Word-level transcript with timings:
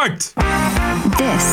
This 0.00 1.44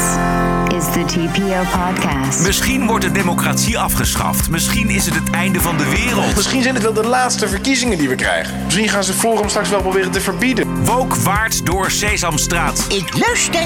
is 0.78 0.86
the 0.94 1.04
TPO 1.06 1.62
podcast. 1.78 2.46
Misschien 2.46 2.88
wordt 2.88 3.04
de 3.04 3.12
democratie 3.12 3.78
afgeschaft. 3.80 4.50
Misschien 4.50 4.90
is 4.90 5.06
het 5.06 5.14
het 5.16 5.30
einde 5.30 5.62
van 5.62 5.78
de 5.78 5.90
wereld. 5.90 6.36
Misschien 6.36 6.62
zijn 6.62 6.74
het 6.74 6.84
wel 6.84 6.94
de 6.94 7.06
laatste 7.08 7.48
verkiezingen 7.48 7.98
die 7.98 8.10
we 8.10 8.16
krijgen. 8.16 8.54
Misschien 8.64 8.90
gaan 8.90 9.04
ze 9.04 9.14
Forum 9.14 9.50
straks 9.50 9.70
wel 9.70 9.82
proberen 9.82 10.12
te 10.12 10.22
verbieden. 10.22 10.86
Woke 10.86 11.22
waart 11.22 11.66
door 11.66 11.92
Sesamstraat. 11.92 12.86
Ik 12.90 13.20
luister. 13.20 13.62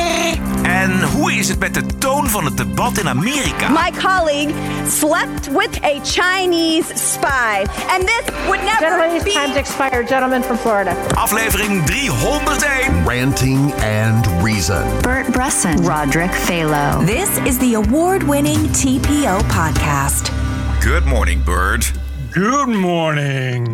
En 0.63 1.04
hoe 1.04 1.34
is 1.34 1.48
het 1.48 1.60
met 1.60 1.74
de 1.74 1.84
toon 1.98 2.29
van 2.29 2.46
het 2.46 2.58
debat 2.58 2.98
in 2.98 3.10
Amerika? 3.10 3.70
My 3.70 3.92
colleague 4.02 4.54
slept 4.90 5.48
with 5.48 5.84
a 5.84 6.00
Chinese 6.04 6.86
spy. 6.96 7.66
And 7.88 8.08
this 8.08 8.24
would 8.46 8.63
never 8.63 8.79
Gentlemen, 8.79 9.24
be. 9.24 9.32
time's 9.32 9.56
expired. 9.56 10.08
Gentleman 10.08 10.44
from 10.44 10.58
Florida. 10.58 10.96
Aflevering 11.13 11.86
301. 11.86 13.06
Ranting 13.06 13.74
and 13.74 14.31
Reason. 14.44 15.01
Bert 15.01 15.31
Bresson, 15.31 15.87
Roderick 15.87 16.34
Phalo. 16.34 17.05
This 17.05 17.29
is 17.43 17.57
the 17.57 17.73
award-winning 17.75 18.71
TPO 18.71 19.38
podcast. 19.47 20.31
Good 20.79 21.05
morning, 21.05 21.43
Bird. 21.43 21.91
Good 22.31 22.67
morning. 22.67 23.69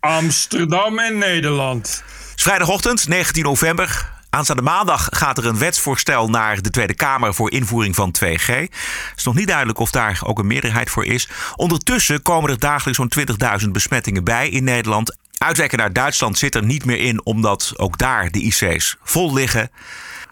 Amsterdam 0.00 0.98
en 0.98 1.18
Nederland. 1.18 2.02
Het 2.06 2.32
is 2.36 2.42
vrijdagochtend, 2.42 3.08
19 3.08 3.42
november. 3.42 4.12
Aanstaande 4.30 4.62
maandag 4.62 5.08
gaat 5.10 5.38
er 5.38 5.46
een 5.46 5.58
wetsvoorstel 5.58 6.28
naar 6.30 6.62
de 6.62 6.70
Tweede 6.70 6.94
Kamer 6.94 7.34
voor 7.34 7.50
invoering 7.50 7.94
van 7.94 8.14
2G. 8.24 8.46
Het 8.46 8.70
is 9.16 9.24
nog 9.24 9.34
niet 9.34 9.48
duidelijk 9.48 9.78
of 9.78 9.90
daar 9.90 10.20
ook 10.24 10.38
een 10.38 10.46
meerderheid 10.46 10.90
voor 10.90 11.04
is. 11.04 11.28
Ondertussen 11.56 12.22
komen 12.22 12.50
er 12.50 12.58
dagelijks 12.58 12.98
zo'n 12.98 13.26
20.000 13.62 13.68
besmettingen 13.70 14.24
bij 14.24 14.48
in 14.48 14.64
Nederland. 14.64 15.16
Uitwijken 15.38 15.78
naar 15.78 15.92
Duitsland 15.92 16.38
zit 16.38 16.54
er 16.54 16.64
niet 16.64 16.84
meer 16.84 16.98
in, 16.98 17.24
omdat 17.24 17.72
ook 17.76 17.98
daar 17.98 18.30
de 18.30 18.40
IC's 18.40 18.96
vol 19.02 19.32
liggen. 19.32 19.70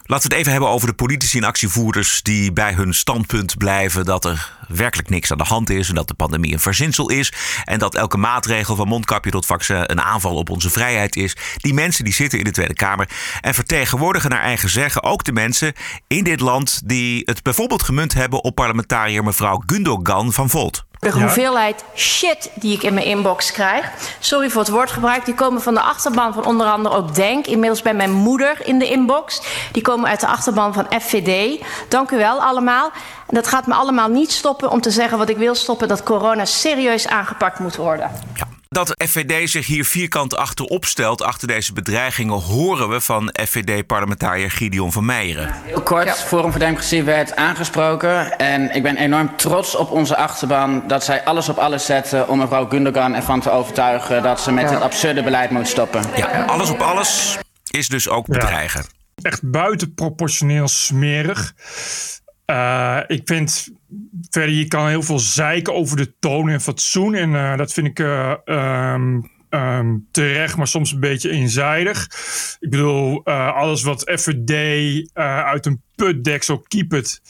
Laten 0.08 0.28
we 0.28 0.34
het 0.34 0.44
even 0.44 0.52
hebben 0.52 0.70
over 0.70 0.88
de 0.88 0.94
politici 0.94 1.38
en 1.38 1.44
actievoerders 1.44 2.22
die 2.22 2.52
bij 2.52 2.72
hun 2.72 2.94
standpunt 2.94 3.56
blijven 3.56 4.04
dat 4.04 4.24
er 4.24 4.52
werkelijk 4.68 5.08
niks 5.08 5.30
aan 5.30 5.38
de 5.38 5.44
hand 5.44 5.70
is 5.70 5.88
en 5.88 5.94
dat 5.94 6.08
de 6.08 6.14
pandemie 6.14 6.52
een 6.52 6.60
verzinsel 6.60 7.10
is 7.10 7.32
en 7.64 7.78
dat 7.78 7.94
elke 7.94 8.16
maatregel 8.16 8.76
van 8.76 8.88
mondkapje 8.88 9.30
tot 9.30 9.46
vaccin 9.46 9.76
een 9.76 10.00
aanval 10.00 10.34
op 10.34 10.50
onze 10.50 10.70
vrijheid 10.70 11.16
is. 11.16 11.36
Die 11.56 11.74
mensen 11.74 12.04
die 12.04 12.12
zitten 12.12 12.38
in 12.38 12.44
de 12.44 12.50
Tweede 12.50 12.74
Kamer 12.74 13.08
en 13.40 13.54
vertegenwoordigen 13.54 14.30
naar 14.30 14.42
eigen 14.42 14.68
zeggen 14.68 15.02
ook 15.02 15.24
de 15.24 15.32
mensen 15.32 15.72
in 16.06 16.24
dit 16.24 16.40
land 16.40 16.80
die 16.84 17.22
het 17.24 17.42
bijvoorbeeld 17.42 17.82
gemunt 17.82 18.14
hebben 18.14 18.44
op 18.44 18.54
parlementariër 18.54 19.24
mevrouw 19.24 19.62
Gundogan 19.66 20.32
van 20.32 20.50
Volt. 20.50 20.85
De 20.98 21.10
hoeveelheid 21.10 21.84
shit 21.94 22.50
die 22.54 22.74
ik 22.74 22.82
in 22.82 22.94
mijn 22.94 23.06
inbox 23.06 23.52
krijg. 23.52 23.90
Sorry 24.18 24.50
voor 24.50 24.60
het 24.60 24.70
woordgebruik. 24.70 25.24
Die 25.24 25.34
komen 25.34 25.62
van 25.62 25.74
de 25.74 25.80
achterban 25.80 26.34
van 26.34 26.44
onder 26.44 26.66
andere 26.66 26.94
ook 26.94 27.14
Denk. 27.14 27.46
Inmiddels 27.46 27.82
bij 27.82 27.94
mijn 27.94 28.12
moeder 28.12 28.66
in 28.66 28.78
de 28.78 28.88
inbox. 28.90 29.42
Die 29.72 29.82
komen 29.82 30.08
uit 30.08 30.20
de 30.20 30.26
achterban 30.26 30.74
van 30.74 30.86
FVD. 31.00 31.64
Dank 31.88 32.10
u 32.10 32.16
wel 32.16 32.42
allemaal. 32.42 32.90
En 33.26 33.34
dat 33.34 33.46
gaat 33.46 33.66
me 33.66 33.74
allemaal 33.74 34.08
niet 34.08 34.32
stoppen 34.32 34.70
om 34.70 34.80
te 34.80 34.90
zeggen 34.90 35.18
wat 35.18 35.28
ik 35.28 35.36
wil 35.36 35.54
stoppen. 35.54 35.88
Dat 35.88 36.02
corona 36.02 36.44
serieus 36.44 37.08
aangepakt 37.08 37.58
moet 37.58 37.76
worden. 37.76 38.10
Ja. 38.34 38.45
Dat 38.76 38.94
FVD 39.08 39.50
zich 39.50 39.66
hier 39.66 39.84
vierkant 39.84 40.36
achterop 40.36 40.84
stelt, 40.84 41.22
achter 41.22 41.48
deze 41.48 41.72
bedreigingen, 41.72 42.40
horen 42.40 42.88
we 42.88 43.00
van 43.00 43.34
FVD-parlementariër 43.42 44.50
Gideon 44.50 44.92
van 44.92 45.04
Meijeren. 45.04 45.54
Heel 45.64 45.82
kort, 45.82 46.10
Forum 46.10 46.50
voor 46.50 46.60
Democratie 46.60 47.02
werd 47.02 47.36
aangesproken. 47.36 48.38
En 48.38 48.74
ik 48.74 48.82
ben 48.82 48.96
enorm 48.96 49.36
trots 49.36 49.74
op 49.74 49.90
onze 49.90 50.16
achterban 50.16 50.82
dat 50.86 51.04
zij 51.04 51.24
alles 51.24 51.48
op 51.48 51.56
alles 51.56 51.86
zetten 51.86 52.28
om 52.28 52.38
mevrouw 52.38 52.68
Gundogan 52.68 53.14
ervan 53.14 53.40
te 53.40 53.50
overtuigen 53.50 54.22
dat 54.22 54.40
ze 54.40 54.52
met 54.52 54.68
dit 54.68 54.80
absurde 54.80 55.22
beleid 55.22 55.50
moet 55.50 55.68
stoppen. 55.68 56.02
Ja, 56.16 56.44
alles 56.44 56.70
op 56.70 56.80
alles 56.80 57.38
is 57.70 57.88
dus 57.88 58.08
ook 58.08 58.26
bedreigen. 58.26 58.86
Echt 59.22 59.50
buitenproportioneel 59.50 60.68
smerig. 60.68 61.54
Uh, 62.50 63.00
ik 63.06 63.22
vind 63.24 63.68
verder, 64.30 64.54
je 64.54 64.68
kan 64.68 64.88
heel 64.88 65.02
veel 65.02 65.18
zeiken 65.18 65.74
over 65.74 65.96
de 65.96 66.18
toon 66.18 66.48
en 66.48 66.60
fatsoen. 66.60 67.14
En 67.14 67.30
uh, 67.30 67.56
dat 67.56 67.72
vind 67.72 67.86
ik 67.86 67.98
um, 68.44 69.30
um, 69.50 70.08
terecht, 70.10 70.56
maar 70.56 70.66
soms 70.66 70.92
een 70.92 71.00
beetje 71.00 71.30
eenzijdig. 71.30 72.04
Ik 72.60 72.70
bedoel, 72.70 73.24
alles 73.24 73.82
wat 73.82 74.12
FVD 74.14 74.52
uit 75.14 75.66
een 75.66 75.82
putdeksel 75.94 76.58
kiepert. 76.58 77.20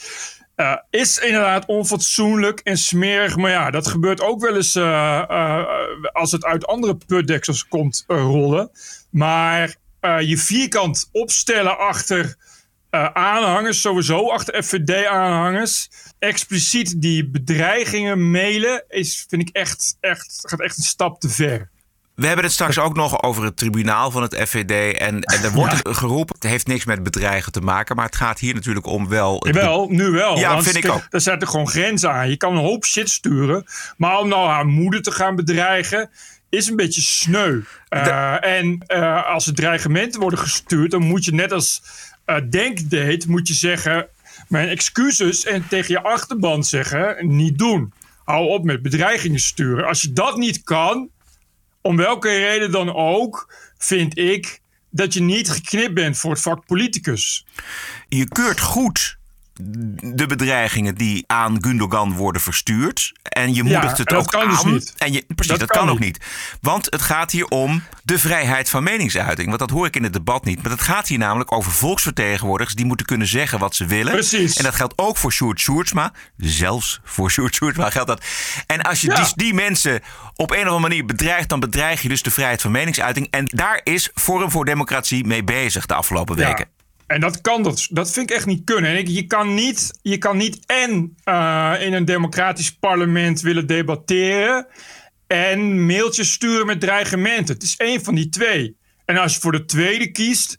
Uh, 0.56 0.76
is 0.90 1.18
inderdaad 1.18 1.66
onfatsoenlijk 1.66 2.60
en 2.60 2.76
smerig. 2.76 3.36
Maar 3.36 3.50
ja, 3.50 3.70
dat 3.70 3.86
gebeurt 3.86 4.20
ook 4.20 4.40
wel 4.40 4.56
eens 4.56 4.76
als 6.12 6.32
het 6.32 6.44
uit 6.44 6.66
andere 6.66 6.96
putdeksels 7.06 7.68
komt 7.68 8.04
rollen. 8.06 8.70
Maar 9.10 9.76
je 10.00 10.36
vierkant 10.36 11.08
opstellen 11.12 11.78
achter 11.78 12.36
aanhangers, 12.96 13.80
sowieso 13.80 14.30
achter 14.30 14.62
FVD-aanhangers. 14.62 15.88
Expliciet 16.18 17.00
die 17.00 17.30
bedreigingen 17.30 18.30
mailen, 18.30 18.84
is, 18.88 19.24
vind 19.28 19.42
ik 19.42 19.56
echt, 19.56 19.96
echt, 20.00 20.38
gaat 20.42 20.60
echt 20.60 20.78
een 20.78 20.84
stap 20.84 21.20
te 21.20 21.28
ver. 21.28 21.70
We 22.16 22.26
hebben 22.26 22.44
het 22.44 22.54
straks 22.54 22.78
ook 22.78 22.96
nog 22.96 23.22
over 23.22 23.44
het 23.44 23.56
tribunaal 23.56 24.10
van 24.10 24.22
het 24.22 24.34
FVD. 24.34 24.98
En, 24.98 25.22
en 25.22 25.42
er 25.42 25.52
wordt 25.52 25.80
ja. 25.82 25.92
geroepen, 25.92 26.34
het 26.34 26.50
heeft 26.50 26.66
niks 26.66 26.84
met 26.84 27.02
bedreigen 27.02 27.52
te 27.52 27.60
maken. 27.60 27.96
Maar 27.96 28.04
het 28.04 28.16
gaat 28.16 28.38
hier 28.38 28.54
natuurlijk 28.54 28.86
om 28.86 29.08
wel... 29.08 29.46
Jawel, 29.46 29.88
nu 29.88 30.10
wel. 30.10 30.38
Ja, 30.38 30.62
vind 30.62 30.84
ik 30.84 30.90
ook. 30.90 31.06
Er 31.10 31.20
zetten 31.20 31.48
gewoon 31.48 31.68
grenzen 31.68 32.12
aan. 32.12 32.30
Je 32.30 32.36
kan 32.36 32.56
een 32.56 32.64
hoop 32.64 32.84
shit 32.84 33.10
sturen. 33.10 33.64
Maar 33.96 34.18
om 34.18 34.28
nou 34.28 34.48
haar 34.48 34.66
moeder 34.66 35.02
te 35.02 35.10
gaan 35.10 35.36
bedreigen 35.36 36.10
is 36.48 36.68
een 36.68 36.76
beetje 36.76 37.00
sneu. 37.00 37.60
De... 37.88 37.96
Uh, 37.96 38.44
en 38.44 38.84
uh, 38.88 39.26
als 39.26 39.46
er 39.46 39.54
dreigementen 39.54 40.20
worden 40.20 40.38
gestuurd... 40.38 40.90
dan 40.90 41.02
moet 41.02 41.24
je 41.24 41.34
net 41.34 41.52
als 41.52 41.82
uh, 42.26 42.36
Denk 42.50 42.90
deed, 42.90 43.26
moet 43.26 43.48
je 43.48 43.54
zeggen... 43.54 44.08
mijn 44.48 44.68
excuses 44.68 45.44
en 45.44 45.68
tegen 45.68 45.94
je 45.94 46.02
achterban 46.02 46.64
zeggen... 46.64 47.36
niet 47.36 47.58
doen. 47.58 47.92
Hou 48.24 48.48
op 48.48 48.64
met 48.64 48.82
bedreigingen 48.82 49.40
sturen. 49.40 49.86
Als 49.86 50.02
je 50.02 50.12
dat 50.12 50.36
niet 50.36 50.62
kan 50.62 51.10
om 51.80 51.96
welke 51.96 52.28
reden 52.28 52.70
dan 52.70 52.94
ook, 52.94 53.54
vind 53.78 54.18
ik 54.18 54.60
dat 54.90 55.14
je 55.14 55.20
niet 55.20 55.50
geknipt 55.50 55.94
bent 55.94 56.18
voor 56.18 56.30
het 56.30 56.40
vak 56.40 56.66
politicus. 56.66 57.46
Je 58.08 58.28
keurt 58.28 58.60
goed 58.60 59.18
de 60.14 60.26
bedreigingen 60.26 60.94
die 60.94 61.24
aan 61.26 61.64
Gundogan 61.64 62.12
worden 62.12 62.42
verstuurd. 62.42 63.12
En 63.22 63.54
je 63.54 63.62
moedigt 63.62 63.82
ja, 63.82 63.96
het 63.96 64.08
dat 64.08 64.18
ook 64.18 64.26
kan 64.26 64.40
aan. 64.42 64.48
Dus 64.48 64.62
niet. 64.64 64.94
En 64.98 65.12
je, 65.12 65.24
precies, 65.34 65.46
dat, 65.50 65.58
dat 65.58 65.68
kan, 65.68 65.80
kan 65.80 65.90
ook 65.90 65.98
niet. 65.98 66.24
Want 66.60 66.86
het 66.90 67.02
gaat 67.02 67.30
hier 67.30 67.46
om 67.46 67.82
de 68.02 68.18
vrijheid 68.18 68.70
van 68.70 68.82
meningsuiting. 68.82 69.46
Want 69.48 69.58
dat 69.58 69.70
hoor 69.70 69.86
ik 69.86 69.96
in 69.96 70.02
het 70.02 70.12
debat 70.12 70.44
niet. 70.44 70.62
Maar 70.62 70.72
het 70.72 70.80
gaat 70.80 71.08
hier 71.08 71.18
namelijk 71.18 71.52
over 71.52 71.72
volksvertegenwoordigers 71.72 72.74
die 72.76 72.86
moeten 72.86 73.06
kunnen 73.06 73.26
zeggen 73.26 73.58
wat 73.58 73.74
ze 73.74 73.86
willen. 73.86 74.12
Precies. 74.12 74.56
En 74.56 74.64
dat 74.64 74.74
geldt 74.74 74.92
ook 74.96 75.16
voor 75.16 75.32
Sjoerd 75.32 75.60
Sjoerdsma. 75.60 76.12
Zelfs 76.36 77.00
voor 77.04 77.30
Sjoerd 77.30 77.54
Sjoerdsma 77.54 77.90
geldt 77.90 78.08
dat. 78.08 78.24
En 78.66 78.82
als 78.82 79.00
je 79.00 79.10
Ja. 79.10 79.14
die, 79.14 79.32
die 79.34 79.54
mensen 79.54 80.00
op 80.34 80.50
een 80.50 80.56
of 80.56 80.62
andere 80.62 80.80
manier 80.80 81.04
bedreigt, 81.06 81.48
dan 81.48 81.60
bedreig 81.60 82.02
je 82.02 82.08
dus 82.08 82.22
de 82.22 82.30
vrijheid 82.30 82.62
van 82.62 82.70
meningsuiting. 82.70 83.28
En 83.30 83.44
daar 83.54 83.80
is 83.82 84.10
Forum 84.14 84.50
voor 84.50 84.64
Democratie 84.64 85.24
mee 85.24 85.44
bezig 85.44 85.86
de 85.86 85.94
afgelopen 85.94 86.36
Ja. 86.36 86.64
En 87.06 87.20
dat 87.20 87.40
kan 87.40 87.62
dat, 87.62 87.88
dat 87.90 88.10
vind 88.10 88.30
ik 88.30 88.36
echt 88.36 88.46
niet 88.46 88.64
kunnen. 88.64 88.90
En 88.90 88.96
ik, 88.96 89.08
je, 89.08 89.26
kan 89.26 89.54
niet, 89.54 89.98
je 90.02 90.18
kan 90.18 90.36
niet 90.36 90.58
en 90.66 91.16
eh, 91.24 91.74
in 91.80 91.92
een 91.92 92.04
democratisch 92.04 92.72
parlement 92.72 93.40
willen 93.40 93.66
debatteren 93.66 94.66
en 95.26 95.86
mailtjes 95.86 96.32
sturen 96.32 96.66
met 96.66 96.80
dreigementen. 96.80 97.54
Het 97.54 97.62
is 97.62 97.76
één 97.76 98.04
van 98.04 98.14
die 98.14 98.28
twee. 98.28 98.76
En 99.04 99.16
als 99.16 99.34
je 99.34 99.40
voor 99.40 99.52
de 99.52 99.64
tweede 99.64 100.10
kiest, 100.10 100.58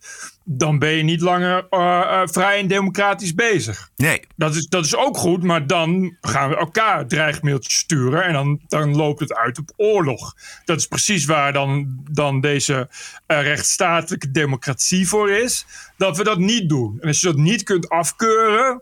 dan 0.50 0.80
ben 0.80 0.90
je 0.90 1.04
niet 1.04 1.22
langer 1.22 1.68
eh, 1.70 2.02
eh, 2.02 2.28
vrij 2.28 2.60
en 2.60 2.68
democratisch 2.68 3.34
bezig. 3.34 3.90
Nee. 3.96 4.22
Dat 4.36 4.56
is, 4.56 4.68
dat 4.68 4.86
is 4.86 4.96
ook 4.96 5.18
goed, 5.18 5.44
maar 5.44 5.68
dan 5.68 6.18
gaan 6.22 6.50
we 6.50 6.56
elkaar 6.56 7.08
dreigmailtjes 7.08 7.78
sturen 7.78 8.24
en 8.24 8.34
dan, 8.34 8.60
dan 8.68 8.96
loopt 8.96 9.20
het 9.20 9.34
uit 9.34 9.58
op 9.58 9.74
oorlog. 9.76 10.36
Dat 10.66 10.78
is 10.78 10.88
precies 10.88 11.26
waar 11.26 11.54
dan, 11.54 12.02
dan 12.12 12.42
deze 12.42 12.90
eh, 13.26 13.42
rechtsstatelijke 13.42 14.32
democratie 14.32 15.08
voor 15.08 15.32
is, 15.32 15.66
dat 15.98 16.18
we 16.18 16.24
dat 16.24 16.40
niet 16.40 16.70
doen. 16.70 16.98
En 17.02 17.08
als 17.08 17.20
je 17.20 17.28
dat 17.28 17.38
niet 17.38 17.64
kunt 17.64 17.90
afkeuren, 17.90 18.82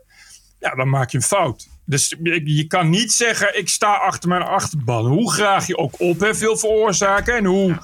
ja, 0.60 0.74
dan 0.74 0.88
maak 0.88 1.10
je 1.10 1.16
een 1.16 1.22
fout. 1.22 1.68
Dus 1.84 2.14
je 2.44 2.66
kan 2.66 2.90
niet 2.90 3.12
zeggen, 3.12 3.58
ik 3.58 3.68
sta 3.68 3.94
achter 3.94 4.28
mijn 4.28 4.42
achterban. 4.42 5.06
Hoe 5.06 5.32
graag 5.32 5.66
je 5.66 5.76
ook 5.76 6.00
ophef 6.00 6.38
wil 6.38 6.56
veroorzaken 6.56 7.36
en 7.36 7.44
hoe, 7.44 7.76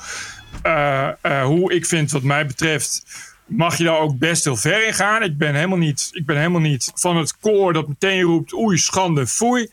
hoe 1.45 1.73
ik 1.73 1.87
vind 1.87 2.11
wat 2.11 2.23
mij 2.23 2.47
betreft 2.47 3.03
mag 3.57 3.79
je 3.79 3.85
daar 3.85 3.99
ook 3.99 4.19
best 4.19 4.45
heel 4.45 4.57
ver 4.57 4.87
in 4.87 4.95
gaan. 4.95 5.23
Ik 5.23 5.39
ben 5.39 5.55
helemaal 5.55 5.79
niet, 5.79 6.09
ik 6.13 6.27
ben 6.27 6.37
helemaal 6.37 6.61
niet 6.61 6.91
van 6.95 7.17
het 7.17 7.39
koor 7.39 7.73
dat 7.73 7.89
meteen 7.89 8.21
roept 8.23 8.55
oei, 8.55 8.79
schande, 8.79 9.27
foei. 9.27 9.69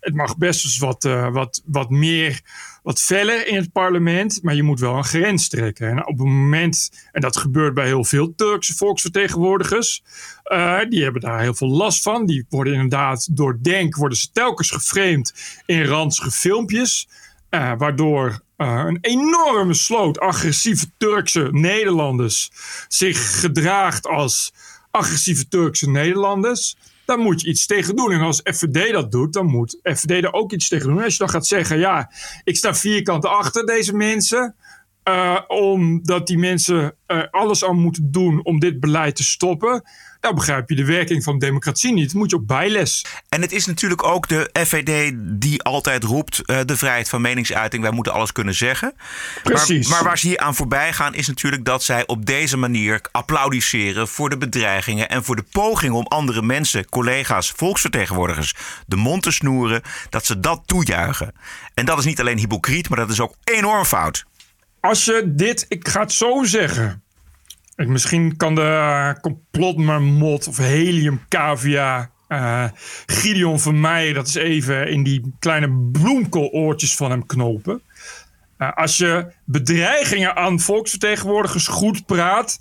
Het 0.00 0.14
mag 0.14 0.36
best 0.36 0.64
eens 0.64 0.78
wat, 0.78 1.04
eh, 1.04 1.32
wat, 1.32 1.62
wat 1.64 1.90
meer, 1.90 2.40
wat 2.82 3.00
feller 3.02 3.46
in 3.46 3.56
het 3.56 3.72
parlement. 3.72 4.42
Maar 4.42 4.54
je 4.54 4.62
moet 4.62 4.80
wel 4.80 4.96
een 4.96 5.04
grens 5.04 5.48
trekken. 5.48 5.88
En 5.90 5.98
op 5.98 6.18
het 6.18 6.26
moment, 6.26 6.90
en 7.12 7.20
dat 7.20 7.36
gebeurt 7.36 7.74
bij 7.74 7.86
heel 7.86 8.04
veel 8.04 8.34
Turkse 8.34 8.74
volksvertegenwoordigers. 8.76 10.02
eh, 10.42 10.78
die 10.88 11.02
hebben 11.02 11.20
daar 11.20 11.40
heel 11.40 11.54
veel 11.54 11.68
last 11.68 12.02
van. 12.02 12.26
Die 12.26 12.46
worden 12.48 12.72
inderdaad 12.72 13.36
door 13.36 13.58
Denk, 13.62 13.96
worden 13.96 14.18
ze 14.18 14.28
telkens 14.32 14.70
geframed 14.70 15.34
in 15.66 15.84
ranzige 15.84 16.30
filmpjes. 16.30 17.08
eh, 17.48 17.72
waardoor 17.78 18.40
eh, 18.56 18.82
een 18.86 18.98
enorme 19.00 19.74
sloot 19.74 20.20
agressieve 20.20 20.86
Turkse 20.96 21.48
Nederlanders 21.50 22.50
zich 22.88 23.40
gedraagt 23.40 24.06
als 24.06 24.52
agressieve 24.90 25.48
Turkse 25.48 25.90
Nederlanders. 25.90 26.76
Daar 27.04 27.18
moet 27.18 27.40
je 27.40 27.48
iets 27.48 27.66
tegen 27.66 27.96
doen. 27.96 28.12
En 28.12 28.20
als 28.20 28.40
FVD 28.44 28.92
dat 28.92 29.12
doet, 29.12 29.32
dan 29.32 29.46
moet 29.46 29.80
FVD 29.82 30.24
er 30.24 30.32
ook 30.32 30.52
iets 30.52 30.68
tegen 30.68 30.88
doen. 30.88 31.02
Als 31.02 31.12
je 31.12 31.18
dan 31.18 31.28
gaat 31.28 31.46
zeggen, 31.46 31.78
ja, 31.78 32.10
ik 32.44 32.56
sta 32.56 32.74
vierkant 32.74 33.24
achter 33.24 33.66
deze 33.66 33.94
mensen. 33.96 34.54
Uh, 35.08 35.40
omdat 35.46 36.26
die 36.26 36.38
mensen 36.38 36.96
uh, 37.06 37.22
alles 37.30 37.64
aan 37.64 37.80
moeten 37.80 38.12
doen 38.12 38.44
om 38.44 38.58
dit 38.58 38.80
beleid 38.80 39.16
te 39.16 39.24
stoppen. 39.24 39.82
Nou 40.26 40.38
begrijp 40.38 40.68
je 40.68 40.74
de 40.74 40.84
werking 40.84 41.22
van 41.22 41.38
democratie 41.38 41.92
niet. 41.92 42.14
Moet 42.14 42.30
je 42.30 42.36
ook 42.36 42.46
bijles. 42.46 43.04
En 43.28 43.40
het 43.40 43.52
is 43.52 43.66
natuurlijk 43.66 44.02
ook 44.04 44.28
de 44.28 44.50
FVD 44.52 45.12
die 45.16 45.62
altijd 45.62 46.04
roept... 46.04 46.42
Uh, 46.46 46.60
de 46.64 46.76
vrijheid 46.76 47.08
van 47.08 47.20
meningsuiting, 47.20 47.82
wij 47.82 47.92
moeten 47.92 48.12
alles 48.12 48.32
kunnen 48.32 48.54
zeggen. 48.54 48.94
Precies. 49.42 49.88
Maar, 49.88 49.96
maar 49.96 50.06
waar 50.06 50.18
ze 50.18 50.26
hier 50.26 50.38
aan 50.38 50.54
voorbij 50.54 50.92
gaan 50.92 51.14
is 51.14 51.26
natuurlijk 51.26 51.64
dat 51.64 51.82
zij 51.82 52.06
op 52.06 52.26
deze 52.26 52.56
manier 52.56 53.00
applaudisseren... 53.12 54.08
voor 54.08 54.30
de 54.30 54.38
bedreigingen 54.38 55.08
en 55.08 55.24
voor 55.24 55.36
de 55.36 55.44
poging 55.50 55.94
om 55.94 56.06
andere 56.06 56.42
mensen, 56.42 56.88
collega's, 56.88 57.52
volksvertegenwoordigers... 57.56 58.54
de 58.86 58.96
mond 58.96 59.22
te 59.22 59.30
snoeren, 59.30 59.82
dat 60.10 60.26
ze 60.26 60.40
dat 60.40 60.62
toejuichen. 60.66 61.32
En 61.74 61.84
dat 61.84 61.98
is 61.98 62.04
niet 62.04 62.20
alleen 62.20 62.38
hypocriet, 62.38 62.88
maar 62.88 62.98
dat 62.98 63.10
is 63.10 63.20
ook 63.20 63.34
enorm 63.44 63.84
fout 63.84 64.24
als 64.86 65.04
je 65.04 65.22
dit, 65.26 65.66
ik 65.68 65.88
ga 65.88 66.00
het 66.00 66.12
zo 66.12 66.44
zeggen. 66.44 67.02
Misschien 67.76 68.36
kan 68.36 68.54
de 68.54 69.18
complotmarmot 69.20 70.48
of 70.48 70.56
helium 70.56 71.20
cavia 71.28 72.10
uh, 72.28 72.64
Gideon 73.06 73.60
van 73.60 73.80
mij 73.80 74.12
dat 74.12 74.26
is 74.26 74.34
even 74.34 74.88
in 74.88 75.02
die 75.02 75.34
kleine 75.38 75.88
bloemkooloortjes 75.92 76.96
van 76.96 77.10
hem 77.10 77.26
knopen. 77.26 77.82
Uh, 78.58 78.72
als 78.72 78.96
je 78.96 79.32
bedreigingen 79.44 80.36
aan 80.36 80.60
volksvertegenwoordigers 80.60 81.66
goed 81.66 82.06
praat, 82.06 82.58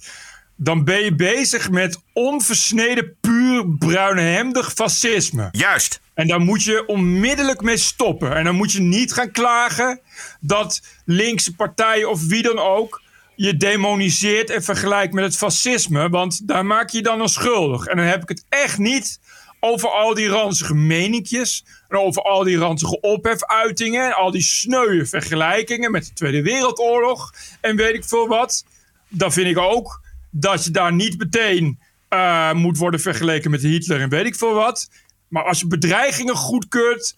dan 0.56 0.83
ben 0.83 1.03
je 1.03 1.15
bezig 1.15 1.69
met 1.69 2.01
onversneden 2.13 3.15
puur 3.21 3.67
bruinhemdig 3.77 4.73
fascisme. 4.73 5.47
Juist. 5.51 6.01
En 6.13 6.27
daar 6.27 6.39
moet 6.39 6.63
je 6.63 6.85
onmiddellijk 6.88 7.62
mee 7.62 7.77
stoppen. 7.77 8.35
En 8.35 8.44
dan 8.44 8.56
moet 8.56 8.71
je 8.71 8.81
niet 8.81 9.13
gaan 9.13 9.31
klagen 9.31 10.00
dat 10.39 10.81
linkse 11.06 11.56
partijen 11.56 12.09
of 12.09 12.27
wie 12.27 12.41
dan 12.41 12.59
ook 12.59 13.01
je 13.36 13.58
demoniseert 13.58 14.50
en 14.50 14.64
vergelijkt 14.64 15.14
met 15.14 15.24
het 15.24 15.38
fascisme. 15.38 16.10
Want 16.10 16.48
daar 16.48 16.66
maak 16.66 16.90
je 16.90 16.98
je 16.98 17.04
dan 17.04 17.30
schuldig. 17.30 17.86
En 17.86 17.98
dan 17.98 18.06
heb 18.06 18.22
ik 18.22 18.30
het 18.30 18.46
echt 18.50 18.78
niet 18.78 19.20
over 19.60 19.90
al 19.90 20.14
die 20.14 20.28
ranzige 20.28 20.76
meninkjes. 20.76 21.66
En 21.88 21.98
over 21.98 22.22
al 22.22 22.44
die 22.44 22.58
ranzige 22.58 23.00
ophefuitingen. 23.00 24.06
En 24.06 24.16
al 24.16 24.32
die 24.32 24.42
sneuwe 24.42 25.06
vergelijkingen 25.06 25.92
met 25.92 26.06
de 26.06 26.14
Tweede 26.14 26.42
Wereldoorlog. 26.42 27.34
En 27.62 27.76
weet 27.76 27.96
ik 27.96 28.04
veel 28.04 28.28
wat. 28.28 28.66
Dan 29.10 29.32
vind 29.32 29.48
ik 29.48 29.58
ook 29.58 30.02
dat 30.30 30.64
je 30.64 30.72
daar 30.72 30.94
niet 30.94 31.18
meteen 31.18 31.80
uh, 32.10 32.54
moet 32.54 32.78
worden 32.78 33.00
vergeleken 33.00 33.52
met 33.52 33.62
Hitler 33.62 34.02
en 34.02 34.10
weet 34.10 34.26
ik 34.26 34.36
veel 34.36 34.54
wat. 34.54 34.90
Maar 35.28 35.44
als 35.44 35.60
je 35.60 35.68
bedreigingen 35.68 36.36
goedkeurt, 36.36 37.16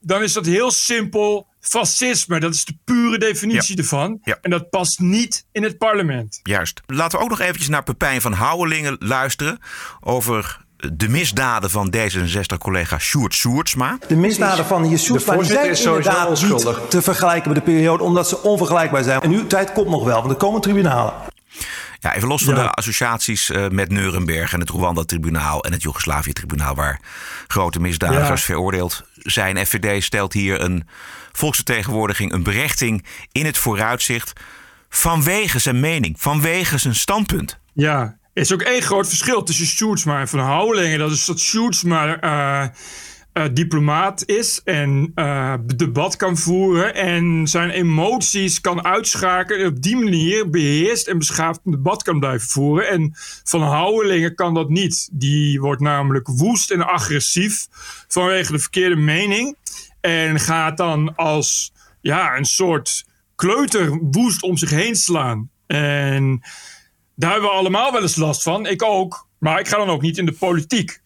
dan 0.00 0.22
is 0.22 0.32
dat 0.32 0.46
heel 0.46 0.70
simpel 0.70 1.46
fascisme. 1.60 2.40
Dat 2.40 2.54
is 2.54 2.64
de 2.64 2.76
pure 2.84 3.18
definitie 3.18 3.76
ja. 3.76 3.82
ervan. 3.82 4.18
Ja. 4.22 4.38
En 4.40 4.50
dat 4.50 4.70
past 4.70 4.98
niet 4.98 5.46
in 5.52 5.62
het 5.62 5.78
parlement. 5.78 6.40
Juist. 6.42 6.80
Laten 6.86 7.18
we 7.18 7.24
ook 7.24 7.30
nog 7.30 7.40
eventjes 7.40 7.68
naar 7.68 7.82
Pepijn 7.82 8.20
van 8.20 8.32
Houwelingen 8.32 8.96
luisteren 8.98 9.58
over 10.00 10.68
de 10.92 11.08
misdaden 11.08 11.70
van 11.70 11.94
D66-collega 11.96 12.98
Sjoerd 12.98 13.34
Soertsma. 13.34 13.98
De 14.08 14.16
misdaden 14.16 14.64
van 14.64 14.84
hier 14.84 14.98
Soertsma 14.98 15.42
zijn 15.42 15.76
inderdaad 15.76 16.42
niet 16.42 16.90
te 16.90 17.02
vergelijken 17.02 17.52
met 17.52 17.58
de 17.58 17.72
periode... 17.72 18.02
omdat 18.02 18.28
ze 18.28 18.42
onvergelijkbaar 18.42 19.02
zijn. 19.02 19.20
En 19.20 19.30
uw 19.30 19.46
tijd 19.46 19.72
komt 19.72 19.88
nog 19.88 20.04
wel, 20.04 20.18
want 20.18 20.30
er 20.30 20.36
komen 20.36 20.60
tribunalen. 20.60 21.12
Ja, 22.00 22.14
even 22.14 22.28
los 22.28 22.44
van 22.44 22.54
ja. 22.54 22.62
de 22.62 22.70
associaties 22.70 23.50
uh, 23.50 23.68
met 23.68 23.90
Nuremberg 23.90 24.52
en 24.52 24.60
het 24.60 24.70
Rwanda-tribunaal 24.70 25.64
en 25.64 25.72
het 25.72 25.82
Joegoslavië-tribunaal, 25.82 26.74
waar 26.74 27.00
grote 27.46 27.80
misdadigers 27.80 28.40
ja. 28.40 28.46
veroordeeld 28.46 29.04
zijn. 29.14 29.66
FVD 29.66 30.02
stelt 30.02 30.32
hier 30.32 30.60
een 30.60 30.88
volksvertegenwoordiging, 31.32 32.32
een 32.32 32.42
berechting 32.42 33.04
in 33.32 33.46
het 33.46 33.58
vooruitzicht 33.58 34.32
vanwege 34.88 35.58
zijn 35.58 35.80
mening, 35.80 36.14
vanwege 36.18 36.78
zijn 36.78 36.94
standpunt. 36.94 37.58
Ja, 37.72 38.16
er 38.32 38.42
is 38.42 38.52
ook 38.52 38.62
één 38.62 38.82
groot 38.82 39.08
verschil 39.08 39.42
tussen 39.42 39.66
Sjoerdsma 39.66 40.20
en 40.20 40.28
Van 40.28 40.38
Houwelingen. 40.38 40.98
Dat 40.98 41.10
is 41.10 41.24
dat 41.24 41.40
Sjoerdsma 41.40 42.22
uh, 42.24 42.68
uh, 43.40 43.54
diplomaat 43.54 44.26
is 44.26 44.60
en 44.64 45.12
uh, 45.14 45.54
debat 45.76 46.16
kan 46.16 46.36
voeren 46.36 46.94
en 46.94 47.46
zijn 47.48 47.70
emoties 47.70 48.60
kan 48.60 48.84
uitschakelen 48.84 49.60
en 49.60 49.66
op 49.66 49.82
die 49.82 49.96
manier 49.96 50.50
beheerst 50.50 51.06
en 51.06 51.18
beschaafd 51.18 51.60
een 51.64 51.72
debat 51.72 52.02
kan 52.02 52.18
blijven 52.18 52.48
voeren. 52.48 52.88
En 52.88 53.14
Van 53.44 53.62
Houwelingen 53.62 54.34
kan 54.34 54.54
dat 54.54 54.68
niet. 54.68 55.08
Die 55.12 55.60
wordt 55.60 55.80
namelijk 55.80 56.28
woest 56.28 56.70
en 56.70 56.86
agressief 56.86 57.66
vanwege 58.08 58.52
de 58.52 58.58
verkeerde 58.58 58.96
mening 58.96 59.56
en 60.00 60.40
gaat 60.40 60.76
dan 60.76 61.16
als 61.16 61.72
ja, 62.00 62.36
een 62.36 62.44
soort 62.44 63.04
kleuter 63.36 63.98
woest 64.10 64.42
om 64.42 64.56
zich 64.56 64.70
heen 64.70 64.96
slaan. 64.96 65.50
En 65.66 66.42
daar 67.14 67.30
hebben 67.30 67.50
we 67.50 67.56
allemaal 67.56 67.92
wel 67.92 68.02
eens 68.02 68.16
last 68.16 68.42
van. 68.42 68.66
Ik 68.66 68.82
ook. 68.82 69.28
Maar 69.38 69.60
ik 69.60 69.68
ga 69.68 69.76
dan 69.76 69.88
ook 69.88 70.02
niet 70.02 70.18
in 70.18 70.26
de 70.26 70.32
politiek. 70.32 71.00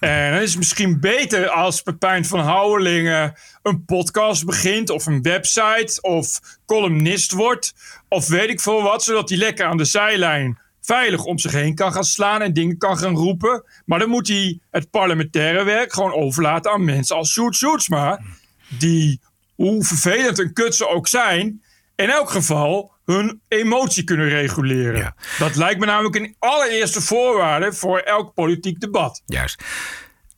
En 0.00 0.32
dan 0.32 0.40
is 0.40 0.56
misschien 0.56 1.00
beter 1.00 1.48
als 1.48 1.82
Pepijn 1.82 2.24
van 2.24 2.40
Houwelingen 2.40 3.34
een 3.62 3.84
podcast 3.84 4.44
begint, 4.44 4.90
of 4.90 5.06
een 5.06 5.22
website, 5.22 5.98
of 6.00 6.40
columnist 6.66 7.32
wordt, 7.32 7.74
of 8.08 8.28
weet 8.28 8.48
ik 8.48 8.60
veel 8.60 8.82
wat, 8.82 9.02
zodat 9.02 9.28
hij 9.28 9.38
lekker 9.38 9.66
aan 9.66 9.76
de 9.76 9.84
zijlijn 9.84 10.58
veilig 10.80 11.24
om 11.24 11.38
zich 11.38 11.52
heen 11.52 11.74
kan 11.74 11.92
gaan 11.92 12.04
slaan 12.04 12.42
en 12.42 12.52
dingen 12.52 12.78
kan 12.78 12.98
gaan 12.98 13.16
roepen. 13.16 13.64
Maar 13.84 13.98
dan 13.98 14.08
moet 14.08 14.28
hij 14.28 14.58
het 14.70 14.90
parlementaire 14.90 15.64
werk 15.64 15.92
gewoon 15.92 16.12
overlaten 16.12 16.72
aan 16.72 16.84
mensen 16.84 17.16
als 17.16 17.32
Sjoerd 17.32 17.56
Sjoerdsma, 17.56 18.20
die, 18.68 19.20
hoe 19.54 19.84
vervelend 19.84 20.38
en 20.38 20.52
kut 20.52 20.74
ze 20.74 20.88
ook 20.88 21.08
zijn, 21.08 21.62
in 22.00 22.10
elk 22.10 22.30
geval 22.30 22.92
hun 23.04 23.40
emotie 23.48 24.04
kunnen 24.04 24.28
reguleren. 24.28 25.00
Ja. 25.00 25.14
Dat 25.38 25.56
lijkt 25.56 25.80
me 25.80 25.86
namelijk 25.86 26.14
een 26.14 26.36
allereerste 26.38 27.00
voorwaarde 27.00 27.72
voor 27.72 27.98
elk 27.98 28.34
politiek 28.34 28.80
debat. 28.80 29.22
Juist. 29.26 29.64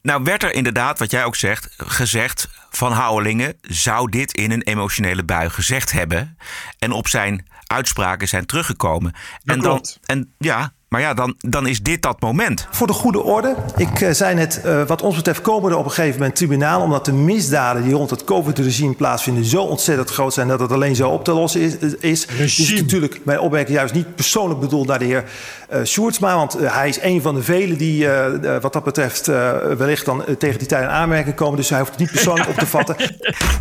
Nou 0.03 0.23
werd 0.23 0.43
er 0.43 0.53
inderdaad, 0.53 0.99
wat 0.99 1.11
jij 1.11 1.25
ook 1.25 1.37
zegt, 1.37 1.75
gezegd 1.77 2.49
van 2.71 2.93
Houwelingen 2.93 3.59
zou 3.61 4.11
dit 4.11 4.33
in 4.33 4.51
een 4.51 4.63
emotionele 4.63 5.25
bui 5.25 5.51
gezegd 5.51 5.93
hebben 5.93 6.39
en 6.79 6.93
op 6.93 7.09
zijn 7.09 7.47
uitspraken 7.67 8.29
zijn 8.29 8.47
teruggekomen. 8.47 9.13
Dat 9.13 9.57
en 9.57 9.63
dan, 9.63 9.73
klopt. 9.73 9.99
en 10.03 10.35
ja, 10.39 10.73
maar 10.93 11.01
ja, 11.01 11.15
dan, 11.15 11.35
dan 11.39 11.67
is 11.67 11.81
dit 11.81 12.03
dat 12.03 12.21
moment. 12.21 12.67
Voor 12.71 12.87
de 12.87 12.93
goede 12.93 13.23
orde. 13.23 13.57
Ik 13.77 14.01
uh, 14.01 14.11
zei 14.11 14.35
net, 14.35 14.63
uh, 14.65 14.83
wat 14.87 15.03
ons 15.03 15.17
betreft 15.17 15.41
komen 15.41 15.71
er 15.71 15.77
op 15.77 15.85
een 15.85 15.91
gegeven 15.91 16.19
moment 16.19 16.37
tribunaal... 16.37 16.83
omdat 16.83 17.05
de 17.05 17.13
misdaden 17.13 17.83
die 17.83 17.95
rond 17.95 18.11
het 18.11 18.25
COVID-regime 18.25 18.95
plaatsvinden... 18.95 19.45
zo 19.45 19.63
ontzettend 19.63 20.11
groot 20.11 20.35
zijn 20.35 20.49
dat 20.49 20.61
het 20.61 20.73
alleen 20.73 20.97
zo 20.97 21.09
op 21.09 21.25
te 21.25 21.33
lossen 21.33 21.61
is. 21.61 21.75
is. 22.01 22.27
Dit 22.27 22.59
is 22.59 22.81
natuurlijk 22.81 23.21
mijn 23.25 23.41
opmerking 23.41 23.77
juist 23.77 23.95
niet 23.95 24.15
persoonlijk 24.15 24.61
bedoeld 24.61 24.87
naar 24.87 24.99
de 24.99 25.05
heer 25.05 25.25
uh, 25.73 25.85
Sjoerdsma... 25.85 26.37
want 26.37 26.57
hij 26.59 26.89
is 26.89 27.01
een 27.01 27.23
van 27.23 27.35
de 27.35 27.43
velen 27.43 27.79
die 27.79 28.09
wat 28.61 28.73
dat 28.73 28.85
betreft 28.85 29.27
wellicht 29.77 30.05
dan 30.05 30.25
tegen 30.39 30.59
die 30.59 30.69
tijd 30.69 30.83
in 30.83 30.89
aanmerking 30.89 31.35
komen. 31.35 31.57
Dus 31.57 31.69
hij 31.69 31.79
hoeft 31.79 31.91
het 31.91 32.01
niet 32.01 32.11
persoonlijk 32.11 32.49
op 32.49 32.57
te 32.57 32.67
vatten. 32.67 32.97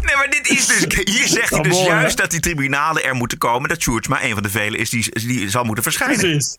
Nee, 0.06 0.16
maar 0.16 0.30
dit 0.30 0.50
is 0.50 0.68
dus, 0.68 1.04
hier 1.04 1.28
zegt 1.28 1.50
hij 1.50 1.62
dus 1.62 1.74
mooi, 1.74 1.88
juist 1.88 2.18
hè? 2.18 2.22
dat 2.22 2.32
die 2.32 2.40
tribunalen 2.40 3.04
er 3.04 3.16
moeten 3.16 3.38
komen... 3.38 3.70
dat 3.70 3.82
Sjoerdsma 3.82 4.24
een 4.24 4.34
van 4.34 4.44
de 4.44 4.50
velen 4.50 4.80
is 4.80 4.90
die, 4.90 5.12
die 5.28 5.50
zal 5.50 5.64
moeten 5.64 5.84
verschijnen. 5.84 6.18
Precies. 6.18 6.58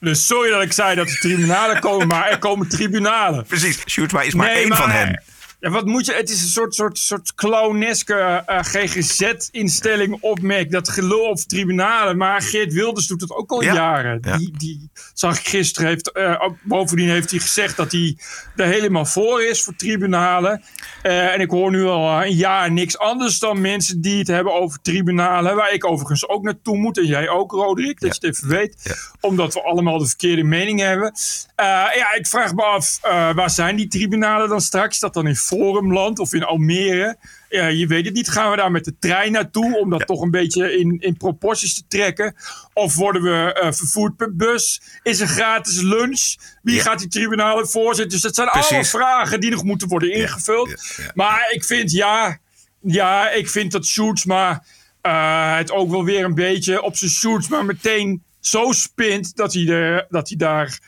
Dus 0.00 0.26
sorry 0.26 0.50
dat 0.50 0.62
ik 0.62 0.72
zei 0.72 0.94
dat 0.94 1.08
er 1.08 1.18
tribunalen 1.18 1.80
komen, 1.80 2.06
maar 2.12 2.30
er 2.30 2.38
komen 2.38 2.68
tribunalen. 2.68 3.44
Precies, 3.44 3.78
Sjoerdsma 3.86 4.22
is 4.22 4.34
maar 4.34 4.46
nee, 4.46 4.56
één 4.56 4.68
maar, 4.68 4.78
van 4.78 4.90
hen. 4.90 5.22
Ja, 5.64 5.70
wat 5.70 5.84
moet 5.84 6.06
je, 6.06 6.12
het 6.12 6.30
is 6.30 6.42
een 6.42 6.48
soort, 6.48 6.74
soort, 6.74 6.98
soort 6.98 7.34
clowneske 7.34 8.44
uh, 8.48 8.58
GGZ-instelling 8.62 10.16
opmerk. 10.20 10.70
Dat 10.70 10.88
gelul 10.88 11.28
op 11.28 11.36
tribunalen. 11.38 12.16
Maar 12.16 12.42
Geert 12.42 12.72
Wilders 12.72 13.06
doet 13.06 13.20
het 13.20 13.30
ook 13.30 13.50
al 13.50 13.62
ja. 13.62 13.74
jaren. 13.74 14.18
Ja. 14.22 14.36
Die, 14.36 14.52
die 14.58 14.90
zag 15.14 15.38
ik 15.38 15.46
gisteren. 15.46 15.88
Heeft, 15.88 16.10
uh, 16.14 16.48
bovendien 16.62 17.08
heeft 17.08 17.30
hij 17.30 17.40
gezegd 17.40 17.76
dat 17.76 17.92
hij 17.92 18.16
er 18.56 18.66
helemaal 18.66 19.04
voor 19.04 19.42
is 19.42 19.62
voor 19.62 19.76
tribunalen. 19.76 20.62
Uh, 21.02 21.32
en 21.32 21.40
ik 21.40 21.50
hoor 21.50 21.70
nu 21.70 21.84
al 21.84 22.22
een 22.22 22.34
jaar 22.34 22.72
niks 22.72 22.98
anders 22.98 23.38
dan 23.38 23.60
mensen 23.60 24.00
die 24.00 24.18
het 24.18 24.28
hebben 24.28 24.54
over 24.54 24.78
tribunalen. 24.82 25.56
Waar 25.56 25.72
ik 25.72 25.86
overigens 25.86 26.28
ook 26.28 26.42
naartoe 26.42 26.76
moet. 26.76 26.98
En 26.98 27.06
jij 27.06 27.28
ook, 27.28 27.52
Roderick. 27.52 28.00
Dat 28.00 28.18
je 28.20 28.26
het 28.26 28.36
even 28.36 28.48
weet. 28.48 28.96
Omdat 29.20 29.54
we 29.54 29.62
allemaal 29.62 29.98
de 29.98 30.06
verkeerde 30.06 30.42
mening 30.42 30.80
hebben. 30.80 31.12
Ja, 31.56 32.14
ik 32.14 32.26
vraag 32.26 32.54
me 32.54 32.62
af, 32.62 32.98
waar 33.34 33.50
zijn 33.50 33.76
die 33.76 33.88
tribunalen 33.88 34.48
dan 34.48 34.60
straks? 34.60 34.98
Dat 34.98 35.14
dan 35.14 35.26
in 35.26 35.36
Forumland 35.54 36.18
of 36.18 36.32
in 36.32 36.44
Almere? 36.44 37.16
Ja, 37.48 37.66
je 37.66 37.86
weet 37.86 38.04
het 38.04 38.14
niet. 38.14 38.28
Gaan 38.28 38.50
we 38.50 38.56
daar 38.56 38.70
met 38.70 38.84
de 38.84 38.98
trein 38.98 39.32
naartoe 39.32 39.78
om 39.78 39.90
dat 39.90 39.98
ja. 39.98 40.04
toch 40.04 40.20
een 40.20 40.30
beetje 40.30 40.78
in, 40.78 40.96
in 41.00 41.16
proporties 41.16 41.74
te 41.74 41.84
trekken? 41.88 42.34
Of 42.72 42.94
worden 42.94 43.22
we 43.22 43.60
uh, 43.62 43.72
vervoerd 43.72 44.16
per 44.16 44.36
bus? 44.36 44.82
Is 45.02 45.20
er 45.20 45.26
gratis 45.26 45.80
lunch? 45.80 46.34
Wie 46.62 46.74
ja. 46.76 46.82
gaat 46.82 46.98
die 46.98 47.08
tribunalen 47.08 47.68
voorzitten? 47.68 48.08
Dus 48.08 48.20
dat 48.20 48.34
zijn 48.34 48.48
Precies. 48.48 48.70
allemaal 48.70 48.88
vragen 48.88 49.40
die 49.40 49.50
nog 49.50 49.64
moeten 49.64 49.88
worden 49.88 50.12
ingevuld. 50.12 50.82
Maar 51.14 51.50
ik 51.50 51.64
vind 51.64 51.90
ja, 51.90 52.38
ja, 52.80 53.30
ik 53.30 53.48
vind 53.48 53.72
dat 53.72 53.86
Sjoerdsma 53.86 54.64
uh, 55.02 55.56
het 55.56 55.70
ook 55.70 55.90
wel 55.90 56.04
weer 56.04 56.24
een 56.24 56.34
beetje 56.34 56.82
op 56.82 56.96
zijn 56.96 57.10
Sjoerdsma 57.10 57.62
meteen 57.62 58.22
zo 58.40 58.72
spint 58.72 59.36
dat 59.36 59.52
hij, 59.52 59.66
er, 59.66 60.06
dat, 60.08 60.28
hij 60.28 60.36
daar, 60.36 60.78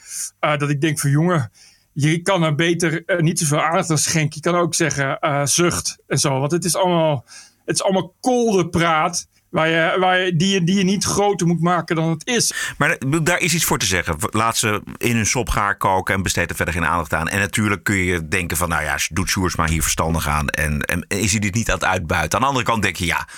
uh, 0.41 0.59
dat 0.59 0.71
ik 0.71 0.81
denk 0.81 0.99
van 1.01 1.11
jongen, 1.11 1.51
je 1.99 2.23
kan 2.23 2.43
er 2.43 2.55
beter 2.55 3.03
uh, 3.07 3.21
niet 3.21 3.39
zoveel 3.39 3.63
aandacht 3.63 3.91
aan 3.91 3.99
schenken. 3.99 4.41
Je 4.43 4.51
kan 4.51 4.61
ook 4.61 4.75
zeggen 4.75 5.19
uh, 5.21 5.47
zucht 5.47 5.99
en 6.07 6.19
zo, 6.19 6.41
want 6.41 6.53
het 6.53 6.65
is 6.65 6.77
allemaal, 6.77 7.25
het 7.65 7.75
is 7.75 7.83
allemaal 7.83 8.15
kolde 8.21 8.69
praat. 8.69 9.29
Waar 9.49 9.69
je, 9.69 9.97
waar 9.99 10.19
je, 10.19 10.37
die, 10.37 10.49
je, 10.49 10.65
die 10.65 10.77
je 10.77 10.85
niet 10.85 11.05
groter 11.05 11.47
moet 11.47 11.61
maken 11.61 11.97
dan 11.97 12.11
het 12.11 12.27
is. 12.27 12.75
Maar 12.79 12.99
daar 13.23 13.39
is 13.39 13.55
iets 13.55 13.65
voor 13.65 13.79
te 13.79 13.87
zeggen. 13.87 14.17
Laat 14.31 14.57
ze 14.57 14.83
in 14.97 15.17
hun 15.17 15.27
sop 15.27 15.49
gaar 15.49 15.77
koken 15.77 16.15
en 16.15 16.23
besteed 16.23 16.51
er 16.51 16.57
verder 16.57 16.75
geen 16.75 16.87
aandacht 16.87 17.15
aan. 17.15 17.29
En 17.29 17.39
natuurlijk 17.39 17.85
kun 17.85 17.97
je 17.97 18.29
denken 18.29 18.57
van, 18.57 18.69
nou 18.69 18.83
ja, 18.83 18.99
doet 19.13 19.29
Sjoers 19.29 19.57
maar 19.57 19.69
hier 19.69 19.83
verstandig 19.83 20.29
aan. 20.29 20.49
En, 20.49 21.05
is 21.09 21.31
hij 21.31 21.41
dit 21.41 21.55
niet 21.55 21.69
aan 21.71 21.79
het 21.79 21.85
uitbuiten? 21.85 22.35
Aan 22.35 22.41
de 22.41 22.49
andere 22.49 22.67
kant 22.67 22.83
denk 22.83 22.97
je, 22.97 23.07
ja, 23.07 23.29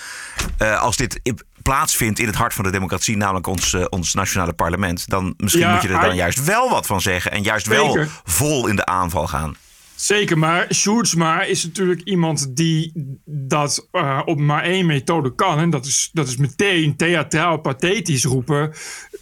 uh, 0.61 0.81
als 0.81 0.97
dit 0.97 1.19
plaatsvindt 1.69 2.19
in 2.19 2.25
het 2.25 2.35
hart 2.35 2.53
van 2.53 2.63
de 2.63 2.71
democratie, 2.71 3.17
namelijk 3.17 3.47
ons, 3.47 3.73
uh, 3.73 3.85
ons 3.89 4.13
nationale 4.13 4.53
parlement, 4.53 5.09
dan 5.09 5.33
misschien 5.37 5.65
ja, 5.65 5.73
moet 5.73 5.81
je 5.81 5.87
er 5.87 6.01
dan 6.01 6.15
juist 6.15 6.43
wel 6.43 6.69
wat 6.69 6.85
van 6.85 7.01
zeggen. 7.01 7.31
En 7.31 7.43
juist 7.43 7.67
wel 7.67 8.05
vol 8.23 8.67
in 8.67 8.75
de 8.75 8.85
aanval 8.85 9.27
gaan. 9.27 9.55
Zeker, 9.99 10.37
maar 10.37 10.73
Sjoerdsma 10.73 11.43
is 11.43 11.63
natuurlijk 11.63 12.01
iemand 12.01 12.55
die 12.55 12.91
dat 13.25 13.87
uh, 13.91 14.21
op 14.25 14.39
maar 14.39 14.63
één 14.63 14.85
methode 14.85 15.35
kan. 15.35 15.59
En 15.59 15.69
dat 15.69 15.85
is, 15.85 16.09
dat 16.13 16.27
is 16.27 16.37
meteen 16.37 16.95
theatraal 16.95 17.57
pathetisch 17.57 18.23
roepen 18.23 18.73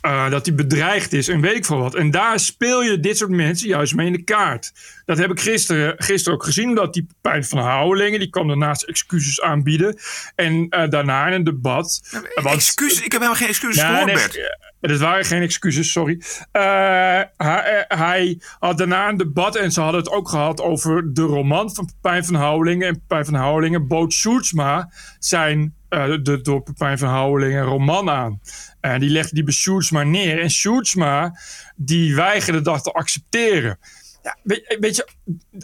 uh, 0.02 0.30
dat 0.30 0.46
hij 0.46 0.56
bedreigd 0.56 1.14
is 1.14 1.28
en 1.28 1.42
weet 1.42 1.56
ik 1.56 1.66
veel 1.66 1.78
wat. 1.78 1.96
En 1.96 2.12
daar 2.12 2.40
speel 2.40 2.84
je 2.84 3.00
dit 3.00 3.18
soort 3.18 3.30
mensen 3.30 3.68
juist 3.68 3.96
mee 3.96 4.06
in 4.06 4.12
de 4.12 4.24
kaart. 4.24 4.72
Dat 5.06 5.18
heb 5.18 5.32
ik 5.32 5.40
gisteren, 5.40 5.94
gisteren 5.98 6.38
ook 6.38 6.46
gezien, 6.46 6.76
dat 6.76 6.94
die 6.94 7.08
Pijn 7.22 7.46
van 7.46 7.60
Houwelingen, 7.60 8.20
die 8.20 8.30
kwam 8.30 8.48
daarnaast 8.48 8.84
excuses 8.84 9.42
aanbieden. 9.42 9.98
En 10.36 10.54
uh, 10.54 10.90
daarna 10.90 11.28
in 11.28 11.34
een 11.34 11.44
debat... 11.44 12.02
Ja, 12.12 12.52
excuses? 12.52 12.98
Ik 12.98 13.12
heb 13.12 13.22
helemaal 13.22 13.36
geen 13.36 13.48
excuses 13.48 13.82
ja, 13.82 13.90
gehoord, 13.90 14.14
Bert. 14.14 14.57
Nee, 14.88 14.96
het 14.96 15.06
waren 15.06 15.26
geen 15.26 15.42
excuses, 15.42 15.92
sorry. 15.92 16.22
Uh, 16.54 17.22
hij, 17.38 17.86
hij, 17.88 18.42
had 18.60 18.78
daarna 18.78 19.10
een 19.10 19.18
debat 19.18 19.56
en 19.56 19.72
ze 19.72 19.82
hadden 19.82 20.00
het 20.00 20.12
ook 20.12 20.30
gehad 20.30 20.62
over 20.62 21.14
de 21.14 21.22
roman 21.22 21.76
van 21.76 21.90
Pijn 22.02 22.26
van 22.26 22.36
Houwelingen. 22.36 22.88
En 22.88 23.04
Pijn 23.08 23.26
van 23.26 23.34
Houwelingen 23.34 23.88
bood 23.88 24.14
Sjoerdsma 24.14 24.92
zijn 25.20 25.76
uh, 25.90 26.18
de 26.22 26.42
door 26.42 26.64
Pepijn 26.64 26.98
van 26.98 27.10
Houwelingen 27.10 27.64
roman 27.64 28.10
aan. 28.10 28.42
En 28.82 29.00
die 29.00 29.10
legde 29.10 29.36
die 29.36 29.44
bij 29.44 29.54
Sjoerdsma 29.54 30.04
neer. 30.04 30.42
En 30.42 30.50
Sjoerdsma 30.50 31.40
die 31.76 32.16
weigerde 32.16 32.62
dat 32.62 32.84
te 32.84 32.92
accepteren. 32.92 33.80
Ja, 34.24 34.38
weet, 34.80 34.96
je, 34.96 35.08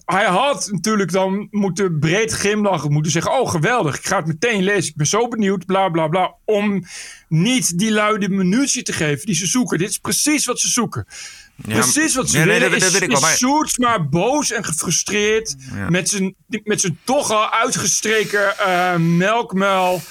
hij 0.06 0.26
had 0.26 0.70
natuurlijk 0.72 1.12
dan 1.12 1.48
moeten 1.52 2.00
breed 2.00 2.32
glimlachen, 2.32 2.92
moeten 2.92 3.12
zeggen: 3.12 3.40
Oh, 3.40 3.50
geweldig, 3.50 3.98
ik 3.98 4.06
ga 4.06 4.18
het 4.18 4.26
meteen 4.26 4.64
lezen. 4.64 4.90
Ik 4.90 4.96
ben 4.96 5.08
zo 5.08 5.28
benieuwd, 5.28 5.66
bla 5.66 5.90
bla 5.90 6.08
bla. 6.08 6.36
Om 6.46 6.86
niet 7.28 7.78
die 7.80 7.92
luide 7.92 8.30
munitie 8.30 8.84
te 8.84 8.94
geven 8.94 9.26
die 9.26 9.36
ze 9.36 9.46
zoeken. 9.48 9.78
Dit 9.78 9.90
is 9.90 9.98
precies 9.98 10.46
wat 10.46 10.60
ze 10.60 10.70
zoeken. 10.70 11.08
Ja, 11.56 11.74
precies 11.74 12.16
wat 12.16 12.30
ze 12.30 12.38
nee, 12.38 12.46
willen. 12.46 12.72
dat, 12.72 12.80
dat 12.80 12.94
is, 12.94 13.00
ik 13.00 13.10
wel, 13.10 13.20
Sjoerdsma 13.20 14.04
boos 14.04 14.52
en 14.52 14.64
gefrustreerd. 14.64 15.56
Ja. 15.74 15.90
Met, 15.90 16.10
zijn, 16.10 16.36
met 16.64 16.82
zijn 16.82 17.00
toch 17.04 17.32
al 17.32 17.52
uitgestreken 17.52 18.54
uh, 18.60 18.96
melkmuil 18.96 20.02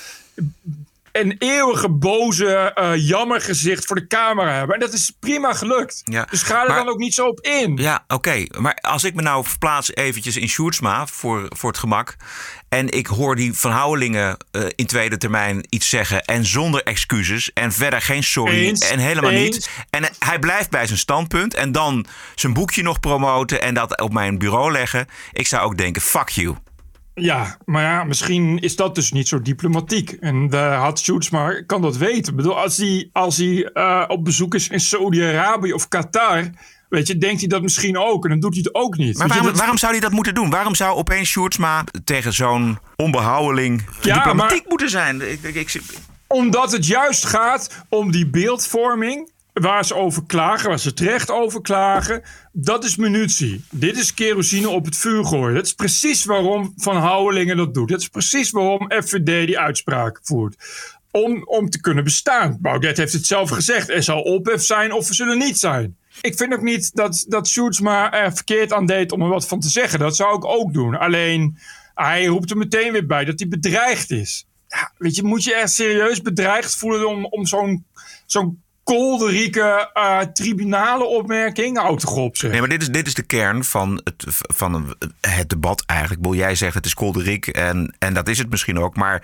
een 1.13 1.35
eeuwige 1.39 1.89
boze 1.91 2.77
uh, 2.81 3.09
jammergezicht 3.09 3.85
voor 3.85 3.97
de 3.97 4.07
camera 4.07 4.53
hebben. 4.53 4.75
En 4.75 4.81
dat 4.81 4.93
is 4.93 5.13
prima 5.21 5.53
gelukt. 5.53 6.01
Ja, 6.05 6.27
dus 6.31 6.43
ga 6.43 6.63
er 6.63 6.69
maar- 6.69 6.77
dan 6.77 6.89
ook 6.89 6.99
niet 6.99 7.15
zo 7.15 7.27
op 7.27 7.41
in. 7.41 7.77
Ja, 7.77 8.05
oké. 8.09 8.45
Maar 8.59 8.75
als 8.75 9.05
ik 9.05 9.15
me 9.15 9.23
nou 9.23 9.45
verplaats 9.45 9.95
eventjes 9.95 10.37
in 10.37 10.49
Sjoerdsma 10.49 11.07
voor, 11.07 11.47
voor 11.49 11.71
het 11.71 11.79
gemak. 11.79 12.17
En 12.69 12.89
ik 12.91 13.07
hoor 13.07 13.37
die 13.37 13.53
Van 13.55 13.71
Houwelingen 13.71 14.37
eh, 14.51 14.63
in 14.75 14.87
tweede 14.87 15.17
termijn 15.17 15.67
iets 15.69 15.89
zeggen. 15.89 16.25
En 16.25 16.45
zonder 16.47 16.83
excuses. 16.83 17.53
En 17.53 17.73
verder 17.73 18.03
geen 18.03 18.23
sorry. 18.23 18.55
Eens, 18.67 18.91
en 18.91 18.99
helemaal 18.99 19.31
eens. 19.31 19.55
niet. 19.57 19.71
En 19.91 20.05
hij 20.19 20.39
blijft 20.39 20.71
bij 20.71 20.87
zijn 20.87 20.99
standpunt. 20.99 21.55
En 21.55 21.73
dan 21.73 22.07
zijn 22.35 22.53
boekje 22.53 22.83
nog 22.83 23.01
promoten. 23.01 23.63
En 23.63 23.75
dat 23.75 24.01
op 24.01 24.13
mijn 24.13 24.39
bureau 24.39 24.73
leggen. 24.73 25.07
Ik 25.33 25.47
zou 25.47 25.63
ook 25.65 25.77
denken, 25.77 26.03
fuck 26.03 26.29
you. 26.29 26.57
Ja, 27.15 27.57
maar 27.65 27.83
ja, 27.83 28.05
misschien 28.05 28.59
is 28.59 28.77
dat 28.77 28.95
dus 28.95 29.13
niet 29.13 29.29
zo 29.29 29.43
diplomatiek. 29.43 30.11
En 30.11 30.49
de 30.51 30.57
had 30.57 31.01
Sjoerdsma 31.01 31.63
kan 31.67 31.83
dat 31.83 31.97
weten. 31.97 32.31
Ik 32.33 32.37
bedoel, 32.37 32.59
als 32.59 32.77
hij, 32.77 33.09
als 33.13 33.37
hij 33.37 33.71
uh, 33.75 34.05
op 34.09 34.25
bezoek 34.25 34.55
is 34.55 34.69
in 34.69 34.81
Saudi-Arabië 34.81 35.73
of 35.73 35.89
Qatar... 35.89 36.51
Weet 36.89 37.07
je, 37.07 37.19
denkt 37.19 37.41
hij 37.41 37.49
dat 37.49 37.63
misschien 37.63 37.99
ook. 37.99 38.25
En 38.25 38.31
dan 38.31 38.41
doet 38.41 38.55
hij 38.55 38.63
het 38.65 38.75
ook 38.75 38.97
niet. 38.97 39.19
Maar 39.19 39.29
waarom, 39.29 39.47
dat- 39.47 39.57
waarom 39.59 39.79
zou 39.79 39.93
hij 39.93 40.01
dat 40.01 40.11
moeten 40.13 40.35
doen? 40.35 40.51
Waarom 40.51 40.75
zou 40.75 40.97
opeens 40.97 41.29
Sjoerdsma 41.29 41.85
tegen 42.05 42.33
zo'n 42.33 42.79
onbehouweling 42.97 43.85
Ja, 44.01 44.15
diplomatiek 44.15 44.59
maar- 44.61 44.69
moeten 44.69 44.91
zijn? 44.91 45.31
Ik, 45.31 45.43
ik, 45.43 45.55
ik, 45.55 45.83
Omdat 46.27 46.73
het 46.73 46.87
juist 46.87 47.25
gaat 47.27 47.85
om 47.89 48.11
die 48.11 48.27
beeldvorming. 48.27 49.31
Waar 49.53 49.85
ze 49.85 49.95
over 49.95 50.27
klagen, 50.27 50.69
waar 50.69 50.79
ze 50.79 50.93
terecht 50.93 51.31
over 51.31 51.61
klagen. 51.61 52.23
Dat 52.53 52.85
is 52.85 52.97
munitie. 52.97 53.65
Dit 53.71 53.97
is 53.97 54.15
kerosine 54.15 54.69
op 54.69 54.85
het 54.85 54.97
vuur 54.97 55.25
gooien. 55.25 55.55
Dat 55.55 55.67
is 55.67 55.75
precies 55.75 56.25
waarom 56.25 56.73
Van 56.77 56.97
Houwelingen 56.97 57.57
dat 57.57 57.75
doet. 57.75 57.89
Dat 57.89 58.01
is 58.01 58.09
precies 58.09 58.51
waarom 58.51 58.91
FVD 59.05 59.47
die 59.47 59.59
uitspraak 59.59 60.21
voert. 60.23 60.57
Om, 61.11 61.45
om 61.45 61.71
te 61.71 61.81
kunnen 61.81 62.05
bestaan. 62.05 62.59
Baudet 62.61 62.97
heeft 62.97 63.13
het 63.13 63.27
zelf 63.27 63.51
gezegd. 63.51 63.89
Er 63.89 64.03
zal 64.03 64.23
ophef 64.23 64.63
zijn 64.63 64.93
of 64.93 65.09
er 65.09 65.15
zullen 65.15 65.39
niet 65.39 65.59
zijn. 65.59 65.97
Ik 66.21 66.37
vind 66.37 66.53
ook 66.53 66.63
niet 66.63 66.95
dat, 66.95 67.25
dat 67.29 67.49
Sjoerdsma 67.49 68.13
er 68.13 68.35
verkeerd 68.35 68.73
aan 68.73 68.87
deed 68.87 69.13
om 69.13 69.23
er 69.23 69.29
wat 69.29 69.49
van 69.49 69.61
te 69.61 69.69
zeggen. 69.69 69.99
Dat 69.99 70.17
zou 70.17 70.37
ik 70.37 70.45
ook 70.45 70.73
doen. 70.73 70.99
Alleen, 70.99 71.59
hij 71.95 72.25
roept 72.25 72.51
er 72.51 72.57
meteen 72.57 72.93
weer 72.93 73.07
bij 73.07 73.25
dat 73.25 73.39
hij 73.39 73.49
bedreigd 73.49 74.11
is. 74.11 74.47
Ja, 74.69 74.93
weet 74.99 75.17
je, 75.17 75.23
moet 75.23 75.45
je 75.45 75.55
echt 75.55 75.73
serieus 75.73 76.23
bedreigd 76.23 76.77
voelen 76.77 77.09
om, 77.09 77.25
om 77.25 77.47
zo'n 77.47 77.85
zo'n 78.27 78.63
kolderieke 78.85 79.91
uh, 79.95 80.19
tribunale 80.19 81.05
opmerking? 81.05 81.79
Houd 81.79 82.01
toch 82.01 82.17
op. 82.17 82.43
Nee, 82.43 82.61
maar 82.61 82.69
dit 82.69 82.83
is, 82.83 82.89
dit 82.89 83.07
is 83.07 83.15
de 83.15 83.23
kern 83.23 83.65
van 83.65 84.01
het, 84.05 84.25
van 84.55 84.97
het 85.21 85.49
debat 85.49 85.83
eigenlijk. 85.87 86.21
Bedoel, 86.21 86.39
jij 86.39 86.55
zegt 86.55 86.75
het 86.75 86.87
is 86.87 86.95
kolderik 86.95 87.47
en, 87.47 87.95
en 87.99 88.15
dat 88.15 88.29
is 88.29 88.39
het 88.39 88.51
misschien 88.51 88.79
ook. 88.79 88.97
Maar 88.97 89.23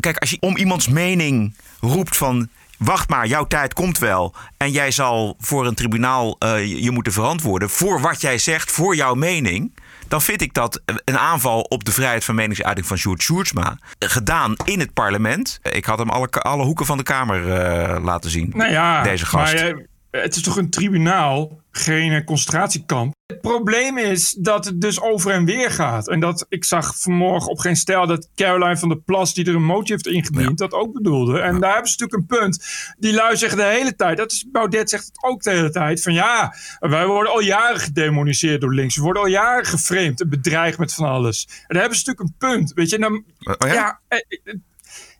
kijk, 0.00 0.18
als 0.18 0.30
je 0.30 0.36
om 0.40 0.56
iemands 0.56 0.88
mening 0.88 1.54
roept 1.80 2.16
van... 2.16 2.48
Wacht 2.78 3.08
maar, 3.08 3.26
jouw 3.26 3.46
tijd 3.46 3.74
komt 3.74 3.98
wel. 3.98 4.34
En 4.56 4.70
jij 4.70 4.90
zal 4.90 5.36
voor 5.38 5.66
een 5.66 5.74
tribunaal 5.74 6.36
eh, 6.38 6.82
je 6.82 6.90
moeten 6.90 7.12
verantwoorden... 7.12 7.70
voor 7.70 8.00
wat 8.00 8.20
jij 8.20 8.38
zegt, 8.38 8.70
voor 8.70 8.96
jouw 8.96 9.14
mening... 9.14 9.72
dan 10.08 10.22
vind 10.22 10.40
ik 10.42 10.54
dat 10.54 10.80
een 11.04 11.18
aanval 11.18 11.60
op 11.60 11.84
de 11.84 11.92
vrijheid 11.92 12.24
van 12.24 12.34
meningsuiting 12.34 12.86
van 12.86 12.96
Sjoerd 12.96 13.22
Sjoerdsma... 13.22 13.78
eh, 13.98 14.08
gedaan 14.08 14.54
in 14.64 14.80
het 14.80 14.92
parlement. 14.92 15.58
Ik 15.62 15.84
had 15.84 15.98
hem 15.98 16.10
alle, 16.10 16.28
alle 16.30 16.64
hoeken 16.64 16.86
van 16.86 16.96
de 16.96 17.02
Kamer 17.02 17.52
eh, 17.52 18.04
laten 18.04 18.30
zien, 18.30 18.52
Nou 18.54 18.70
ja, 18.70 19.02
deze 19.02 19.26
gast. 19.26 19.54
Maar, 19.54 19.66
eh, 19.66 19.76
het 20.22 20.36
is 20.36 20.42
toch 20.42 20.56
een 20.56 20.70
tribunaal, 20.70 21.60
geen 21.70 22.12
eh, 22.12 22.24
concentratiekamp. 22.24 23.14
Het 23.26 23.40
probleem 23.40 23.98
is 23.98 24.32
dat 24.32 24.64
het 24.64 24.80
dus 24.80 25.00
over 25.00 25.32
en 25.32 25.44
weer 25.44 25.70
gaat. 25.70 26.08
En 26.08 26.20
dat 26.20 26.46
ik 26.48 26.64
zag 26.64 26.98
vanmorgen 27.00 27.50
op 27.50 27.58
geen 27.58 27.76
stijl 27.76 28.06
dat 28.06 28.28
Caroline 28.34 28.76
van 28.76 28.88
der 28.88 28.98
Plas, 28.98 29.34
die 29.34 29.46
er 29.46 29.54
een 29.54 29.64
motie 29.64 29.92
heeft 29.92 30.06
ingediend, 30.06 30.58
dat 30.58 30.72
ook 30.72 30.92
bedoelde. 30.92 31.40
En 31.40 31.60
daar 31.60 31.72
hebben 31.72 31.90
ze 31.90 31.96
natuurlijk 31.98 32.32
een 32.32 32.38
punt. 32.38 32.64
Die 32.98 33.12
lui 33.12 33.36
zeggen 33.36 33.58
de 33.58 33.64
hele 33.64 33.94
tijd, 33.94 34.16
dat 34.16 34.32
is, 34.32 34.46
Baudet 34.52 34.90
zegt 34.90 35.06
het 35.06 35.24
ook 35.24 35.42
de 35.42 35.50
hele 35.50 35.70
tijd, 35.70 36.02
van 36.02 36.12
ja, 36.12 36.54
wij 36.78 37.06
worden 37.06 37.32
al 37.32 37.40
jaren 37.40 37.80
gedemoniseerd 37.80 38.60
door 38.60 38.74
links. 38.74 38.96
We 38.96 39.02
worden 39.02 39.22
al 39.22 39.28
jaren 39.28 39.66
geframed 39.66 40.20
en 40.20 40.28
bedreigd 40.28 40.78
met 40.78 40.94
van 40.94 41.08
alles. 41.08 41.46
En 41.48 41.54
daar 41.66 41.80
hebben 41.80 41.98
ze 41.98 42.04
natuurlijk 42.06 42.20
een 42.40 42.48
punt. 42.48 42.72
Weet 42.72 42.90
je, 42.90 42.96
en 42.96 43.02
dan, 43.02 43.24
Oh 43.60 43.68
ja? 43.68 43.74
ja, 43.74 44.00
eh, 44.08 44.18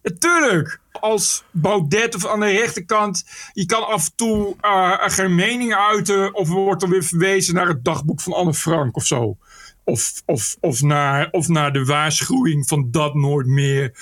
Natuurlijk. 0.09 0.81
Als 0.93 1.45
Baudet 1.51 2.15
of 2.15 2.27
aan 2.27 2.41
de 2.41 2.47
rechterkant. 2.47 3.25
Je 3.53 3.67
kan 3.67 3.87
af 3.87 4.05
en 4.07 4.13
toe 4.17 4.57
eh, 4.61 4.93
geen 4.99 5.35
mening 5.35 5.75
uiten. 5.75 6.35
Of 6.35 6.49
er 6.49 6.55
wordt 6.55 6.81
dan 6.81 6.91
weer 6.91 7.05
verwezen 7.05 7.55
naar 7.55 7.69
het 7.69 7.85
dagboek 7.85 8.21
van 8.21 8.33
Anne 8.33 8.55
Frank 8.55 8.97
of 8.97 9.07
zo. 9.07 9.37
Of, 9.85 10.23
of, 10.27 10.57
of, 10.61 10.83
naar, 10.83 11.29
of 11.31 11.49
naar 11.49 11.73
de 11.73 11.85
waarschuwing 11.85 12.69
van 12.69 12.91
dat 12.91 13.15
nooit 13.15 13.47
meer. 13.47 13.95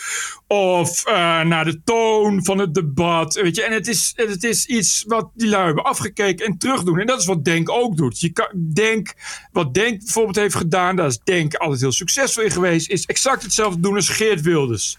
Of 0.47 1.05
eh, 1.05 1.41
naar 1.41 1.65
de 1.65 1.81
toon 1.85 2.45
van 2.45 2.59
het 2.59 2.75
debat. 2.75 3.35
Weet 3.35 3.57
je? 3.57 3.63
En 3.63 3.73
het 3.73 3.89
is, 3.89 4.13
het 4.17 4.45
is 4.45 4.67
iets 4.67 5.05
wat 5.07 5.31
die 5.35 5.49
lui 5.49 5.65
hebben 5.67 5.85
afgekeken 5.85 6.47
en 6.47 6.59
terugdoen. 6.59 7.01
En 7.01 7.07
dat 7.07 7.21
is 7.21 7.27
wat 7.27 7.45
Denk 7.45 7.71
ook 7.71 7.97
doet. 7.97 8.21
Je 8.21 8.33
kan, 8.33 8.49
Denk, 8.55 9.15
wat 9.53 9.75
Denk 9.75 9.99
bijvoorbeeld 9.99 10.37
heeft 10.37 10.55
gedaan. 10.55 10.97
Daar 10.97 11.07
is 11.07 11.19
Denk 11.19 11.55
altijd 11.55 11.81
heel 11.81 11.93
succesvol 11.93 12.43
in 12.43 12.51
geweest. 12.51 12.89
Is 12.89 13.05
exact 13.05 13.43
hetzelfde 13.43 13.81
doen 13.81 13.95
als 13.95 14.09
Geert 14.09 14.41
Wilders. 14.41 14.99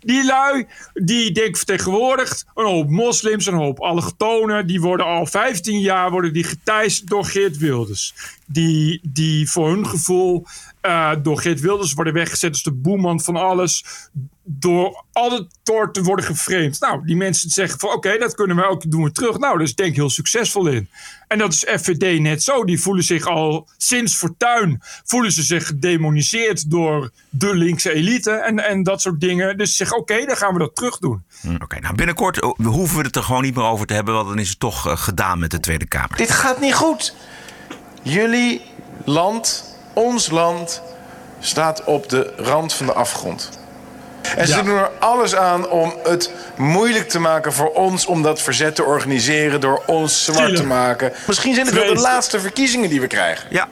Die 0.00 0.24
lui, 0.24 0.66
die 0.94 1.32
denk 1.32 1.56
vertegenwoordigt 1.56 2.46
een 2.54 2.66
hoop 2.66 2.90
moslims, 2.90 3.46
een 3.46 3.54
hoop 3.54 3.80
allochtonen. 3.80 4.66
Die 4.66 4.80
worden 4.80 5.06
al 5.06 5.26
15 5.26 5.80
jaar 5.80 6.10
worden 6.10 6.32
die 6.32 6.44
geteisterd 6.44 7.10
door 7.10 7.24
Geert 7.24 7.58
Wilders. 7.58 8.14
Die, 8.46 9.00
die 9.02 9.50
voor 9.50 9.70
hun 9.70 9.86
gevoel 9.86 10.46
eh, 10.80 11.12
door 11.22 11.40
Geert 11.40 11.60
Wilders 11.60 11.92
worden 11.92 12.12
weggezet 12.12 12.50
als 12.50 12.62
de 12.62 12.72
boeman 12.72 13.20
van 13.20 13.36
alles. 13.36 13.84
Door 14.50 15.04
altijd 15.12 15.46
door 15.62 15.92
te 15.92 16.02
worden 16.02 16.24
geframed. 16.24 16.80
Nou, 16.80 17.06
die 17.06 17.16
mensen 17.16 17.50
zeggen 17.50 17.78
van 17.78 17.92
oké, 17.92 18.18
dat 18.18 18.34
kunnen 18.34 18.56
we 18.56 18.64
ook 18.64 18.90
doen 18.90 19.04
we 19.04 19.12
terug. 19.12 19.38
Nou, 19.38 19.52
daar 19.54 19.66
is 19.66 19.74
denk 19.74 19.90
ik 19.90 19.96
heel 19.96 20.10
succesvol 20.10 20.66
in. 20.66 20.88
En 21.28 21.38
dat 21.38 21.52
is 21.52 21.64
FVD 21.80 22.20
net 22.20 22.42
zo. 22.42 22.64
Die 22.64 22.80
voelen 22.80 23.04
zich 23.04 23.26
al 23.26 23.68
sinds 23.76 24.14
Fortuin 24.14 24.82
voelen 25.04 25.32
ze 25.32 25.42
zich 25.42 25.66
gedemoniseerd 25.66 26.70
door 26.70 27.10
de 27.28 27.54
linkse 27.54 27.92
elite 27.92 28.30
en, 28.30 28.64
en 28.64 28.82
dat 28.82 29.00
soort 29.00 29.20
dingen. 29.20 29.58
Dus 29.58 29.70
ze 29.70 29.76
zeggen 29.76 29.96
oké, 29.96 30.24
dan 30.26 30.36
gaan 30.36 30.52
we 30.52 30.58
dat 30.58 30.74
terug 30.74 30.98
doen. 30.98 31.22
Hm, 31.40 31.54
oké, 31.54 31.80
nou 31.80 31.94
binnenkort 31.94 32.40
eh, 32.40 32.50
hoeven 32.64 32.96
we 32.98 33.02
het 33.02 33.16
er 33.16 33.22
gewoon 33.22 33.42
niet 33.42 33.54
meer 33.54 33.64
over 33.64 33.86
te 33.86 33.94
hebben, 33.94 34.14
want 34.14 34.28
dan 34.28 34.38
is 34.38 34.48
het 34.48 34.60
toch 34.60 34.86
eh, 34.86 34.96
gedaan 34.96 35.38
met 35.38 35.50
de 35.50 35.60
Tweede 35.60 35.86
Kamer. 35.86 36.16
Dit 36.16 36.30
gaat 36.30 36.60
niet 36.60 36.74
goed. 36.74 37.14
Jullie 38.02 38.60
land, 39.04 39.64
ons 39.94 40.30
land, 40.30 40.82
staat 41.40 41.84
op 41.84 42.08
de 42.08 42.32
rand 42.36 42.74
van 42.74 42.86
de 42.86 42.92
afgrond. 42.92 43.58
En 44.36 44.46
ze 44.46 44.62
doen 44.62 44.76
er 44.76 44.90
alles 44.98 45.34
aan 45.34 45.68
om 45.68 45.94
het 46.02 46.32
moeilijk 46.56 47.08
te 47.08 47.18
maken 47.18 47.52
voor 47.52 47.72
ons 47.72 48.06
om 48.06 48.22
dat 48.22 48.42
verzet 48.42 48.74
te 48.74 48.84
organiseren, 48.84 49.60
door 49.60 49.82
ons 49.86 50.24
zwart 50.24 50.56
te 50.56 50.64
maken. 50.64 51.12
Misschien 51.26 51.54
zijn 51.54 51.66
het 51.66 51.74
wel 51.74 51.94
de 51.94 52.00
laatste 52.00 52.40
verkiezingen 52.40 52.88
die 52.88 53.00
we 53.00 53.06
krijgen. 53.06 53.46
Ja. 53.50 53.68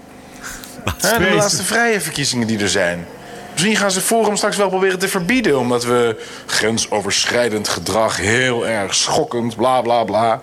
Hè, 1.01 1.19
de 1.19 1.35
laatste 1.35 1.63
vrije 1.63 2.01
verkiezingen 2.01 2.47
die 2.47 2.59
er 2.59 2.69
zijn. 2.69 3.07
Misschien 3.53 3.77
gaan 3.77 3.91
ze 3.91 4.01
Forum 4.01 4.37
straks 4.37 4.57
wel 4.57 4.69
proberen 4.69 4.99
te 4.99 5.09
verbieden, 5.09 5.59
omdat 5.59 5.85
we 5.85 6.17
grensoverschrijdend 6.47 7.69
gedrag 7.69 8.17
heel 8.17 8.67
erg 8.67 8.95
schokkend, 8.95 9.57
bla 9.57 9.81
bla 9.81 10.05
bla. 10.05 10.41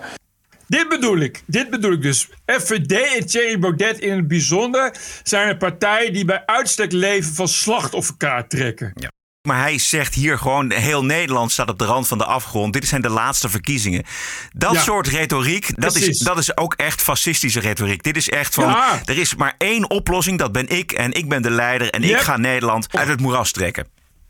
Dit 0.66 0.88
bedoel 0.88 1.18
ik. 1.18 1.42
Dit 1.46 1.70
bedoel 1.70 1.92
ik 1.92 2.02
dus. 2.02 2.28
FVD 2.46 2.92
en 3.16 3.26
Thierry 3.26 3.58
Baudet 3.58 3.98
in 3.98 4.16
het 4.16 4.28
bijzonder 4.28 4.96
zijn 5.22 5.48
een 5.48 5.58
partij 5.58 6.10
die 6.10 6.24
bij 6.24 6.42
uitstek 6.46 6.92
leven 6.92 7.34
van 7.34 7.48
slachtofferkaart 7.48 8.50
trekken. 8.50 8.92
Ja. 8.94 9.08
Maar 9.44 9.60
hij 9.60 9.78
zegt 9.78 10.14
hier 10.14 10.38
gewoon: 10.38 10.72
heel 10.72 11.04
Nederland 11.04 11.52
staat 11.52 11.68
op 11.68 11.78
de 11.78 11.84
rand 11.84 12.08
van 12.08 12.18
de 12.18 12.24
afgrond. 12.24 12.72
Dit 12.72 12.86
zijn 12.86 13.02
de 13.02 13.08
laatste 13.08 13.48
verkiezingen. 13.48 14.04
Dat 14.52 14.76
soort 14.76 15.06
retoriek, 15.08 15.80
dat 15.80 15.96
is, 15.96 16.18
dat 16.18 16.38
is 16.38 16.56
ook 16.56 16.74
echt 16.74 17.02
fascistische 17.02 17.60
retoriek. 17.60 18.02
Dit 18.02 18.16
is 18.16 18.28
echt 18.28 18.54
van: 18.54 18.76
er 19.04 19.18
is 19.18 19.34
maar 19.34 19.54
één 19.58 19.90
oplossing, 19.90 20.38
dat 20.38 20.52
ben 20.52 20.68
ik. 20.68 20.92
En 20.92 21.12
ik 21.12 21.28
ben 21.28 21.42
de 21.42 21.50
leider. 21.50 21.90
En 21.90 22.02
ik 22.02 22.16
ga 22.16 22.36
Nederland 22.36 22.86
uit 22.96 23.08
het 23.08 23.20
moeras 23.20 23.52
trekken. 23.52 23.86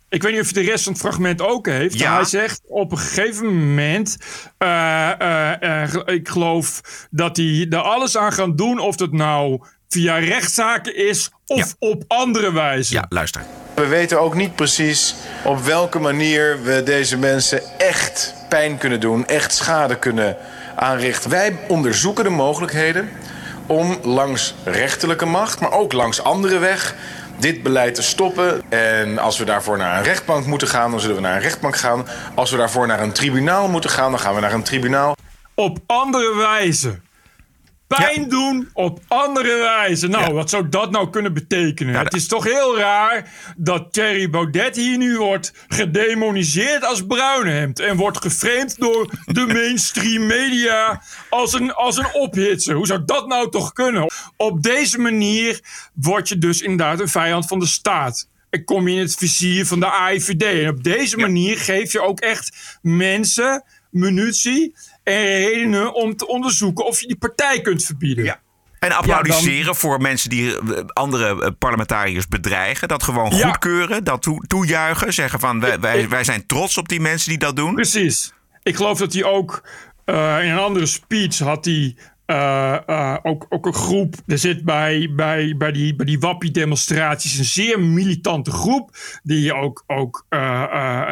Ik 0.08 0.22
weet 0.22 0.32
niet 0.32 0.40
of 0.40 0.52
de 0.52 0.60
rest 0.60 0.84
van 0.84 0.92
het 0.92 1.02
fragment 1.02 1.42
ook 1.42 1.66
heeft. 1.66 1.98
Ja. 1.98 2.14
Hij 2.14 2.24
zegt 2.24 2.60
op 2.66 2.92
een 2.92 2.98
gegeven 2.98 3.46
moment. 3.46 4.16
Uh, 4.58 5.10
uh, 5.18 5.52
uh, 5.60 5.92
ik 6.04 6.28
geloof 6.28 6.80
dat 7.10 7.36
hij 7.36 7.66
er 7.70 7.78
alles 7.78 8.16
aan 8.16 8.32
gaat 8.32 8.58
doen. 8.58 8.78
Of 8.78 8.96
dat 8.96 9.12
nou 9.12 9.62
via 9.88 10.16
rechtszaken 10.16 10.96
is 10.96 11.30
of 11.54 11.74
op 11.78 12.04
andere 12.06 12.52
wijze. 12.52 12.94
Ja, 12.94 13.06
luister. 13.08 13.42
We 13.74 13.86
weten 13.86 14.20
ook 14.20 14.34
niet 14.34 14.54
precies 14.54 15.14
op 15.44 15.64
welke 15.64 15.98
manier 15.98 16.62
we 16.62 16.82
deze 16.82 17.18
mensen 17.18 17.78
echt 17.78 18.34
pijn 18.48 18.78
kunnen 18.78 19.00
doen, 19.00 19.26
echt 19.26 19.54
schade 19.54 19.98
kunnen 19.98 20.36
aanrichten. 20.76 21.30
Wij 21.30 21.56
onderzoeken 21.68 22.24
de 22.24 22.30
mogelijkheden 22.30 23.08
om 23.66 23.98
langs 24.02 24.54
rechterlijke 24.64 25.24
macht, 25.24 25.60
maar 25.60 25.72
ook 25.72 25.92
langs 25.92 26.22
andere 26.22 26.58
weg 26.58 26.94
dit 27.38 27.62
beleid 27.62 27.94
te 27.94 28.02
stoppen. 28.02 28.62
En 28.68 29.18
als 29.18 29.38
we 29.38 29.44
daarvoor 29.44 29.76
naar 29.76 29.98
een 29.98 30.04
rechtbank 30.04 30.46
moeten 30.46 30.68
gaan, 30.68 30.90
dan 30.90 31.00
zullen 31.00 31.16
we 31.16 31.22
naar 31.22 31.36
een 31.36 31.42
rechtbank 31.42 31.76
gaan. 31.76 32.06
Als 32.34 32.50
we 32.50 32.56
daarvoor 32.56 32.86
naar 32.86 33.00
een 33.00 33.12
tribunaal 33.12 33.68
moeten 33.68 33.90
gaan, 33.90 34.10
dan 34.10 34.20
gaan 34.20 34.34
we 34.34 34.40
naar 34.40 34.52
een 34.52 34.62
tribunaal. 34.62 35.16
Op 35.54 35.78
andere 35.86 36.36
wijze 36.36 37.00
pijn 37.86 38.28
doen 38.28 38.68
op 38.72 39.00
andere 39.08 39.56
wijze. 39.58 40.08
Nou, 40.08 40.34
wat 40.34 40.50
zou 40.50 40.68
dat 40.68 40.90
nou 40.90 41.10
kunnen 41.10 41.32
betekenen? 41.34 41.94
het 41.94 42.14
is 42.14 42.26
toch 42.26 42.44
heel 42.44 42.78
raar 42.78 43.32
dat 43.56 43.92
Thierry 43.92 44.30
Baudet 44.30 44.76
hier 44.76 44.98
nu 44.98 45.18
wordt 45.18 45.52
gedemoniseerd 45.68 46.84
als 46.84 47.06
bruinhemd. 47.06 47.80
En 47.80 47.96
wordt 47.96 48.18
geframed 48.18 48.76
door 48.78 49.10
de 49.24 49.46
mainstream 49.54 50.26
media 50.26 51.02
als 51.28 51.52
een, 51.52 51.74
als 51.74 51.96
een 51.96 52.12
ophitser. 52.12 52.74
Hoe 52.74 52.86
zou 52.86 53.02
dat 53.04 53.26
nou 53.26 53.50
toch 53.50 53.72
kunnen? 53.72 54.10
Op 54.36 54.62
deze 54.62 54.98
manier 54.98 55.60
word 55.94 56.28
je 56.28 56.38
dus 56.38 56.62
inderdaad 56.62 57.00
een 57.00 57.08
vijand 57.08 57.46
van 57.46 57.58
de 57.58 57.66
staat. 57.66 58.28
En 58.50 58.64
kom 58.64 58.88
je 58.88 58.94
in 58.94 59.00
het 59.00 59.14
vizier 59.14 59.66
van 59.66 59.80
de 59.80 59.86
AIVD. 59.86 60.42
En 60.42 60.68
op 60.68 60.84
deze 60.84 61.16
manier 61.16 61.58
geef 61.58 61.92
je 61.92 62.00
ook 62.00 62.20
echt 62.20 62.78
mensen 62.82 63.64
munitie 63.90 64.74
en 65.04 65.22
redenen 65.22 65.94
om 65.94 66.16
te 66.16 66.26
onderzoeken 66.26 66.86
of 66.86 67.00
je 67.00 67.06
die 67.06 67.18
partij 67.18 67.60
kunt 67.60 67.84
verbieden. 67.84 68.24
Ja. 68.24 68.40
En 68.78 68.92
applaudisseren 68.92 69.74
voor 69.74 70.00
mensen 70.00 70.30
die 70.30 70.58
eh, 70.58 70.84
andere 70.86 71.42
eh, 71.42 71.50
parlementariërs 71.58 72.28
bedreigen. 72.28 72.88
Dat 72.88 73.02
gewoon 73.02 73.32
goedkeuren, 73.32 74.04
dat 74.04 74.28
toejuichen. 74.46 75.12
Zeggen 75.12 75.40
van 75.40 75.60
wij, 75.60 75.80
wij, 75.80 76.08
wij, 76.08 76.24
zijn 76.24 76.46
trots 76.46 76.78
op 76.78 76.88
die 76.88 77.00
mensen 77.00 77.28
die 77.28 77.38
dat 77.38 77.56
doen. 77.56 77.74
Precies. 77.74 78.32
Ik 78.62 78.76
geloof 78.76 78.98
dat 78.98 79.12
hij 79.12 79.24
ook 79.24 79.62
uh, 80.06 80.44
in 80.44 80.50
een 80.50 80.58
andere 80.58 80.86
speech 80.86 81.38
had 81.38 81.64
hij 81.64 81.96
uh, 82.26 82.78
uh, 82.86 83.16
ook, 83.22 83.46
ook 83.48 83.66
een 83.66 83.74
groep. 83.74 84.14
Er 84.26 84.38
zit 84.38 84.64
bij, 84.64 85.12
bij, 85.16 85.54
bij 85.58 85.72
die, 85.72 85.96
bij 85.96 86.06
die 86.06 86.18
wappie-demonstraties 86.18 87.38
een 87.38 87.44
zeer 87.44 87.80
militante 87.80 88.50
groep. 88.50 88.90
Die 89.22 89.54
ook, 89.54 89.84
ook 89.86 90.26
uh, 90.30 90.38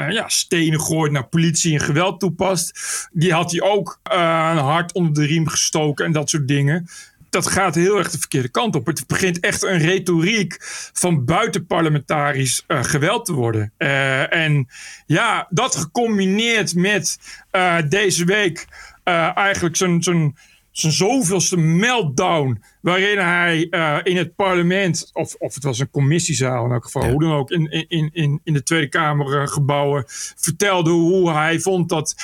ja, 0.09 0.29
stenen 0.29 0.81
gooit 0.81 1.13
naar 1.13 1.27
politie 1.27 1.73
en 1.73 1.81
geweld 1.81 2.21
toepast. 2.21 2.81
Die 3.13 3.33
had 3.33 3.51
hij 3.51 3.61
ook 3.61 4.01
een 4.03 4.57
hart 4.57 4.93
onder 4.93 5.15
de 5.15 5.27
riem 5.27 5.49
gestoken 5.49 6.05
en 6.05 6.13
dat 6.13 6.31
soort 6.31 6.49
dingen. 6.49 6.89
Dat 7.31 7.47
gaat 7.47 7.75
heel 7.75 7.99
erg 7.99 8.11
de 8.11 8.19
verkeerde 8.19 8.49
kant 8.49 8.77
op. 8.77 8.87
Het 8.87 9.07
begint 9.07 9.41
echt 9.41 9.63
een 9.63 9.79
retoriek 9.79 10.57
van 10.93 11.25
buitenparlementarisch 11.25 12.65
geweld 12.69 13.25
te 13.25 13.33
worden. 13.33 13.73
en 14.31 14.69
ja, 15.07 15.47
dat 15.51 15.77
gecombineerd 15.77 16.75
met 16.75 17.19
deze 17.89 18.25
week 18.25 18.67
eigenlijk 19.35 19.77
zo'n. 19.77 20.03
zo'n 20.03 20.37
zijn 20.73 20.93
zoveelste 20.93 21.57
meltdown. 21.57 22.63
Waarin 22.81 23.19
hij 23.19 23.67
uh, 23.71 23.99
in 24.03 24.17
het 24.17 24.35
parlement, 24.35 25.11
of, 25.13 25.35
of 25.35 25.55
het 25.55 25.65
was 25.65 25.79
een 25.79 25.91
commissiezaal 25.91 26.65
in 26.65 26.73
elk 26.73 26.85
geval, 26.85 27.11
hoe 27.11 27.21
dan 27.21 27.33
ook, 27.33 27.51
in, 27.51 27.71
in, 27.89 28.11
in, 28.13 28.41
in 28.45 28.53
de 28.53 28.63
Tweede 28.63 28.89
Kamergebouwen, 28.89 30.05
vertelde 30.37 30.91
hoe 30.91 31.31
hij 31.33 31.61
vond 31.61 31.89
dat 31.89 32.15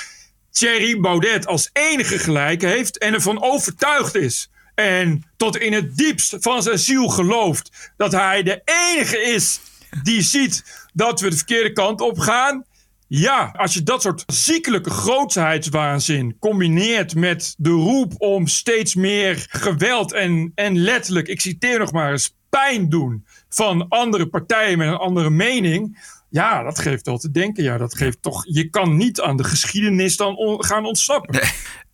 Thierry 0.51 0.99
Baudet 0.99 1.47
als 1.47 1.69
enige 1.73 2.19
gelijk 2.19 2.61
heeft 2.61 2.97
en 2.97 3.13
ervan 3.13 3.43
overtuigd 3.43 4.15
is. 4.15 4.51
En 4.75 5.23
tot 5.37 5.57
in 5.57 5.73
het 5.73 5.97
diepst 5.97 6.35
van 6.39 6.63
zijn 6.63 6.79
ziel 6.79 7.07
gelooft 7.07 7.91
dat 7.97 8.11
hij 8.11 8.43
de 8.43 8.61
enige 8.65 9.21
is 9.21 9.59
die 10.03 10.21
ziet 10.21 10.87
dat 10.93 11.19
we 11.19 11.29
de 11.29 11.35
verkeerde 11.35 11.73
kant 11.73 12.01
op 12.01 12.19
gaan. 12.19 12.65
Ja, 13.11 13.53
als 13.57 13.73
je 13.73 13.83
dat 13.83 14.01
soort 14.01 14.23
ziekelijke 14.25 14.89
grootheidswaanzin 14.89 16.37
combineert 16.39 17.15
met 17.15 17.55
de 17.57 17.69
roep 17.69 18.13
om 18.17 18.47
steeds 18.47 18.95
meer 18.95 19.45
geweld 19.49 20.13
en, 20.13 20.51
en 20.55 20.77
letterlijk, 20.77 21.27
ik 21.27 21.41
citeer 21.41 21.79
nog 21.79 21.91
maar 21.91 22.11
eens, 22.11 22.35
pijn 22.49 22.89
doen 22.89 23.25
van 23.49 23.87
andere 23.87 24.27
partijen 24.27 24.77
met 24.77 24.87
een 24.87 24.97
andere 24.97 25.29
mening. 25.29 25.99
Ja, 26.29 26.63
dat 26.63 26.79
geeft 26.79 27.05
wel 27.05 27.17
te 27.17 27.31
denken. 27.31 27.63
Ja, 27.63 27.77
dat 27.77 27.95
geeft 27.95 28.21
toch. 28.21 28.43
Je 28.47 28.69
kan 28.69 28.97
niet 28.97 29.21
aan 29.21 29.37
de 29.37 29.43
geschiedenis 29.43 30.17
dan 30.17 30.63
gaan 30.63 30.85
ontsnappen. 30.85 31.41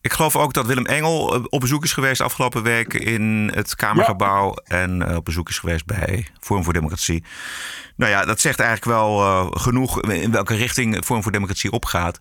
Ik 0.06 0.13
geloof 0.13 0.36
ook 0.36 0.54
dat 0.54 0.65
Willem 0.65 0.86
Engel 0.86 1.36
eh, 1.36 1.44
op 1.50 1.60
bezoek 1.60 1.84
is 1.84 1.94
geweest 1.94 2.22
afgelopen 2.22 2.63
week 2.63 2.94
in 2.94 3.52
het 3.54 3.76
Kamergebouw. 3.76 4.54
En 4.65 5.08
eh, 5.08 5.15
op 5.15 5.26
bezoek 5.26 5.50
is 5.50 5.60
geweest 5.60 5.86
bij 5.86 6.28
Forum 6.39 6.63
voor 6.63 6.74
Democratie. 6.74 7.24
Nou 7.96 8.12
ja, 8.12 8.26
dat 8.26 8.41
zegt 8.41 8.60
eigenlijk 8.60 8.98
wel 8.98 9.20
uh, 9.20 9.48
genoeg 9.52 10.02
in 10.02 10.32
welke 10.32 10.56
richting 10.56 11.06
Forum 11.06 11.24
voor 11.24 11.32
Democratie 11.32 11.72
opgaat. 11.72 12.20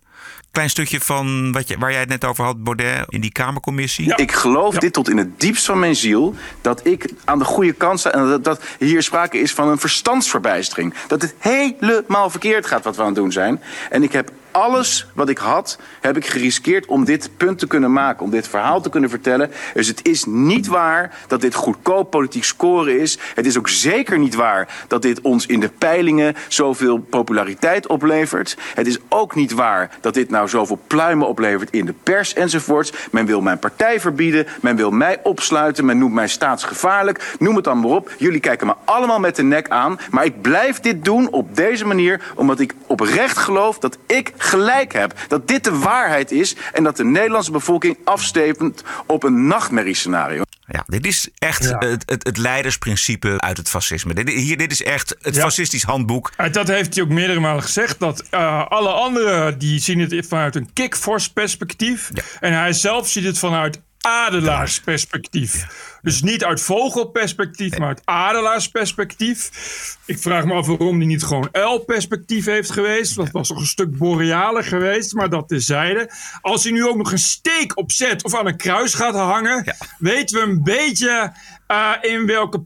Klein 0.51 0.69
stukje 0.69 1.01
van 1.01 1.51
wat 1.51 1.67
je, 1.67 1.77
waar 1.77 1.91
jij 1.91 1.99
het 1.99 2.09
net 2.09 2.25
over 2.25 2.43
had, 2.43 2.63
Baudet, 2.63 3.05
in 3.07 3.21
die 3.21 3.31
Kamercommissie. 3.31 4.15
Ik 4.15 4.31
geloof 4.31 4.77
dit 4.77 4.93
tot 4.93 5.09
in 5.09 5.17
het 5.17 5.39
diepst 5.39 5.65
van 5.65 5.79
mijn 5.79 5.95
ziel. 5.95 6.35
Dat 6.61 6.85
ik 6.85 7.13
aan 7.25 7.39
de 7.39 7.45
goede 7.45 7.73
kant 7.73 7.99
sta. 7.99 8.11
En 8.11 8.27
dat, 8.27 8.43
dat 8.43 8.61
hier 8.79 9.03
sprake 9.03 9.37
is 9.37 9.53
van 9.53 9.67
een 9.67 9.79
verstandsverbijstering. 9.79 10.93
Dat 11.07 11.21
het 11.21 11.35
helemaal 11.37 12.29
verkeerd 12.29 12.65
gaat 12.65 12.83
wat 12.83 12.95
we 12.95 13.01
aan 13.01 13.07
het 13.07 13.15
doen 13.15 13.31
zijn. 13.31 13.61
En 13.89 14.03
ik 14.03 14.11
heb 14.11 14.31
alles 14.55 15.07
wat 15.13 15.29
ik 15.29 15.37
had, 15.37 15.79
heb 16.01 16.17
ik 16.17 16.25
geriskeerd 16.25 16.85
om 16.85 17.05
dit 17.05 17.29
punt 17.37 17.59
te 17.59 17.67
kunnen 17.67 17.93
maken. 17.93 18.23
Om 18.23 18.31
dit 18.31 18.47
verhaal 18.47 18.81
te 18.81 18.89
kunnen 18.89 19.09
vertellen. 19.09 19.51
Dus 19.73 19.87
het 19.87 20.07
is 20.07 20.25
niet 20.25 20.67
waar 20.67 21.17
dat 21.27 21.41
dit 21.41 21.53
goedkoop 21.53 22.09
politiek 22.09 22.43
scoren 22.43 22.99
is. 22.99 23.17
Het 23.33 23.45
is 23.45 23.57
ook 23.57 23.69
zeker 23.69 24.19
niet 24.19 24.35
waar 24.35 24.85
dat 24.87 25.01
dit 25.01 25.21
ons 25.21 25.45
in 25.45 25.59
de 25.59 25.69
peilingen 25.69 26.35
zoveel 26.47 26.97
populariteit 26.97 27.87
oplevert. 27.87 28.57
Het 28.73 28.87
is 28.87 28.97
ook 29.09 29.35
niet 29.35 29.51
waar 29.51 29.97
dat 30.01 30.13
dit 30.13 30.29
nou 30.29 30.49
zoveel 30.49 30.79
pluimen 30.87 31.27
oplevert 31.27 31.69
in 31.69 31.85
de 31.85 31.93
pers 32.03 32.33
enzovoorts. 32.33 32.93
Men 33.11 33.25
wil 33.25 33.41
mijn 33.41 33.59
partij 33.59 33.99
verbieden. 33.99 34.47
Men 34.61 34.75
wil 34.75 34.91
mij 34.91 35.19
opsluiten. 35.23 35.85
Men 35.85 35.97
noemt 35.97 36.13
mij 36.13 36.27
staatsgevaarlijk. 36.27 37.35
Noem 37.39 37.55
het 37.55 37.63
dan 37.63 37.79
maar 37.79 37.91
op. 37.91 38.13
Jullie 38.17 38.39
kijken 38.39 38.67
me 38.67 38.73
allemaal 38.85 39.19
met 39.19 39.35
de 39.35 39.43
nek 39.43 39.69
aan. 39.69 39.99
Maar 40.11 40.25
ik 40.25 40.41
blijf 40.41 40.79
dit 40.79 41.05
doen 41.05 41.31
op 41.31 41.55
deze 41.55 41.85
manier 41.85 42.21
omdat 42.35 42.59
ik 42.59 42.73
oprecht 42.87 43.37
geloof 43.37 43.79
dat 43.79 43.97
ik 44.05 44.33
gelijk 44.45 44.93
heb. 44.93 45.13
Dat 45.27 45.47
dit 45.47 45.63
de 45.63 45.77
waarheid 45.77 46.31
is 46.31 46.55
en 46.73 46.83
dat 46.83 46.97
de 46.97 47.05
Nederlandse 47.05 47.51
bevolking 47.51 47.97
afstevend 48.03 48.83
op 49.05 49.23
een 49.23 49.47
nachtmerriescenario. 49.47 50.43
Ja, 50.67 50.83
dit 50.87 51.05
is 51.05 51.29
echt 51.37 51.63
het, 51.63 52.03
het, 52.05 52.23
het, 52.23 52.37
leidersprincipe 52.37 53.33
uit 53.37 53.57
het 53.57 53.69
fascisme. 53.69 54.13
Dit, 54.13 54.29
hier, 54.29 54.57
dit 54.57 54.71
is 54.71 54.83
echt 54.83 55.15
het 55.21 55.37
fascistisch 55.37 55.83
handboek. 55.83 56.31
Dat 56.51 56.67
heeft 56.67 56.95
hij 56.95 57.03
ook 57.03 57.09
meerdere 57.09 57.39
malen 57.39 57.63
gezegd. 57.63 57.99
Dat 57.99 58.23
uh, 58.31 58.65
alle 58.67 58.89
anderen 58.89 59.57
die 59.57 59.79
zien 59.79 59.99
het 59.99 60.27
vanuit 60.27 60.55
een 60.55 60.73
kickforce 60.73 61.33
perspectief. 61.33 62.11
En 62.39 62.53
hij 62.53 62.73
zelf 62.73 63.07
ziet 63.09 63.23
het 63.23 63.39
vanuit 63.39 63.81
adelaarsperspectief. 64.05 65.67
Dus 66.01 66.21
niet 66.21 66.43
uit 66.43 66.61
vogelperspectief, 66.61 67.77
maar 67.77 67.87
uit 67.87 68.01
adelaarsperspectief. 68.03 69.49
Ik 70.05 70.19
vraag 70.19 70.45
me 70.45 70.53
af 70.53 70.67
waarom 70.67 70.97
hij 70.97 71.05
niet 71.05 71.23
gewoon 71.23 71.49
uilperspectief 71.51 72.45
heeft 72.45 72.71
geweest. 72.71 73.15
Dat 73.15 73.31
was 73.31 73.47
toch 73.47 73.59
een 73.59 73.65
stuk 73.65 73.97
borealer 73.97 74.63
geweest, 74.63 75.13
maar 75.13 75.29
dat 75.29 75.47
tezijde. 75.47 76.11
Als 76.41 76.63
hij 76.63 76.71
nu 76.71 76.87
ook 76.87 76.97
nog 76.97 77.11
een 77.11 77.17
steek 77.17 77.77
opzet 77.77 78.23
of 78.23 78.35
aan 78.35 78.47
een 78.47 78.57
kruis 78.57 78.93
gaat 78.93 79.15
hangen, 79.15 79.75
weten 79.97 80.39
we 80.39 80.51
een 80.51 80.63
beetje 80.63 81.33
uh, 81.67 81.91
in 82.01 82.25
welke 82.25 82.59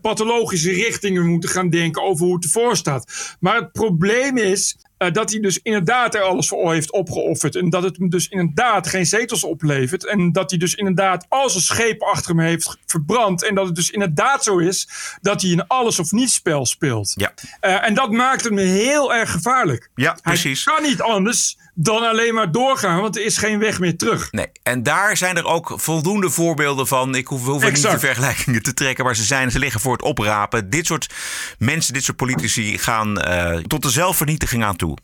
pathologische 0.00 0.72
richting 0.72 1.18
we 1.18 1.24
moeten 1.24 1.50
gaan 1.50 1.70
denken 1.70 2.02
over 2.02 2.24
hoe 2.26 2.34
het 2.34 2.44
ervoor 2.44 2.76
staat. 2.76 3.36
Maar 3.40 3.56
het 3.56 3.72
probleem 3.72 4.36
is 4.36 4.76
uh, 4.98 5.12
dat 5.12 5.30
hij 5.30 5.40
dus 5.40 5.60
inderdaad 5.62 6.14
er 6.14 6.20
alles 6.20 6.48
voor 6.48 6.72
heeft 6.72 6.92
opgeofferd. 6.92 7.56
En 7.56 7.70
dat 7.70 7.82
het 7.82 7.96
hem 7.96 8.08
dus 8.08 8.28
inderdaad 8.28 8.86
geen 8.86 9.06
zetels 9.06 9.44
oplevert. 9.44 10.06
En 10.06 10.32
dat 10.32 10.50
hij 10.50 10.58
dus 10.58 10.74
inderdaad 10.74 11.26
als 11.28 11.54
een 11.54 11.60
scheep 11.60 12.02
achter 12.02 12.30
hem 12.36 12.44
heeft 12.44 12.76
verbrand. 12.86 13.44
En 13.44 13.54
dat 13.54 13.66
het 13.66 13.74
dus 13.74 13.90
inderdaad 13.90 14.44
zo 14.44 14.58
is 14.58 14.88
dat 15.20 15.42
hij 15.42 15.50
een 15.50 15.66
alles 15.66 15.98
of 15.98 16.12
niets 16.12 16.34
spel 16.34 16.66
speelt. 16.66 17.12
Ja. 17.14 17.32
Uh, 17.60 17.86
en 17.86 17.94
dat 17.94 18.10
maakt 18.10 18.44
hem 18.44 18.58
heel 18.58 19.14
erg 19.14 19.30
gevaarlijk. 19.30 19.90
Ja, 19.94 20.18
precies. 20.22 20.64
Hij 20.64 20.74
kan 20.74 20.82
niet 20.82 21.00
anders 21.00 21.56
dan 21.78 22.02
alleen 22.02 22.34
maar 22.34 22.52
doorgaan, 22.52 23.00
want 23.00 23.16
er 23.16 23.24
is 23.24 23.38
geen 23.38 23.58
weg 23.58 23.78
meer 23.78 23.96
terug. 23.96 24.32
Nee, 24.32 24.46
en 24.62 24.82
daar 24.82 25.16
zijn 25.16 25.36
er 25.36 25.44
ook 25.44 25.72
voldoende 25.76 26.30
voorbeelden 26.30 26.86
van. 26.86 27.14
Ik 27.14 27.26
hoef, 27.26 27.44
hoef 27.44 27.64
niet 27.64 27.82
de 27.82 27.98
vergelijkingen 27.98 28.62
te 28.62 28.74
trekken, 28.74 29.04
maar 29.04 29.16
ze, 29.16 29.24
zijn, 29.24 29.50
ze 29.50 29.58
liggen 29.58 29.80
voor 29.80 29.92
het 29.92 30.02
oprapen. 30.02 30.70
Dit 30.70 30.86
soort 30.86 31.14
mensen, 31.58 31.92
dit 31.92 32.04
soort 32.04 32.16
politici 32.16 32.78
gaan 32.78 33.28
uh, 33.28 33.56
tot 33.56 33.82
de 33.82 33.90
zelfvernietiging 33.90 34.64
aan 34.64 34.76
toe. 34.76 34.96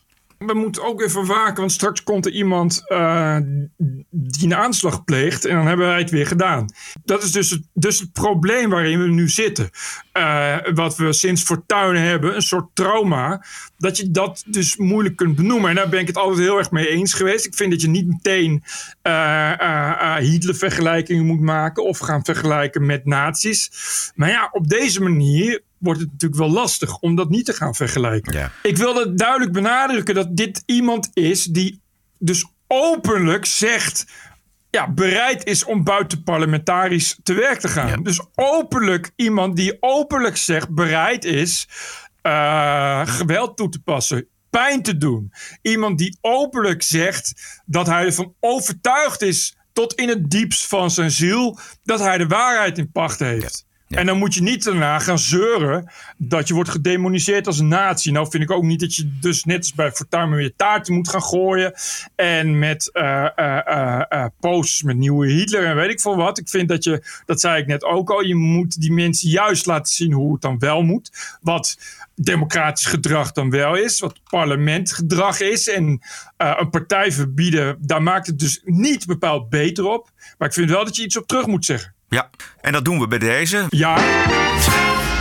We 0.47 0.55
moeten 0.55 0.85
ook 0.85 1.03
even 1.03 1.27
waken, 1.27 1.57
want 1.57 1.73
straks 1.73 2.03
komt 2.03 2.27
er 2.27 2.33
iemand 2.33 2.83
uh, 2.87 3.37
die 4.11 4.45
een 4.45 4.55
aanslag 4.55 5.05
pleegt 5.05 5.45
en 5.45 5.57
dan 5.57 5.67
hebben 5.67 5.87
wij 5.87 5.99
het 5.99 6.11
weer 6.11 6.27
gedaan. 6.27 6.67
Dat 7.05 7.23
is 7.23 7.33
dus 7.33 7.51
het, 7.51 7.63
dus 7.75 7.99
het 7.99 8.13
probleem 8.13 8.71
waarin 8.71 9.03
we 9.03 9.09
nu 9.09 9.29
zitten. 9.29 9.71
Uh, 10.13 10.57
wat 10.75 10.97
we 10.97 11.13
sinds 11.13 11.43
Fortuyn 11.43 11.97
hebben, 11.97 12.35
een 12.35 12.43
soort 12.43 12.67
trauma, 12.75 13.45
dat 13.79 13.97
je 13.97 14.11
dat 14.11 14.43
dus 14.47 14.77
moeilijk 14.77 15.17
kunt 15.17 15.37
benoemen. 15.37 15.71
En 15.71 15.77
daar 15.77 15.89
ben 15.89 16.01
ik 16.01 16.07
het 16.07 16.17
altijd 16.17 16.39
heel 16.39 16.59
erg 16.59 16.71
mee 16.71 16.89
eens 16.89 17.15
geweest. 17.15 17.47
Ik 17.47 17.55
vind 17.55 17.71
dat 17.71 17.81
je 17.81 17.89
niet 17.89 18.07
meteen 18.07 18.63
uh, 19.03 20.17
Hitler-vergelijkingen 20.17 21.27
moet 21.27 21.41
maken 21.41 21.85
of 21.85 21.99
gaan 21.99 22.25
vergelijken 22.25 22.87
met 22.87 23.05
nazi's. 23.05 23.71
Maar 24.15 24.29
ja, 24.29 24.49
op 24.53 24.69
deze 24.69 25.03
manier 25.03 25.63
wordt 25.83 26.01
het 26.01 26.11
natuurlijk 26.11 26.41
wel 26.41 26.51
lastig 26.51 26.99
om 26.99 27.17
dat 27.17 27.29
niet 27.29 27.45
te 27.45 27.53
gaan 27.53 27.75
vergelijken. 27.75 28.33
Ja. 28.33 28.53
Ik 28.63 28.77
wilde 28.77 29.15
duidelijk 29.15 29.53
benadrukken 29.53 30.15
dat 30.15 30.37
dit 30.37 30.63
iemand 30.67 31.11
is 31.13 31.45
die 31.45 31.81
dus 32.19 32.47
openlijk 32.67 33.45
zegt. 33.45 34.07
Ja, 34.71 34.93
bereid 34.93 35.45
is 35.45 35.65
om 35.65 35.85
buiten 35.85 36.23
parlementarisch 36.23 37.19
te 37.23 37.35
werk 37.35 37.61
te 37.61 37.69
gaan. 37.69 37.89
Ja. 37.89 37.97
Dus 37.97 38.21
openlijk 38.35 39.11
iemand 39.17 39.57
die 39.57 39.77
openlijk 39.81 40.37
zegt 40.37 40.75
bereid 40.75 41.25
is 41.25 41.69
uh, 42.23 43.07
geweld 43.07 43.57
toe 43.57 43.69
te 43.69 43.81
passen, 43.81 44.27
pijn 44.51 44.83
te 44.83 44.97
doen. 44.97 45.33
Iemand 45.63 45.99
die 45.99 46.19
openlijk 46.21 46.83
zegt 46.83 47.61
dat 47.67 47.87
hij 47.87 48.05
ervan 48.05 48.35
overtuigd 48.41 49.23
is 49.23 49.57
tot 49.73 49.95
in 49.95 50.09
het 50.09 50.31
diepst 50.31 50.67
van 50.67 50.91
zijn 50.91 51.11
ziel 51.11 51.59
dat 51.83 51.99
hij 51.99 52.19
de 52.19 52.27
waarheid 52.27 52.79
in 52.79 52.93
pacht 52.93 53.19
heeft. 53.19 53.67
En 53.93 54.07
dan 54.07 54.19
moet 54.19 54.35
je 54.35 54.43
niet 54.43 54.65
daarna 54.65 54.99
gaan 54.99 55.19
zeuren 55.19 55.91
dat 56.17 56.49
je 56.49 56.55
wordt 56.55 56.71
gedemoniseerd 56.71 57.47
als 57.47 57.59
een 57.59 57.69
nazi. 57.69 58.11
Nou 58.11 58.31
vind 58.31 58.43
ik 58.43 58.51
ook 58.51 58.63
niet 58.63 58.81
dat 58.81 58.95
je 58.95 59.19
dus 59.21 59.45
net 59.45 59.59
als 59.59 59.75
bij 59.75 59.93
Fortuyn 59.93 60.31
weer 60.31 60.53
taarten 60.57 60.95
moet 60.95 61.09
gaan 61.09 61.23
gooien. 61.23 61.73
En 62.15 62.59
met 62.59 62.91
uh, 62.93 64.25
posts 64.41 64.83
met 64.83 64.97
nieuwe 64.97 65.27
Hitler 65.27 65.65
en 65.65 65.77
weet 65.77 65.91
ik 65.91 66.01
veel 66.01 66.17
wat. 66.17 66.39
Ik 66.39 66.49
vind 66.49 66.69
dat 66.69 66.85
je, 66.85 67.05
dat 67.27 67.41
zei 67.41 67.61
ik 67.61 67.67
net 67.67 67.85
ook 67.85 68.11
al, 68.11 68.23
je 68.23 68.35
moet 68.35 68.81
die 68.81 68.93
mensen 68.93 69.29
juist 69.29 69.67
laten 69.67 69.93
zien 69.93 70.13
hoe 70.13 70.33
het 70.33 70.43
dan 70.43 70.59
wel 70.59 70.83
moet. 70.83 71.37
Wat 71.41 71.79
democratisch 72.15 72.87
gedrag 72.87 73.33
dan 73.33 73.51
wel 73.51 73.77
is. 73.77 74.01
Wat 74.01 74.21
parlementgedrag 74.31 75.41
is. 75.41 75.69
En 75.69 76.01
een 76.37 76.71
partij 76.71 77.13
verbieden, 77.13 77.77
daar 77.81 78.03
maakt 78.03 78.27
het 78.27 78.39
dus 78.39 78.61
niet 78.65 79.07
bepaald 79.07 79.49
beter 79.49 79.87
op. 79.87 80.11
Maar 80.39 80.49
ik 80.49 80.55
vind 80.55 80.71
wel 80.71 80.85
dat 80.85 80.97
je 80.97 81.05
iets 81.05 81.19
op 81.19 81.27
terug 81.27 81.47
moet 81.47 81.65
zeggen. 81.65 81.95
Ja, 82.13 82.31
en 82.61 82.73
dat 82.73 82.85
doen 82.85 82.99
we 82.99 83.07
bij 83.07 83.19
deze. 83.19 83.67
Ja. 83.69 83.97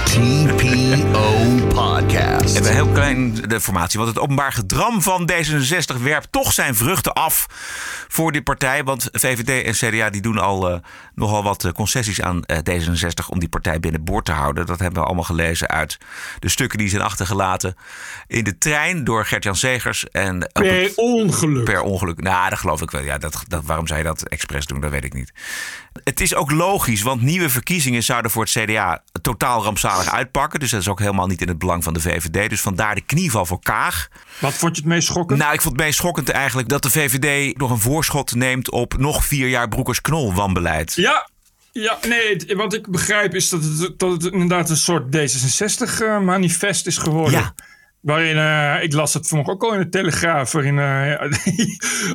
TPO 0.03 1.67
Podcast. 1.67 2.57
Even 2.57 2.73
heel 2.73 2.87
klein 2.87 3.33
de 3.33 3.61
formatie. 3.61 3.99
Want 3.99 4.11
het 4.11 4.23
openbaar 4.23 4.51
gedram 4.51 5.01
van 5.01 5.29
D66 5.31 6.01
werpt 6.01 6.31
toch 6.31 6.53
zijn 6.53 6.75
vruchten 6.75 7.13
af 7.13 7.45
voor 8.07 8.31
die 8.31 8.41
partij. 8.41 8.83
Want 8.83 9.09
VVD 9.11 9.65
en 9.65 9.73
CDA 9.73 10.09
die 10.09 10.21
doen 10.21 10.37
al 10.37 10.71
uh, 10.71 10.77
nogal 11.15 11.43
wat 11.43 11.71
concessies 11.73 12.21
aan 12.21 12.43
uh, 12.45 12.57
D66 12.57 13.27
om 13.29 13.39
die 13.39 13.49
partij 13.49 13.79
binnenboord 13.79 14.25
te 14.25 14.31
houden. 14.31 14.65
Dat 14.65 14.79
hebben 14.79 14.99
we 14.99 15.05
allemaal 15.05 15.23
gelezen 15.23 15.67
uit 15.67 15.97
de 16.39 16.49
stukken 16.49 16.77
die 16.77 16.89
zijn 16.89 17.01
achtergelaten 17.01 17.75
in 18.27 18.43
de 18.43 18.57
trein 18.57 19.03
door 19.03 19.25
Gert-Jan 19.25 19.55
Segers. 19.55 20.09
En 20.09 20.49
per 20.53 20.81
het, 20.81 20.95
ongeluk. 20.95 21.63
Per 21.63 21.81
ongeluk. 21.81 22.21
Nou, 22.21 22.49
dat 22.49 22.59
geloof 22.59 22.81
ik 22.81 22.91
wel. 22.91 23.01
Ja, 23.01 23.17
dat, 23.17 23.43
dat, 23.47 23.63
waarom 23.65 23.87
zou 23.87 23.99
je 23.99 24.05
dat 24.05 24.27
expres 24.27 24.65
doen? 24.65 24.81
Dat 24.81 24.91
weet 24.91 25.05
ik 25.05 25.13
niet. 25.13 25.31
Het 26.03 26.21
is 26.21 26.35
ook 26.35 26.51
logisch, 26.51 27.01
want 27.01 27.21
nieuwe 27.21 27.49
verkiezingen 27.49 28.03
zouden 28.03 28.31
voor 28.31 28.43
het 28.43 28.51
CDA 28.51 29.03
totaal 29.21 29.63
rampzalig 29.63 30.11
uitpakken. 30.11 30.59
Dus 30.59 30.71
dat 30.71 30.81
is 30.81 30.87
ook 30.87 30.99
helemaal 30.99 31.27
niet 31.27 31.41
in 31.41 31.47
het 31.47 31.57
belang 31.57 31.83
van 31.83 31.93
de 31.93 31.99
VVD. 31.99 32.49
Dus 32.49 32.61
vandaar 32.61 32.95
de 32.95 33.01
knieval 33.01 33.45
voor 33.45 33.59
Kaag. 33.59 34.07
Wat 34.39 34.53
vond 34.53 34.75
je 34.75 34.81
het 34.81 34.91
meest 34.91 35.07
schokkend? 35.07 35.39
Nou, 35.39 35.53
ik 35.53 35.61
vond 35.61 35.75
het 35.75 35.85
meest 35.85 35.97
schokkend 35.97 36.29
eigenlijk 36.29 36.67
dat 36.69 36.83
de 36.83 36.89
VVD 36.89 37.57
nog 37.57 37.71
een 37.71 37.79
voorschot 37.79 38.35
neemt 38.35 38.71
op 38.71 38.97
nog 38.97 39.25
vier 39.25 39.47
jaar 39.47 39.67
Broekers-Knol 39.67 40.33
wanbeleid. 40.33 40.93
Ja, 40.95 41.29
ja, 41.71 41.97
nee, 42.07 42.55
wat 42.55 42.73
ik 42.73 42.89
begrijp 42.89 43.35
is 43.35 43.49
dat 43.49 43.63
het, 43.63 43.99
dat 43.99 44.11
het 44.11 44.33
inderdaad 44.33 44.69
een 44.69 44.77
soort 44.77 45.15
D66-manifest 45.15 46.87
is 46.87 46.97
geworden. 46.97 47.39
Ja. 47.39 47.53
Waarin, 48.01 48.35
uh, 48.35 48.83
ik 48.83 48.93
las 48.93 49.13
het 49.13 49.27
vanochtend 49.27 49.55
ook 49.55 49.63
al 49.63 49.73
in 49.73 49.79
de 49.79 49.89
Telegraaf, 49.89 50.51
waarin 50.51 50.77
uh, 50.77 51.21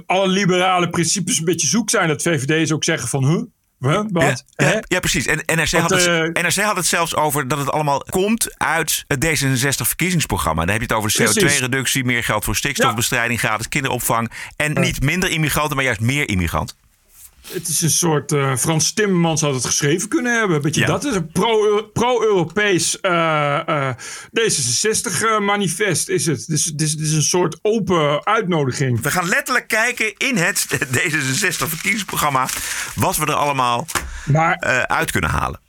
alle 0.17 0.29
liberale 0.29 0.91
principes 0.91 1.39
een 1.39 1.45
beetje 1.45 1.67
zoek 1.67 1.91
zijn. 1.91 2.09
Dat 2.09 2.23
VVD's 2.23 2.73
ook 2.73 2.85
zeggen 2.85 3.09
van, 3.09 3.25
huh? 3.25 3.43
Wat? 3.79 4.45
Ja, 4.57 4.69
ja, 4.69 4.83
ja, 4.87 5.01
precies. 5.01 5.27
En 5.27 5.43
NRC, 5.57 5.71
had 5.71 5.91
het, 5.91 6.07
uh, 6.07 6.43
NRC 6.43 6.55
had 6.55 6.77
het 6.77 6.87
zelfs 6.87 7.17
over 7.17 7.49
dat 7.49 7.59
het 7.59 7.71
allemaal 7.71 8.05
komt 8.11 8.59
uit 8.59 9.05
het 9.07 9.25
D66-verkiezingsprogramma. 9.25 10.65
Dan 10.65 10.71
heb 10.79 10.89
je 10.89 10.95
het 10.95 11.05
over 11.05 11.23
CO2-reductie, 11.23 12.05
meer 12.05 12.25
geld 12.25 12.45
voor 12.45 12.57
stikstofbestrijding, 12.57 13.39
gratis 13.39 13.69
kinderopvang. 13.69 14.33
En 14.57 14.73
niet 14.81 15.03
minder 15.03 15.31
immigranten, 15.31 15.77
maar 15.77 15.85
juist 15.85 16.01
meer 16.01 16.29
immigranten. 16.29 16.77
Het 17.53 17.69
is 17.69 17.81
een 17.81 17.91
soort. 17.91 18.33
Uh, 18.33 18.57
Frans 18.57 18.93
Timmermans 18.93 19.41
had 19.41 19.55
het 19.55 19.65
geschreven 19.65 20.09
kunnen 20.09 20.39
hebben. 20.39 20.63
Weet 20.63 20.75
je, 20.75 20.81
Ja. 20.81 20.87
Dat 20.87 21.05
is 21.05 21.15
een 21.15 21.29
pro- 21.33 21.83
pro-Europees 21.93 23.01
eh, 23.01 23.69
eh, 23.69 23.95
D66-manifest. 24.41 26.09
Is 26.09 26.27
het. 26.27 26.45
Dus 26.47 26.65
het 26.65 26.81
is, 26.81 27.13
een 27.13 27.23
soort 27.23 27.59
open 27.63 28.27
uitnodiging. 28.27 29.01
We 29.01 29.11
gaan 29.11 29.29
letterlijk 29.29 29.69
kijken 29.69 30.15
in 30.17 30.37
het 30.37 30.67
D66-verkiezingsprogramma 30.97 32.49
wat 32.95 33.17
we 33.17 33.27
er 33.27 33.35
allemaal 33.35 33.87
Maar 34.25 34.55
eh, 34.55 34.79
uit 34.83 35.11
kunnen 35.11 35.31
halen. 35.31 35.61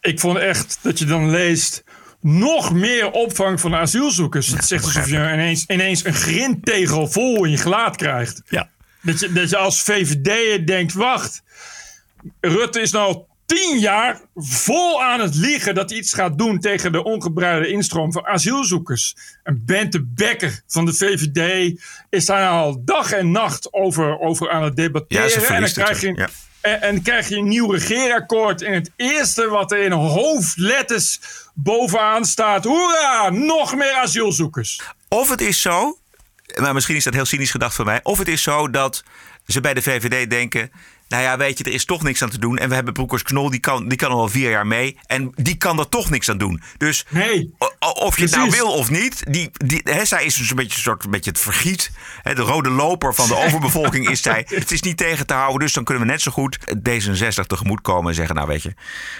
ik 0.00 0.20
vond 0.20 0.38
echt 0.38 0.78
dat 0.82 0.98
je 0.98 1.04
dan 1.04 1.30
leest. 1.30 1.84
Nog 2.20 2.72
meer 2.72 3.10
opvang 3.10 3.60
van 3.60 3.74
asielzoekers. 3.74 4.46
het 4.48 4.64
zegt 4.66 4.84
alsof 4.84 5.08
je 5.08 5.16
ineens, 5.16 5.64
ineens 5.66 6.04
een 6.04 6.14
grindtegel 6.14 7.10
vol 7.10 7.44
in 7.44 7.50
je 7.50 7.56
gelaat 7.56 7.96
krijgt. 7.96 8.42
Ja. 8.48 8.68
Dat 9.02 9.20
je, 9.50 9.56
als 9.56 9.82
VVD'er 9.82 10.66
denkt, 10.66 10.92
wacht, 10.92 11.42
Rutte 12.40 12.80
is 12.80 12.90
nou 12.90 13.06
al 13.06 13.28
tien 13.46 13.78
jaar 13.78 14.20
vol 14.34 15.02
aan 15.02 15.20
het 15.20 15.34
liegen 15.34 15.74
dat 15.74 15.90
hij 15.90 15.98
iets 15.98 16.14
gaat 16.14 16.38
doen 16.38 16.58
tegen 16.58 16.92
de 16.92 17.04
ongebruide 17.04 17.68
instroom 17.68 18.12
van 18.12 18.26
asielzoekers. 18.26 19.16
En 19.42 19.62
Bente 19.66 20.04
Bekker 20.04 20.62
van 20.66 20.84
de 20.84 20.92
VVD 20.92 21.72
is 22.10 22.26
daar 22.26 22.40
nou 22.40 22.64
al 22.64 22.84
dag 22.84 23.12
en 23.12 23.30
nacht 23.30 23.72
over, 23.72 24.18
over 24.18 24.50
aan 24.50 24.62
het 24.62 24.76
debatteren. 24.76 25.28
Ja, 25.28 25.54
en 25.54 25.60
dan 25.60 25.72
krijg 25.72 26.00
je, 26.00 26.28
ja. 26.60 26.78
en, 26.80 27.02
krijg 27.02 27.28
je 27.28 27.36
een 27.36 27.48
nieuw 27.48 27.70
regeerakkoord. 27.70 28.62
En 28.62 28.72
het 28.72 28.90
eerste 28.96 29.48
wat 29.48 29.72
er 29.72 29.82
in 29.82 29.92
hoofdletters 29.92 31.20
bovenaan 31.54 32.24
staat, 32.24 32.64
hoera, 32.64 33.30
nog 33.30 33.74
meer 33.76 33.94
asielzoekers. 33.94 34.80
Of 35.08 35.28
het 35.28 35.40
is 35.40 35.60
zo, 35.60 35.98
maar 36.60 36.74
misschien 36.74 36.96
is 36.96 37.04
dat 37.04 37.14
heel 37.14 37.24
cynisch 37.24 37.50
gedacht 37.50 37.74
van 37.74 37.84
mij. 37.84 38.00
Of 38.02 38.18
het 38.18 38.28
is 38.28 38.42
zo 38.42 38.70
dat 38.70 39.04
ze 39.46 39.60
bij 39.60 39.74
de 39.74 39.82
VVD 39.82 40.30
denken. 40.30 40.70
nou 41.08 41.22
ja, 41.22 41.36
weet 41.36 41.58
je, 41.58 41.64
er 41.64 41.72
is 41.72 41.84
toch 41.84 42.02
niks 42.02 42.22
aan 42.22 42.30
te 42.30 42.38
doen. 42.38 42.58
En 42.58 42.68
we 42.68 42.74
hebben 42.74 42.92
Broekers 42.92 43.22
Knol, 43.22 43.50
die 43.50 43.60
kan, 43.60 43.88
die 43.88 43.98
kan 43.98 44.10
al 44.10 44.28
vier 44.28 44.50
jaar 44.50 44.66
mee. 44.66 44.98
En 45.06 45.32
die 45.34 45.56
kan 45.56 45.78
er 45.78 45.88
toch 45.88 46.10
niks 46.10 46.28
aan 46.30 46.38
doen. 46.38 46.62
Dus 46.76 47.06
nee, 47.08 47.54
of 47.78 48.16
je 48.16 48.22
het 48.22 48.34
nou 48.34 48.50
wil 48.50 48.72
of 48.72 48.90
niet, 48.90 49.22
die, 49.32 49.50
die, 49.52 49.80
hè, 49.84 50.04
zij 50.04 50.24
is 50.24 50.34
dus 50.34 50.50
een 50.50 50.56
beetje, 50.56 50.74
een 50.74 50.82
soort, 50.82 51.04
een 51.04 51.10
beetje 51.10 51.30
het 51.30 51.40
vergiet. 51.40 51.90
Hè, 52.22 52.34
de 52.34 52.42
rode 52.42 52.70
loper 52.70 53.14
van 53.14 53.28
de 53.28 53.36
overbevolking 53.44 54.08
is 54.08 54.22
zij. 54.22 54.46
Het 54.48 54.70
is 54.70 54.82
niet 54.82 54.96
tegen 54.96 55.26
te 55.26 55.34
houden, 55.34 55.60
dus 55.60 55.72
dan 55.72 55.84
kunnen 55.84 56.06
we 56.06 56.10
net 56.10 56.22
zo 56.22 56.30
goed 56.30 56.58
D66 56.58 57.46
tegemoetkomen 57.46 58.08
en 58.08 58.14
zeggen, 58.14 58.34
nou 58.34 58.46
weet 58.48 58.62
je, 58.62 58.74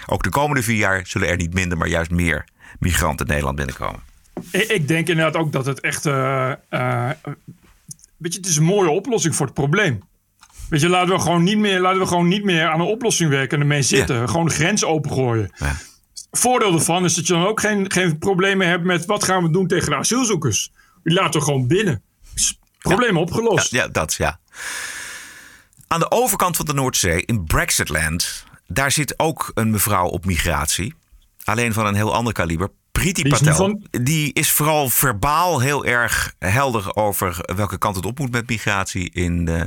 ook 0.05 0.23
de 0.23 0.29
komende 0.29 0.63
vier 0.63 0.77
jaar 0.77 1.01
zullen 1.07 1.27
er 1.27 1.37
niet 1.37 1.53
minder, 1.53 1.77
maar 1.77 1.87
juist 1.87 2.11
meer 2.11 2.45
migranten 2.79 3.25
in 3.25 3.31
Nederland 3.31 3.57
binnenkomen. 3.57 4.12
Ik, 4.51 4.61
ik 4.61 4.87
denk 4.87 5.07
inderdaad 5.07 5.35
ook 5.41 5.51
dat 5.51 5.65
het 5.65 5.79
echt. 5.79 6.05
eh, 6.05 6.51
eh, 6.69 7.09
weet 8.17 8.33
je, 8.33 8.39
het 8.39 8.47
is 8.47 8.57
een 8.57 8.63
mooie 8.63 8.89
oplossing 8.89 9.35
voor 9.35 9.45
het 9.45 9.55
probleem. 9.55 10.03
Weet 10.69 10.81
je, 10.81 10.89
laten 10.89 11.15
we 11.15 11.21
gewoon 11.21 11.43
niet 11.43 11.57
meer, 11.57 11.79
laten 11.79 11.99
we 11.99 12.07
gewoon 12.07 12.27
niet 12.27 12.43
meer 12.43 12.67
aan 12.67 12.79
een 12.79 12.85
oplossing 12.87 13.29
werken 13.29 13.55
en 13.57 13.61
ermee 13.61 13.81
zitten. 13.81 14.29
Gewoon 14.29 14.45
de 14.45 14.53
grens 14.53 14.83
opengooien. 14.83 15.51
Voordeel 16.31 16.73
ervan 16.73 17.05
is 17.05 17.13
dat 17.13 17.27
je 17.27 17.33
dan 17.33 17.45
ook 17.45 17.59
geen, 17.59 17.91
geen 17.91 18.17
problemen 18.17 18.67
hebt 18.67 18.83
met 18.83 19.05
wat 19.05 19.23
gaan 19.23 19.43
we 19.43 19.51
doen 19.51 19.67
tegen 19.67 19.89
de 19.89 19.95
asielzoekers. 19.95 20.71
Die 21.03 21.13
laten 21.13 21.39
we 21.39 21.45
gewoon 21.45 21.67
binnen. 21.67 22.01
Probleem 22.79 23.17
opgelost. 23.17 23.71
Ja, 23.71 23.81
ja, 23.81 23.87
dat 23.87 24.13
ja. 24.13 24.39
Aan 25.87 25.99
de 25.99 26.11
overkant 26.11 26.55
van 26.55 26.65
de 26.65 26.73
Noordzee, 26.73 27.25
in 27.25 27.43
Brexitland, 27.43 28.45
daar 28.67 28.91
zit 28.91 29.19
ook 29.19 29.51
een 29.53 29.69
mevrouw 29.71 30.07
op 30.07 30.25
migratie. 30.25 30.93
Alleen 31.43 31.73
van 31.73 31.85
een 31.85 31.95
heel 31.95 32.13
ander 32.13 32.33
kaliber. 32.33 32.69
Priti 32.93 33.23
Die 33.23 33.31
is 33.33 33.39
niet 33.41 33.49
Patel. 33.49 33.65
van- 33.91 34.03
Die 34.03 34.33
is 34.33 34.51
vooral 34.51 34.89
verbaal 34.89 35.59
heel 35.59 35.85
erg 35.85 36.33
helder 36.39 36.95
over 36.95 37.37
welke 37.55 37.77
kant 37.77 37.95
het 37.95 38.05
op 38.05 38.19
moet 38.19 38.31
met 38.31 38.49
migratie 38.49 39.09
in 39.13 39.47
eh, 39.47 39.61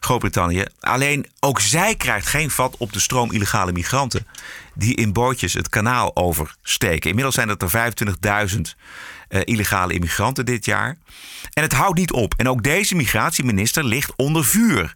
Groot-Brittannië. 0.00 0.64
Alleen 0.80 1.26
ook 1.40 1.60
zij 1.60 1.94
krijgt 1.94 2.26
geen 2.26 2.50
vat 2.50 2.76
op 2.78 2.92
de 2.92 3.00
stroom 3.00 3.32
illegale 3.32 3.72
migranten 3.72 4.26
die 4.74 4.94
in 4.94 5.12
bootjes 5.12 5.52
het 5.52 5.68
kanaal 5.68 6.16
oversteken. 6.16 7.08
Inmiddels 7.08 7.34
zijn 7.34 7.48
het 7.48 7.62
er 7.62 7.70
25.000 7.70 8.60
eh, 9.28 9.40
illegale 9.44 9.92
immigranten 9.94 10.44
dit 10.46 10.64
jaar. 10.64 10.96
En 11.52 11.62
het 11.62 11.72
houdt 11.72 11.98
niet 11.98 12.12
op. 12.12 12.34
En 12.36 12.48
ook 12.48 12.62
deze 12.62 12.94
migratieminister 12.94 13.84
ligt 13.84 14.12
onder 14.16 14.44
vuur. 14.44 14.94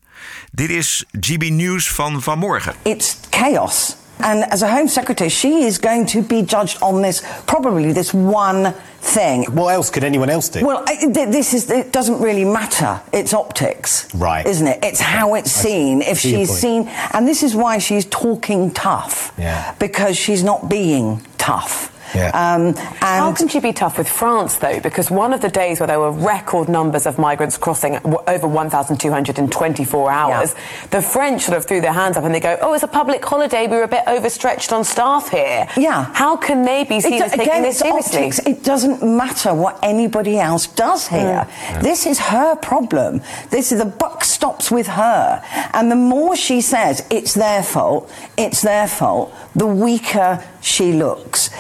Dit 0.53 0.71
is 0.71 1.05
GB 1.21 1.43
News 1.51 1.91
van 1.91 2.23
vanmorgen. 2.23 2.75
It's 2.83 3.17
chaos. 3.31 3.97
And 4.23 4.45
as 4.45 4.63
a 4.63 4.69
Home 4.71 4.89
Secretary, 4.89 5.31
she 5.31 5.65
is 5.65 5.79
going 5.79 6.07
to 6.07 6.23
be 6.23 6.43
judged 6.43 6.83
on 6.83 7.03
this, 7.03 7.23
probably 7.47 7.93
this 7.93 8.15
one 8.15 8.75
thing. 9.01 9.45
What 9.53 9.75
else 9.75 9.91
could 9.91 10.05
anyone 10.05 10.31
else 10.31 10.49
do? 10.49 10.65
Well, 10.65 10.85
I, 10.87 11.07
this 11.07 11.55
is, 11.55 11.71
it 11.71 11.93
doesn't 11.93 12.21
really 12.21 12.45
matter. 12.45 13.01
It's 13.13 13.35
optics. 13.35 14.13
Right. 14.15 14.47
Isn't 14.47 14.67
it? 14.67 14.79
It's 14.83 15.01
how 15.01 15.35
it's 15.35 15.51
seen. 15.51 16.03
If 16.03 16.19
she's 16.19 16.51
seen, 16.51 16.89
and 17.13 17.27
this 17.27 17.43
is 17.43 17.55
why 17.55 17.79
she's 17.79 18.07
talking 18.07 18.71
tough. 18.71 19.33
Yeah. 19.37 19.75
Because 19.79 20.17
she's 20.17 20.43
not 20.45 20.69
being 20.69 21.21
tough. 21.39 21.91
Yeah. 22.15 22.31
Um, 22.35 22.75
How 22.75 23.33
can 23.33 23.49
she 23.49 23.61
be 23.61 23.73
tough 23.73 23.99
with 23.99 24.09
France, 24.09 24.57
though? 24.57 24.81
Because 24.81 25.11
one 25.11 25.33
of 25.33 25.41
the 25.41 25.49
days 25.49 25.81
where 25.81 25.87
there 25.87 26.01
were 26.01 26.11
record 26.11 26.69
numbers 26.69 27.07
of 27.07 27.19
migrants 27.19 27.57
crossing 27.57 27.99
over 28.27 28.47
1,200 28.47 29.39
in 29.39 29.49
24 29.49 30.11
hours, 30.11 30.55
the 30.91 31.01
French 31.03 31.43
sort 31.43 31.57
of 31.57 31.65
threw 31.65 31.81
their 31.81 31.93
hands 31.93 32.17
up 32.17 32.25
and 32.25 32.35
they 32.35 32.41
go, 32.41 32.57
"Oh, 32.61 32.75
it's 32.75 32.83
a 32.83 32.89
public 32.89 33.25
holiday. 33.25 33.67
We 33.67 33.77
were 33.77 33.83
a 33.85 33.89
bit 33.89 34.05
overstretched 34.07 34.73
on 34.73 34.85
staff 34.85 35.29
here." 35.31 35.67
Yeah. 35.77 36.07
How 36.13 36.37
can 36.37 36.65
they 36.65 36.85
be 36.85 37.01
seen 37.01 37.15
It- 37.15 37.23
as 37.23 37.31
taking 37.33 37.47
again, 37.47 37.63
this 37.63 37.81
it's 37.81 37.89
seriously? 37.89 38.19
optics. 38.19 38.39
It 38.47 38.63
doesn't 38.65 39.03
matter 39.03 39.55
what 39.55 39.79
anybody 39.83 40.39
else 40.39 40.67
does 40.67 41.09
here. 41.09 41.47
This 41.81 42.07
is 42.07 42.19
her 42.19 42.55
problem. 42.57 43.23
This 43.51 43.73
is 43.73 43.79
the 43.79 43.85
buck 43.87 44.25
stops 44.25 44.71
with 44.71 44.87
her. 44.89 45.43
And 45.73 45.91
the 45.91 45.97
more 45.97 46.37
she 46.37 46.61
says 46.61 47.03
it's 47.11 47.35
their 47.35 47.63
fault, 47.63 48.11
it's 48.37 48.61
their 48.61 48.87
fault, 48.87 49.33
the 49.57 49.67
weaker 49.67 50.41
she 50.61 50.93
looks. 50.93 51.51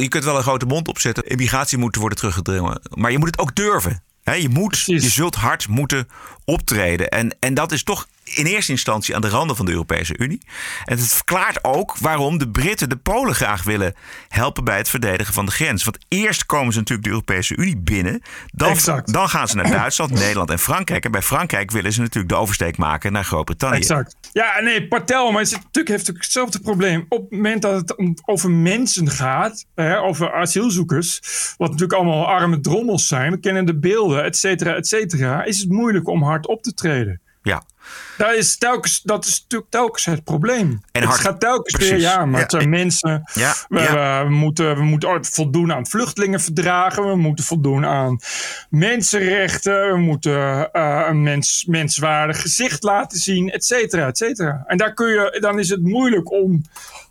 Je 0.00 0.08
kunt 0.08 0.24
wel 0.24 0.36
een 0.36 0.42
grote 0.42 0.66
mond 0.66 0.88
opzetten. 0.88 1.24
Immigratie 1.24 1.78
moet 1.78 1.96
worden 1.96 2.18
teruggedrongen. 2.18 2.80
Maar 2.94 3.10
je 3.10 3.18
moet 3.18 3.30
het 3.30 3.38
ook 3.38 3.54
durven. 3.54 4.02
Je, 4.24 4.48
moet, 4.48 4.82
je 4.86 5.00
zult 5.00 5.34
hard 5.34 5.68
moeten 5.68 6.08
optreden. 6.44 7.08
En, 7.08 7.36
en 7.38 7.54
dat 7.54 7.72
is 7.72 7.82
toch 7.82 8.08
in 8.24 8.46
eerste 8.46 8.72
instantie 8.72 9.14
aan 9.14 9.20
de 9.20 9.28
randen 9.28 9.56
van 9.56 9.66
de 9.66 9.72
Europese 9.72 10.18
Unie. 10.18 10.40
En 10.84 10.98
het 10.98 11.12
verklaart 11.12 11.64
ook 11.64 11.96
waarom 11.98 12.38
de 12.38 12.48
Britten 12.48 12.88
de 12.88 12.96
Polen 12.96 13.34
graag 13.34 13.62
willen 13.62 13.94
helpen 14.28 14.64
bij 14.64 14.76
het 14.76 14.88
verdedigen 14.88 15.34
van 15.34 15.46
de 15.46 15.52
grens. 15.52 15.84
Want 15.84 15.98
eerst 16.08 16.46
komen 16.46 16.72
ze 16.72 16.78
natuurlijk 16.78 17.08
de 17.08 17.14
Europese 17.14 17.56
Unie 17.56 17.76
binnen. 17.76 18.22
Dan, 18.52 18.76
dan 19.04 19.28
gaan 19.28 19.48
ze 19.48 19.56
naar 19.56 19.70
Duitsland, 19.70 20.10
Nederland 20.10 20.50
en 20.50 20.58
Frankrijk. 20.58 21.04
En 21.04 21.10
bij 21.10 21.22
Frankrijk 21.22 21.70
willen 21.70 21.92
ze 21.92 22.00
natuurlijk 22.00 22.32
de 22.32 22.38
oversteek 22.38 22.76
maken 22.76 23.12
naar 23.12 23.24
Groot-Brittannië. 23.24 23.76
Exact. 23.76 24.16
Ja, 24.32 24.60
nee, 24.60 24.88
Patel, 24.88 25.30
maar 25.30 25.42
het 25.42 25.50
natuurlijk, 25.50 25.74
heeft 25.74 25.88
natuurlijk 25.88 26.24
hetzelfde 26.24 26.60
probleem. 26.60 27.06
Op 27.08 27.20
het 27.20 27.30
moment 27.30 27.62
dat 27.62 27.80
het 27.80 27.96
om, 27.96 28.14
over 28.24 28.50
mensen 28.50 29.10
gaat, 29.10 29.66
hè, 29.74 30.00
over 30.00 30.32
asielzoekers, 30.32 31.20
wat 31.56 31.70
natuurlijk 31.70 31.98
allemaal 31.98 32.26
arme 32.26 32.60
drommels 32.60 33.06
zijn, 33.06 33.30
we 33.30 33.40
kennen 33.40 33.66
de 33.66 33.78
beelden, 33.78 34.24
et 34.24 34.36
cetera, 34.36 34.74
et 34.74 34.86
cetera, 34.86 35.44
is 35.44 35.58
het 35.58 35.68
moeilijk 35.68 36.08
om 36.08 36.22
hard 36.22 36.46
op 36.46 36.62
te 36.62 36.74
treden. 36.74 37.20
Ja. 37.42 37.62
Dat 38.16 38.34
is, 38.34 38.58
telkens, 38.58 39.00
dat 39.02 39.24
is 39.24 39.40
natuurlijk 39.40 39.70
telkens 39.70 40.04
het 40.04 40.24
probleem. 40.24 40.80
En 40.92 41.02
het 41.02 41.18
gaat 41.18 41.40
telkens 41.40 41.76
weer, 41.76 41.98
ja, 41.98 42.26
maar 42.26 42.40
Ja, 42.40 42.48
zijn 42.48 42.68
mensen. 42.68 43.30
Ja, 43.32 43.54
we, 43.68 43.80
ja. 43.80 44.24
we 44.24 44.30
moeten, 44.30 44.76
we 44.76 44.82
moeten 44.82 45.24
voldoen 45.24 45.72
aan 45.72 45.86
vluchtelingenverdragen. 45.86 47.08
We 47.08 47.16
moeten 47.16 47.44
voldoen 47.44 47.86
aan 47.86 48.18
mensenrechten. 48.70 49.92
We 49.92 49.98
moeten 49.98 50.72
eh, 50.72 51.06
een 51.08 51.22
mens, 51.22 51.64
menswaardig 51.68 52.40
gezicht 52.40 52.82
laten 52.82 53.18
zien, 53.18 53.50
et 53.50 53.64
cetera, 53.64 54.06
et 54.06 54.16
cetera. 54.18 54.64
En 54.66 54.76
daar 54.76 54.94
kun 54.94 55.08
je, 55.08 55.38
dan 55.40 55.58
is 55.58 55.68
het 55.68 55.82
moeilijk 55.82 56.30
om 56.30 56.62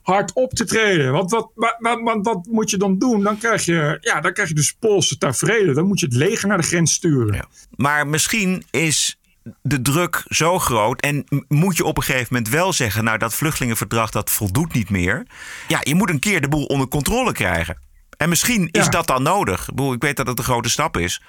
hard 0.01 0.33
op 0.33 0.53
te 0.53 0.65
treden. 0.65 1.11
Want 1.11 1.31
wat, 1.31 1.51
wat, 1.55 1.75
wat, 1.79 1.99
wat, 2.01 2.19
wat 2.21 2.45
moet 2.45 2.69
je 2.69 2.77
dan 2.77 2.97
doen? 2.97 3.23
Dan 3.23 3.37
krijg 3.37 3.65
je, 3.65 3.97
ja, 4.01 4.21
dan 4.21 4.33
krijg 4.33 4.49
je 4.49 4.55
dus 4.55 4.75
Poolse 4.79 5.17
tafereelen. 5.17 5.75
Dan 5.75 5.85
moet 5.87 5.99
je 5.99 6.05
het 6.05 6.15
leger 6.15 6.47
naar 6.47 6.61
de 6.61 6.67
grens 6.67 6.93
sturen. 6.93 7.47
Maar 7.75 8.07
misschien 8.07 8.65
is 8.71 9.18
de 9.61 9.81
druk 9.81 10.23
zo 10.27 10.59
groot 10.59 11.01
en 11.01 11.23
moet 11.47 11.77
je 11.77 11.83
op 11.83 11.97
een 11.97 12.03
gegeven 12.03 12.27
moment 12.29 12.49
wel 12.49 12.73
zeggen... 12.73 13.03
nou, 13.03 13.17
dat 13.17 13.33
vluchtelingenverdrag 13.33 14.09
dat 14.09 14.29
voldoet 14.29 14.73
niet 14.73 14.89
meer. 14.89 15.25
Ja, 15.67 15.79
je 15.81 15.95
moet 15.95 16.09
een 16.09 16.19
keer 16.19 16.41
de 16.41 16.47
boel 16.47 16.65
onder 16.65 16.87
controle 16.87 17.31
krijgen. 17.31 17.77
En 18.17 18.29
misschien 18.29 18.69
is 18.71 18.89
dat 18.89 19.07
dan 19.07 19.23
nodig. 19.23 19.69
Ik, 19.69 20.01
weet 20.01 20.17
dat 20.17 20.27
het 20.27 20.37
een 20.37 20.43
grote 20.43 20.69
stap 20.69 20.97
is. 20.97 21.21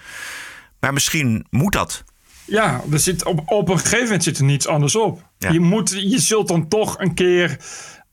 Maar 0.80 0.92
misschien 0.92 1.46
moet 1.50 1.72
dat. 1.72 2.04
Ja, 2.44 2.83
er 2.92 2.98
zit 2.98 3.24
op, 3.24 3.42
op 3.46 3.68
een 3.68 3.78
gegeven 3.78 4.04
moment 4.04 4.22
zit 4.22 4.38
er 4.38 4.44
niets 4.44 4.66
anders 4.66 4.96
op. 4.96 5.22
Ja. 5.38 5.50
Je, 5.50 5.61
moet, 5.61 5.90
je 5.90 6.20
zult 6.20 6.48
dan 6.48 6.68
toch 6.68 6.98
een 6.98 7.14
keer. 7.14 7.59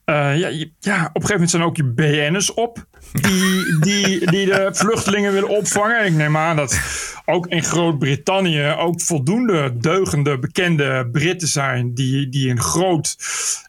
Eh, 0.08 0.38
ja, 0.38 0.48
je- 0.48 0.70
ja, 0.80 0.96
op 1.12 1.22
een 1.22 1.28
gegeven 1.28 1.32
moment 1.32 1.50
zijn 1.50 1.62
ook 1.62 1.76
je 1.76 1.84
BN'ers 1.84 2.54
op. 2.54 2.86
Die, 3.12 3.78
die, 3.80 4.30
die 4.30 4.46
de 4.46 4.68
vluchtelingen 4.80 5.32
willen 5.32 5.48
opvangen. 5.48 5.98
En 5.98 6.06
ik 6.06 6.12
neem 6.12 6.36
aan 6.36 6.56
dat 6.56 6.80
ook 7.24 7.46
in 7.46 7.62
Groot-Brittannië 7.64 8.74
ook 8.78 9.00
voldoende 9.00 9.76
deugende, 9.76 10.38
bekende 10.38 11.08
Britten 11.12 11.48
zijn. 11.48 11.94
Die, 11.94 12.28
die 12.28 12.50
een 12.50 12.60
groot, 12.60 13.16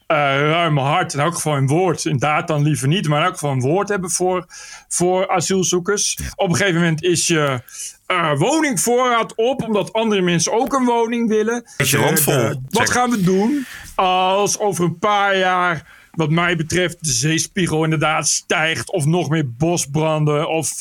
eh 0.08 0.15
ruime 0.39 0.82
hart, 0.82 1.13
in 1.13 1.19
elk 1.19 1.36
geval 1.36 1.58
een 1.58 1.67
woord, 1.67 2.06
in 2.06 2.17
daad 2.17 2.47
dan 2.47 2.63
liever 2.63 2.88
niet, 2.88 3.08
maar 3.08 3.19
in 3.19 3.25
elk 3.25 3.34
geval 3.34 3.52
een 3.52 3.60
woord 3.62 3.89
hebben 3.89 4.10
voor, 4.12 4.45
voor 4.88 5.28
asielzoekers. 5.30 6.17
Op 6.36 6.49
een 6.49 6.56
gegeven 6.56 6.80
moment 6.80 7.04
is 7.04 7.28
je 7.28 7.62
eh, 8.08 8.32
woningvoorraad 8.38 9.36
op, 9.36 9.63
omdat 9.63 9.93
andere 9.93 10.21
mensen 10.21 10.54
ook 10.54 10.73
een 10.73 10.86
woning 10.86 11.30
willen. 11.30 11.65
Is 11.78 11.91
je 11.91 11.97
De- 11.97 12.04
rond 12.04 12.19
vol, 12.19 12.34
de- 12.34 12.60
wat 12.69 12.89
gaan 12.89 13.10
we 13.10 13.21
doen 13.21 13.65
als 13.95 14.60
over 14.60 14.84
een 14.84 14.99
paar 14.99 15.38
jaar, 15.38 15.97
wat 16.12 16.30
mij 16.30 16.56
betreft, 16.56 17.04
de 17.04 17.12
zeespiegel 17.12 17.84
inderdaad 17.84 18.28
stijgt, 18.28 18.91
of 18.91 19.06
nog 19.06 19.30
meer 19.30 19.52
bosbranden, 19.52 20.50
of 20.50 20.72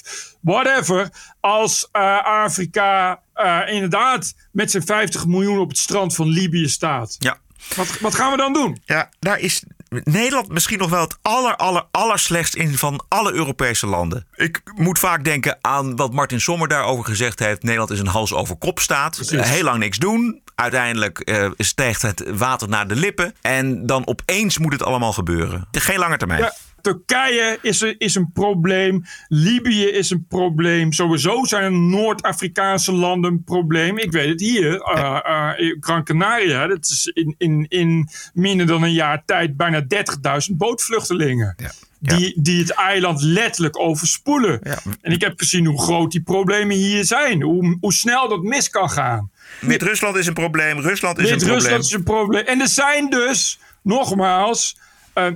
whatever. 0.41 1.11
Als 1.41 1.89
eh, 1.93 2.25
Afrika 2.25 3.21
eh, 3.35 3.61
inderdaad 3.67 4.35
met 4.53 4.71
zijn 4.71 4.85
50 4.85 5.27
miljoen 5.27 5.59
op 5.59 5.69
het 5.69 5.79
strand 5.79 6.15
van 6.15 6.29
Libië 6.29 6.69
staat. 6.69 7.17
Ja. 7.19 7.39
Wat, 7.77 7.99
wat 8.01 8.15
gaan 8.15 8.31
we 8.31 8.37
dan 8.37 8.53
doen? 8.53 8.83
Ja, 8.85 9.11
daar 9.19 9.39
is 9.39 9.63
Nederland 9.89 10.49
misschien 10.49 10.79
nog 10.79 10.91
wel 10.91 11.01
het 11.01 11.17
aller, 11.23 11.57
aller, 11.57 11.85
aller 11.91 12.19
slechtst 12.19 12.55
in 12.55 12.79
van 12.79 13.05
alle 13.09 13.33
Europese 13.33 13.87
landen. 13.87 14.27
Ik 14.35 14.63
moet 14.75 14.99
vaak 14.99 15.25
denken 15.25 15.59
aan 15.61 15.97
wat 15.97 16.13
Martin 16.13 16.41
Sommer 16.41 16.69
daarover 16.69 17.05
gezegd 17.05 17.39
heeft. 17.39 17.63
Nederland 17.63 17.91
is 17.91 18.01
een 18.01 18.07
hals 18.07 18.33
over 18.33 18.57
kop 18.57 18.79
staat. 18.79 19.19
Eh, 19.19 19.41
heel 19.41 19.65
lang 19.65 19.79
niks 19.79 19.99
doen. 19.99 20.43
Uiteindelijk 20.55 21.19
eh, 21.19 21.51
stijgt 21.57 22.03
het 22.03 22.25
water 22.27 22.69
naar 22.69 22.89
de 22.89 22.97
lippen. 22.97 23.35
En 23.41 23.87
dan 23.87 24.07
opeens 24.07 24.59
moet 24.59 24.73
het 24.73 24.83
allemaal 24.83 25.13
gebeuren. 25.13 25.69
Geen 25.73 25.99
lange 25.99 26.17
termijn. 26.17 26.41
Ja, 26.41 26.55
Turkije 26.93 27.59
is, 27.63 27.81
een- 27.81 27.95
is 27.99 28.15
een 28.15 28.31
probleem. 28.33 29.05
Libië 29.29 29.85
is 29.85 30.11
een 30.11 30.27
probleem. 30.29 30.93
Sowieso 30.93 31.45
zijn 31.45 31.91
Noord-Afrikaanse 31.91 32.93
landen 32.93 33.31
een 33.33 33.45
probleem. 33.45 33.99
Ik 33.99 34.13
weet 34.13 34.29
het 34.29 34.41
hier. 34.41 34.81
eh, 34.81 35.19
eh, 35.59 35.77
Gran 35.81 36.05
Canaria. 36.05 36.67
Dat 36.67 36.85
is 36.85 37.11
in, 37.15 37.35
in, 37.39 37.67
in 37.69 38.09
minder 38.35 38.67
dan 38.67 38.83
een 38.83 38.93
jaar 38.93 39.23
tijd 39.25 39.57
bijna 39.57 39.81
30.000 40.51 40.57
bootvluchtelingen. 40.57 41.55
die, 42.01 42.43
die 42.43 42.61
het 42.61 42.71
eiland 42.71 43.23
letterlijk 43.23 43.79
overspoelen. 43.79 44.61
En 45.01 45.13
ik 45.13 45.21
heb 45.21 45.39
gezien 45.39 45.67
hoe 45.67 45.81
groot 45.83 46.11
die 46.13 46.23
problemen 46.23 46.77
hier 46.77 47.05
zijn. 47.05 47.43
Hoe, 47.43 47.77
hoe 47.81 47.93
snel 47.93 48.29
dat 48.29 48.43
mis 48.43 48.71
kan 48.71 48.91
gaan. 48.91 49.31
Wit-Rusland 49.61 50.17
is 50.17 50.27
een 50.27 50.35
probleem. 50.35 50.79
Rusland 50.81 51.19
is 51.19 51.25
een 51.25 51.31
Wit-Rusland 51.39 51.63
probleem. 51.65 51.81
is 51.87 51.93
een 51.93 52.03
probleem. 52.05 52.45
En 52.45 52.61
er 52.61 52.69
zijn 52.69 53.11
dus, 53.11 53.59
nogmaals, 53.83 54.77
eh, 55.13 55.27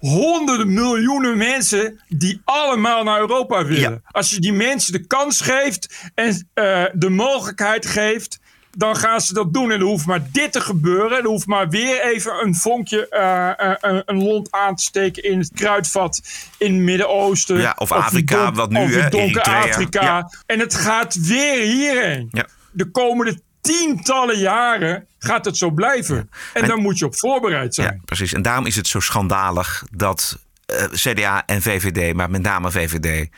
honderden 0.00 0.72
miljoenen 0.72 1.36
mensen 1.36 2.00
die 2.08 2.40
allemaal 2.44 3.04
naar 3.04 3.20
Europa 3.20 3.64
willen. 3.64 4.02
Als 4.10 4.30
je 4.30 4.40
die 4.40 4.52
mensen 4.52 4.92
de 4.92 5.06
kans 5.06 5.40
geeft 5.40 6.10
en 6.14 6.48
eh, 6.54 6.84
de 6.92 7.08
mogelijkheid 7.08 7.86
geeft, 7.86 8.38
dan 8.76 8.96
gaan 8.96 9.20
ze 9.20 9.34
dat 9.34 9.52
doen. 9.52 9.70
En 9.70 9.78
er 9.78 9.86
hoeft 9.86 10.06
maar 10.06 10.26
dit 10.32 10.52
te 10.52 10.60
gebeuren. 10.60 11.18
Er 11.18 11.26
hoeft 11.26 11.46
maar 11.46 11.68
weer 11.68 12.02
even 12.02 12.46
een 12.46 12.54
vonkje, 12.54 13.08
eh, 13.08 13.70
eh, 13.70 14.00
een, 14.04 14.22
lont 14.22 14.50
aan 14.50 14.74
te 14.74 14.82
steken 14.82 15.22
in 15.22 15.38
het 15.38 15.50
kruidvat 15.54 16.22
in 16.58 16.74
het 16.74 16.82
Midden-Oosten. 16.82 17.60
Ja, 17.60 17.74
of 17.78 17.92
Afrika, 17.92 18.52
wat 18.52 18.70
nu, 18.70 18.78
hè, 18.78 19.08
donker. 19.08 19.42
Afrika. 19.42 20.02
Ja. 20.02 20.30
En 20.46 20.58
het 20.58 20.74
gaat 20.74 21.26
weer 21.26 21.62
hierheen. 21.62 22.28
Ja. 22.30 22.46
De 22.72 22.90
komende 22.90 23.40
tientallen 23.60 24.38
jaren 24.38 25.06
gaat 25.18 25.44
het 25.44 25.56
zo 25.56 25.70
blijven. 25.70 26.16
En, 26.16 26.62
En- 26.62 26.68
daar 26.68 26.78
moet 26.78 26.98
je 26.98 27.04
op 27.04 27.18
voorbereid 27.18 27.74
zijn. 27.74 27.92
Ja, 27.94 28.00
precies. 28.04 28.32
En 28.32 28.42
daarom 28.42 28.66
is 28.66 28.76
het 28.76 28.86
zo 28.86 29.00
schandalig 29.00 29.84
dat 29.90 30.38
eh, 30.66 30.84
CDA 30.92 31.42
en 31.46 31.62
VVD, 31.62 32.14
maar 32.14 32.30
met 32.30 32.42
name 32.42 32.70
VVD, 32.70 33.28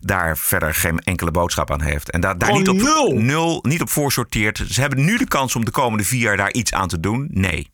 daar 0.00 0.38
verder 0.38 0.74
geen 0.74 0.98
enkele 0.98 1.30
boodschap 1.30 1.70
aan 1.70 1.80
heeft. 1.82 2.10
En 2.10 2.20
daar, 2.20 2.38
daar 2.38 2.52
niet 2.52 2.68
op 2.68 2.76
nul. 2.76 3.12
nul, 3.14 3.64
niet 3.68 3.80
op 3.80 3.90
voorsorteert. 3.90 4.62
Ze 4.70 4.80
hebben 4.80 5.04
nu 5.04 5.18
de 5.18 5.28
kans 5.28 5.56
om 5.56 5.64
de 5.64 5.70
komende 5.70 6.04
vier 6.04 6.20
jaar 6.20 6.36
daar 6.36 6.52
iets 6.52 6.72
aan 6.72 6.88
te 6.88 7.00
doen. 7.00 7.28
Nee. 7.30 7.70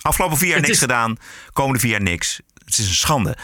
Afgelopen 0.00 0.36
vier 0.38 0.48
jaar 0.48 0.56
Het 0.56 0.66
niks 0.66 0.78
is- 0.78 0.82
gedaan, 0.84 1.16
komende 1.52 1.78
vier 1.80 1.90
jaar 1.90 2.02
niks. 2.02 2.40
Het 2.64 2.78
is 2.78 2.88
een 2.88 2.94
schande. 2.94 3.36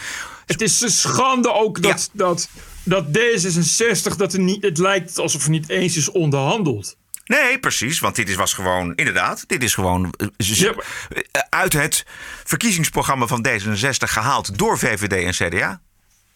Het 0.46 0.60
is 0.60 0.80
een 0.80 0.90
schande 0.90 1.52
ook 1.52 1.82
dat, 1.82 2.10
dat, 2.12 2.48
dat 2.82 3.06
D66, 3.06 4.16
dat 4.16 4.32
er 4.32 4.40
niet, 4.40 4.62
het 4.62 4.78
lijkt 4.78 5.18
alsof 5.18 5.44
er 5.44 5.50
niet 5.50 5.68
eens 5.68 5.96
is 5.96 6.10
onderhandeld. 6.10 6.96
Nee, 7.24 7.58
precies. 7.58 7.98
Want 7.98 8.16
dit 8.16 8.28
is, 8.28 8.34
was 8.34 8.52
gewoon, 8.52 8.94
inderdaad, 8.94 9.44
dit 9.48 9.62
is 9.62 9.74
gewoon 9.74 10.14
eh, 10.16 10.26
eh, 11.08 11.42
uit 11.48 11.72
het 11.72 12.04
verkiezingsprogramma 12.44 13.26
van 13.26 13.46
D66 13.48 13.96
gehaald 13.98 14.58
door 14.58 14.78
VVD 14.78 15.12
en 15.40 15.48
CDA. 15.48 15.80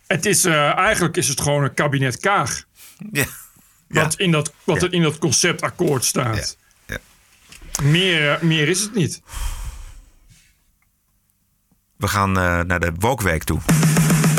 Het 0.06 0.26
is, 0.26 0.44
eh, 0.44 0.76
eigenlijk 0.76 1.16
is 1.16 1.28
het 1.28 1.40
gewoon 1.40 1.64
een 1.64 1.74
kabinet 1.74 2.18
Kaag. 2.18 2.64
Ja. 3.12 3.24
Wat, 3.88 4.14
in, 4.14 4.30
dat, 4.30 4.52
wat 4.64 4.80
Ja. 4.80 4.90
in 4.90 5.02
dat 5.02 5.18
conceptakkoord 5.18 6.04
staat. 6.04 6.56
Ja. 6.86 6.98
Meer, 7.82 8.38
meer 8.42 8.68
is 8.68 8.80
het 8.80 8.94
niet. 8.94 9.22
We 11.96 12.08
gaan 12.08 12.32
naar 12.32 12.80
de 12.80 12.92
Wokweek 12.98 13.44
toe. 13.44 13.60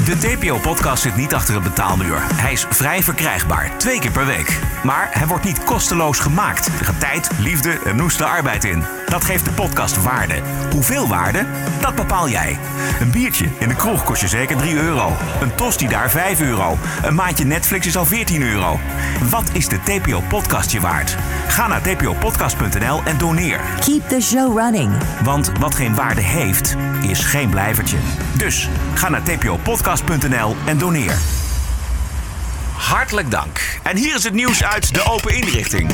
De 0.09 0.17
TPO-podcast 0.17 1.01
zit 1.01 1.15
niet 1.15 1.33
achter 1.33 1.55
een 1.55 1.63
betaalmuur. 1.63 2.17
Hij 2.21 2.51
is 2.51 2.65
vrij 2.69 3.03
verkrijgbaar, 3.03 3.77
twee 3.77 3.99
keer 3.99 4.11
per 4.11 4.25
week. 4.25 4.59
Maar 4.83 5.09
hij 5.11 5.27
wordt 5.27 5.43
niet 5.43 5.63
kosteloos 5.63 6.19
gemaakt. 6.19 6.67
Er 6.67 6.85
gaat 6.85 6.99
tijd, 6.99 7.29
liefde 7.39 7.79
en 7.85 7.95
noeste 7.95 8.25
arbeid 8.25 8.63
in. 8.63 8.98
Dat 9.09 9.23
geeft 9.23 9.45
de 9.45 9.51
podcast 9.51 10.03
waarde. 10.03 10.41
Hoeveel 10.71 11.07
waarde? 11.07 11.45
Dat 11.81 11.95
bepaal 11.95 12.29
jij. 12.29 12.57
Een 12.99 13.11
biertje 13.11 13.47
in 13.59 13.67
de 13.67 13.75
kroeg 13.75 14.03
kost 14.03 14.21
je 14.21 14.27
zeker 14.27 14.57
3 14.57 14.75
euro. 14.75 15.15
Een 15.41 15.55
tosti 15.55 15.87
daar 15.87 16.09
5 16.09 16.41
euro. 16.41 16.77
Een 17.03 17.15
maandje 17.15 17.45
Netflix 17.45 17.87
is 17.87 17.97
al 17.97 18.05
14 18.05 18.41
euro. 18.41 18.79
Wat 19.29 19.49
is 19.51 19.67
de 19.67 19.79
TPO-podcast 19.83 20.71
je 20.71 20.79
waard? 20.79 21.15
Ga 21.47 21.67
naar 21.67 21.81
tpopodcast.nl 21.81 23.01
en 23.05 23.17
doneer. 23.17 23.59
Keep 23.79 24.09
the 24.09 24.21
show 24.21 24.57
running. 24.57 24.91
Want 25.23 25.51
wat 25.59 25.75
geen 25.75 25.95
waarde 25.95 26.21
heeft, 26.21 26.75
is 27.01 27.19
geen 27.19 27.49
blijvertje. 27.49 27.97
Dus 28.37 28.69
ga 28.93 29.09
naar 29.09 29.23
tpopodcast.nl 29.23 30.55
en 30.65 30.77
doneer. 30.77 31.17
Hartelijk 32.73 33.31
dank. 33.31 33.79
En 33.83 33.97
hier 33.97 34.15
is 34.15 34.23
het 34.23 34.33
nieuws 34.33 34.63
uit 34.63 34.93
de 34.93 35.03
open 35.03 35.35
inrichting. 35.35 35.91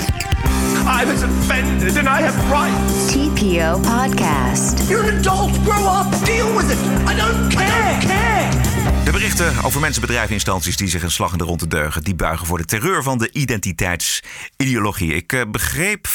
I 0.87 1.05
was 1.05 1.21
offended 1.23 1.97
and 1.97 2.07
I 2.07 2.21
have 2.21 2.49
rights. 2.49 3.13
TPO 3.13 3.79
Podcast. 3.81 4.87
You're 4.89 5.09
an 5.09 5.17
adult. 5.17 5.63
Grow 5.63 5.85
up. 5.85 6.25
Deal 6.25 6.55
with 6.55 6.71
it. 6.71 6.77
I 7.09 7.15
don't 7.15 7.53
care. 7.55 7.97
care. 7.99 9.03
De 9.05 9.11
berichten 9.11 9.63
over 9.63 9.79
mensen, 9.81 10.01
bedrijven, 10.01 10.33
instanties 10.33 10.77
die 10.77 10.87
zich 10.87 11.03
een 11.03 11.11
slag 11.11 11.31
in 11.31 11.37
de 11.37 11.43
ronde 11.43 11.67
deugen, 11.67 12.03
die 12.03 12.15
buigen 12.15 12.47
voor 12.47 12.57
de 12.57 12.65
terreur 12.65 13.03
van 13.03 13.17
de 13.17 13.29
identiteitsideologie. 13.31 15.13
Ik 15.13 15.33
eh, 15.33 15.41
begreep 15.51 16.07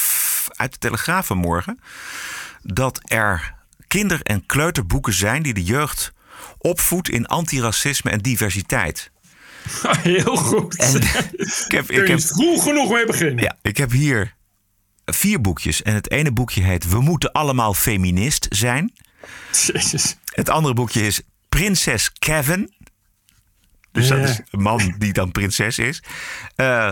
uit 0.56 0.72
de 0.72 0.78
Telegraaf 0.78 1.26
vanmorgen 1.26 1.80
dat 2.62 3.00
er 3.04 3.54
kinder- 3.88 4.20
en 4.22 4.46
kleuterboeken 4.46 5.12
zijn 5.12 5.42
die 5.42 5.54
de 5.54 5.62
jeugd 5.64 6.12
opvoedt 6.59 7.09
in 7.09 7.26
antiracisme 7.26 8.11
en 8.11 8.18
diversiteit. 8.18 9.11
Heel 10.02 10.37
goed. 10.37 10.74
ik 11.64 11.70
heb, 11.72 11.87
Kun 11.87 11.96
je 12.06 12.12
ik 12.12 12.20
vroeg 12.20 12.62
genoeg 12.62 12.92
mee 12.92 13.06
beginnen. 13.06 13.44
ja, 13.44 13.56
ik 13.62 13.76
heb 13.76 13.90
hier 13.90 14.35
vier 15.04 15.40
boekjes. 15.40 15.82
En 15.82 15.94
het 15.94 16.10
ene 16.10 16.32
boekje 16.32 16.62
heet 16.62 16.88
We 16.88 17.00
moeten 17.00 17.32
allemaal 17.32 17.74
feminist 17.74 18.46
zijn. 18.50 18.92
Jezus. 19.52 20.16
Het 20.24 20.48
andere 20.48 20.74
boekje 20.74 21.06
is 21.06 21.22
Prinses 21.48 22.12
Kevin. 22.12 22.74
Dus 23.92 24.08
dat 24.08 24.18
is 24.18 24.40
een 24.50 24.62
man 24.62 24.94
die 24.98 25.12
dan 25.12 25.30
prinses 25.30 25.78
is. 25.78 26.02
Eh 26.54 26.90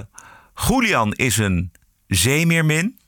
Julian 0.66 1.12
is 1.12 1.37
een 1.37 1.73
zeemeermin. 2.07 2.99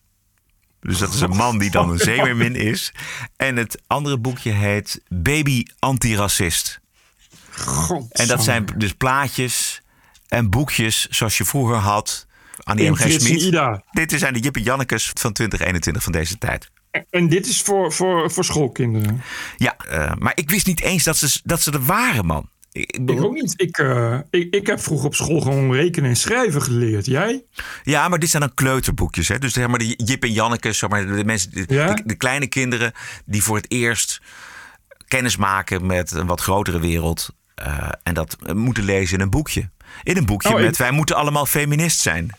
Dus 0.80 0.98
dat 0.98 1.14
is 1.14 1.20
een 1.20 1.36
man 1.36 1.58
die 1.58 1.70
dan 1.70 1.90
een 1.90 1.98
zeemeermin 1.98 2.56
is. 2.56 2.92
En 3.36 3.56
het 3.56 3.82
andere 3.86 4.18
boekje 4.18 4.52
heet 4.52 5.02
Baby 5.08 5.64
Antiracist. 5.78 6.80
En 8.10 8.26
dat 8.26 8.44
zijn 8.44 8.66
dus 8.76 8.92
plaatjes 8.92 9.82
en 10.28 10.50
boekjes 10.50 11.06
zoals 11.08 11.38
je 11.38 11.44
vroeger 11.44 11.76
had 11.76 12.26
Dit 13.90 14.12
zijn 14.16 14.33
de 14.33 14.38
Jippe 14.40 14.62
Jannekes 14.62 15.11
van 15.14 15.33
2021 15.33 16.02
van 16.02 16.12
deze 16.12 16.38
tijd. 16.38 16.70
En 17.11 17.28
dit 17.28 17.46
is 17.46 17.62
voor, 17.62 17.92
voor, 17.92 18.30
voor 18.30 18.44
schoolkinderen. 18.44 19.22
Ja, 19.56 19.76
eh, 19.88 20.12
maar 20.18 20.33
ik 20.35 20.50
wist 20.50 20.66
niet 20.66 20.80
eens 20.80 21.04
dat 21.04 21.16
ze, 21.16 21.40
dat 21.44 21.61
ze 21.62 21.70
er 21.70 21.85
waren, 21.85 22.26
man. 22.26 22.48
Ik, 22.72 22.96
Ik 23.06 23.22
ook 23.22 23.33
niet. 23.35 23.54
Ik, 23.56 23.78
eh, 23.78 24.18
ik, 24.30 24.54
ik 24.54 24.66
heb 24.66 24.80
vroeger 24.80 25.06
op 25.06 25.14
school 25.14 25.40
gewoon 25.40 25.72
rekenen 25.74 26.11
en 26.11 26.16
schrijven 26.16 26.62
geleerd. 26.62 27.06
Jij? 27.06 27.44
Ja, 27.83 28.09
maar 28.09 28.18
dit 28.18 28.30
zijn 28.30 28.42
dan 28.42 28.54
kleuterboekjes. 28.54 29.28
Hè? 29.28 29.38
Dus 29.38 29.52
zeg 29.52 29.66
maar 29.68 29.78
de 29.78 29.94
Jip 30.04 30.22
en 30.22 30.33
Janneke, 30.33 30.72
zeg 30.72 30.90
maar, 30.90 31.06
de, 31.06 31.24
mensen, 31.24 31.50
de, 31.50 31.64
Ja? 31.74 31.94
de, 31.94 32.02
de 32.04 32.14
kleine 32.14 32.46
kinderen 32.46 32.92
die 33.24 33.42
voor 33.42 33.56
het 33.56 33.70
eerst 33.70 34.20
kennis 35.09 35.37
maken 35.37 35.87
met 35.87 36.11
een 36.11 36.26
wat 36.26 36.40
grotere 36.40 36.80
wereld. 36.80 37.30
eh, 37.54 37.88
en 38.02 38.14
dat 38.14 38.37
moeten 38.54 38.85
lezen 38.85 39.16
in 39.16 39.22
een 39.22 39.30
boekje. 39.30 39.70
In 40.02 40.16
een 40.16 40.26
boekje 40.26 40.52
Oh, 40.54 40.59
ik- 40.61 40.64
met 40.66 40.76
wij 40.76 40.90
moeten 40.90 41.16
allemaal 41.16 41.46
feminist 41.46 42.00
zijn. 42.00 42.30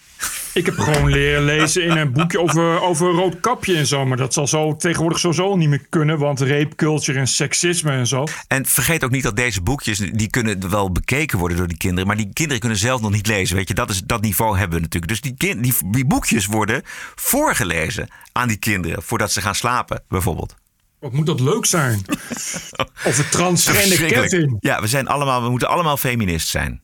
Ik 0.53 0.65
heb 0.65 0.79
gewoon 0.79 1.09
leren 1.09 1.43
lezen 1.43 1.83
in 1.83 1.97
een 1.97 2.11
boekje 2.11 2.39
over, 2.39 2.81
over 2.81 3.11
roodkapje 3.11 3.77
en 3.77 3.87
zo. 3.87 4.05
Maar 4.05 4.17
dat 4.17 4.33
zal 4.33 4.47
zo 4.47 4.75
tegenwoordig 4.75 5.19
sowieso 5.19 5.55
niet 5.55 5.69
meer 5.69 5.85
kunnen. 5.89 6.17
Want 6.17 6.39
rape 6.39 6.75
culture 6.75 7.19
en 7.19 7.27
seksisme 7.27 7.91
en 7.91 8.07
zo. 8.07 8.23
En 8.47 8.65
vergeet 8.65 9.03
ook 9.03 9.11
niet 9.11 9.23
dat 9.23 9.35
deze 9.35 9.61
boekjes, 9.61 9.97
die 9.97 10.29
kunnen 10.29 10.69
wel 10.69 10.91
bekeken 10.91 11.39
worden 11.39 11.57
door 11.57 11.67
die 11.67 11.77
kinderen. 11.77 12.07
Maar 12.07 12.17
die 12.17 12.29
kinderen 12.33 12.59
kunnen 12.59 12.77
zelf 12.77 13.01
nog 13.01 13.11
niet 13.11 13.27
lezen. 13.27 13.55
Weet 13.55 13.67
je, 13.67 13.73
dat, 13.73 13.89
is, 13.89 14.01
dat 14.01 14.21
niveau 14.21 14.57
hebben 14.57 14.75
we 14.75 14.83
natuurlijk. 14.83 15.11
Dus 15.11 15.21
die, 15.21 15.35
kind, 15.37 15.63
die, 15.63 15.73
die 15.91 16.05
boekjes 16.05 16.45
worden 16.45 16.81
voorgelezen 17.15 18.07
aan 18.31 18.47
die 18.47 18.57
kinderen 18.57 19.03
voordat 19.03 19.31
ze 19.31 19.41
gaan 19.41 19.55
slapen, 19.55 20.03
bijvoorbeeld. 20.07 20.55
Wat 20.99 21.11
moet 21.11 21.25
dat 21.25 21.39
leuk 21.39 21.65
zijn? 21.65 22.05
Of 23.09 23.17
het 23.17 23.31
transgender. 23.31 24.05
Kevin. 24.05 24.57
Ja, 24.59 24.81
we, 24.81 24.87
zijn 24.87 25.07
allemaal, 25.07 25.43
we 25.43 25.49
moeten 25.49 25.67
allemaal 25.67 25.97
feminist 25.97 26.47
zijn. 26.47 26.81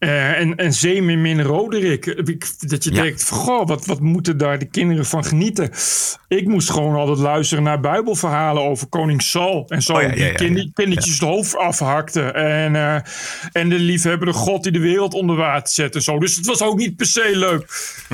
Eh, 0.00 0.38
en, 0.38 0.56
en 0.56 0.72
Zeemermin 0.72 1.40
Roderick. 1.42 2.06
Ik- 2.06 2.68
Dat 2.68 2.84
je 2.84 2.92
Ja. 2.94 3.02
denkt, 3.02 3.28
goh, 3.30 3.66
wat, 3.66 3.86
wat 3.86 4.00
moeten 4.00 4.38
daar 4.38 4.58
de 4.58 4.64
kinderen 4.64 5.06
van 5.06 5.24
genieten? 5.24 5.70
Ik 6.28 6.46
moest 6.46 6.70
gewoon 6.70 6.94
altijd 6.94 7.18
luisteren 7.18 7.64
naar 7.64 7.80
bijbelverhalen 7.80 8.62
over 8.62 8.86
koning 8.86 9.22
Saul. 9.22 9.64
En 9.68 9.82
zo, 9.82 9.92
Oh 9.92 10.00
ja, 10.02 10.08
ja, 10.08 10.14
die 10.14 10.24
ja, 10.24 10.32
kind- 10.32 10.58
ja. 10.58 10.66
kindertjes 10.74 11.12
het 11.12 11.28
hoofd 11.28 11.56
afhakte. 11.56 12.22
En, 12.32 12.76
eh, 12.76 12.96
en 13.52 13.68
de 13.68 13.78
liefhebbende 13.78 14.32
God 14.32 14.62
die 14.62 14.72
de 14.72 14.78
wereld 14.78 15.14
onder 15.14 15.36
water 15.36 15.72
zet 15.72 15.94
en 15.94 16.02
zo. 16.02 16.18
Dus 16.18 16.36
het 16.36 16.46
was 16.46 16.62
ook 16.62 16.76
niet 16.76 16.96
per 16.96 17.06
se 17.06 17.30
leuk. 17.36 17.66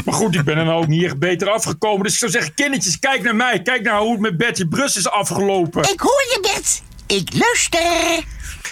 Maar 0.04 0.14
goed, 0.14 0.34
ik 0.34 0.44
ben 0.44 0.56
er 0.56 0.64
nou 0.64 0.82
ook 0.82 0.88
niet 0.88 1.04
echt 1.04 1.18
beter 1.18 1.48
afgekomen. 1.50 2.02
Dus 2.02 2.12
ik 2.12 2.18
zou 2.18 2.30
zeggen, 2.30 2.54
kindertjes, 2.54 2.98
kijk 2.98 3.22
naar 3.22 3.36
mij. 3.36 3.62
Kijk 3.62 3.82
naar 3.82 3.98
hoe 4.00 4.12
het 4.12 4.20
met 4.20 4.36
Betty 4.36 4.64
Brus 4.64 4.96
is 4.96 5.08
afgelopen. 5.08 5.82
Ik 5.82 6.00
hoor 6.00 6.24
je, 6.28 6.38
Bert. 6.42 6.82
Ik 7.06 7.34
luister. 7.34 8.24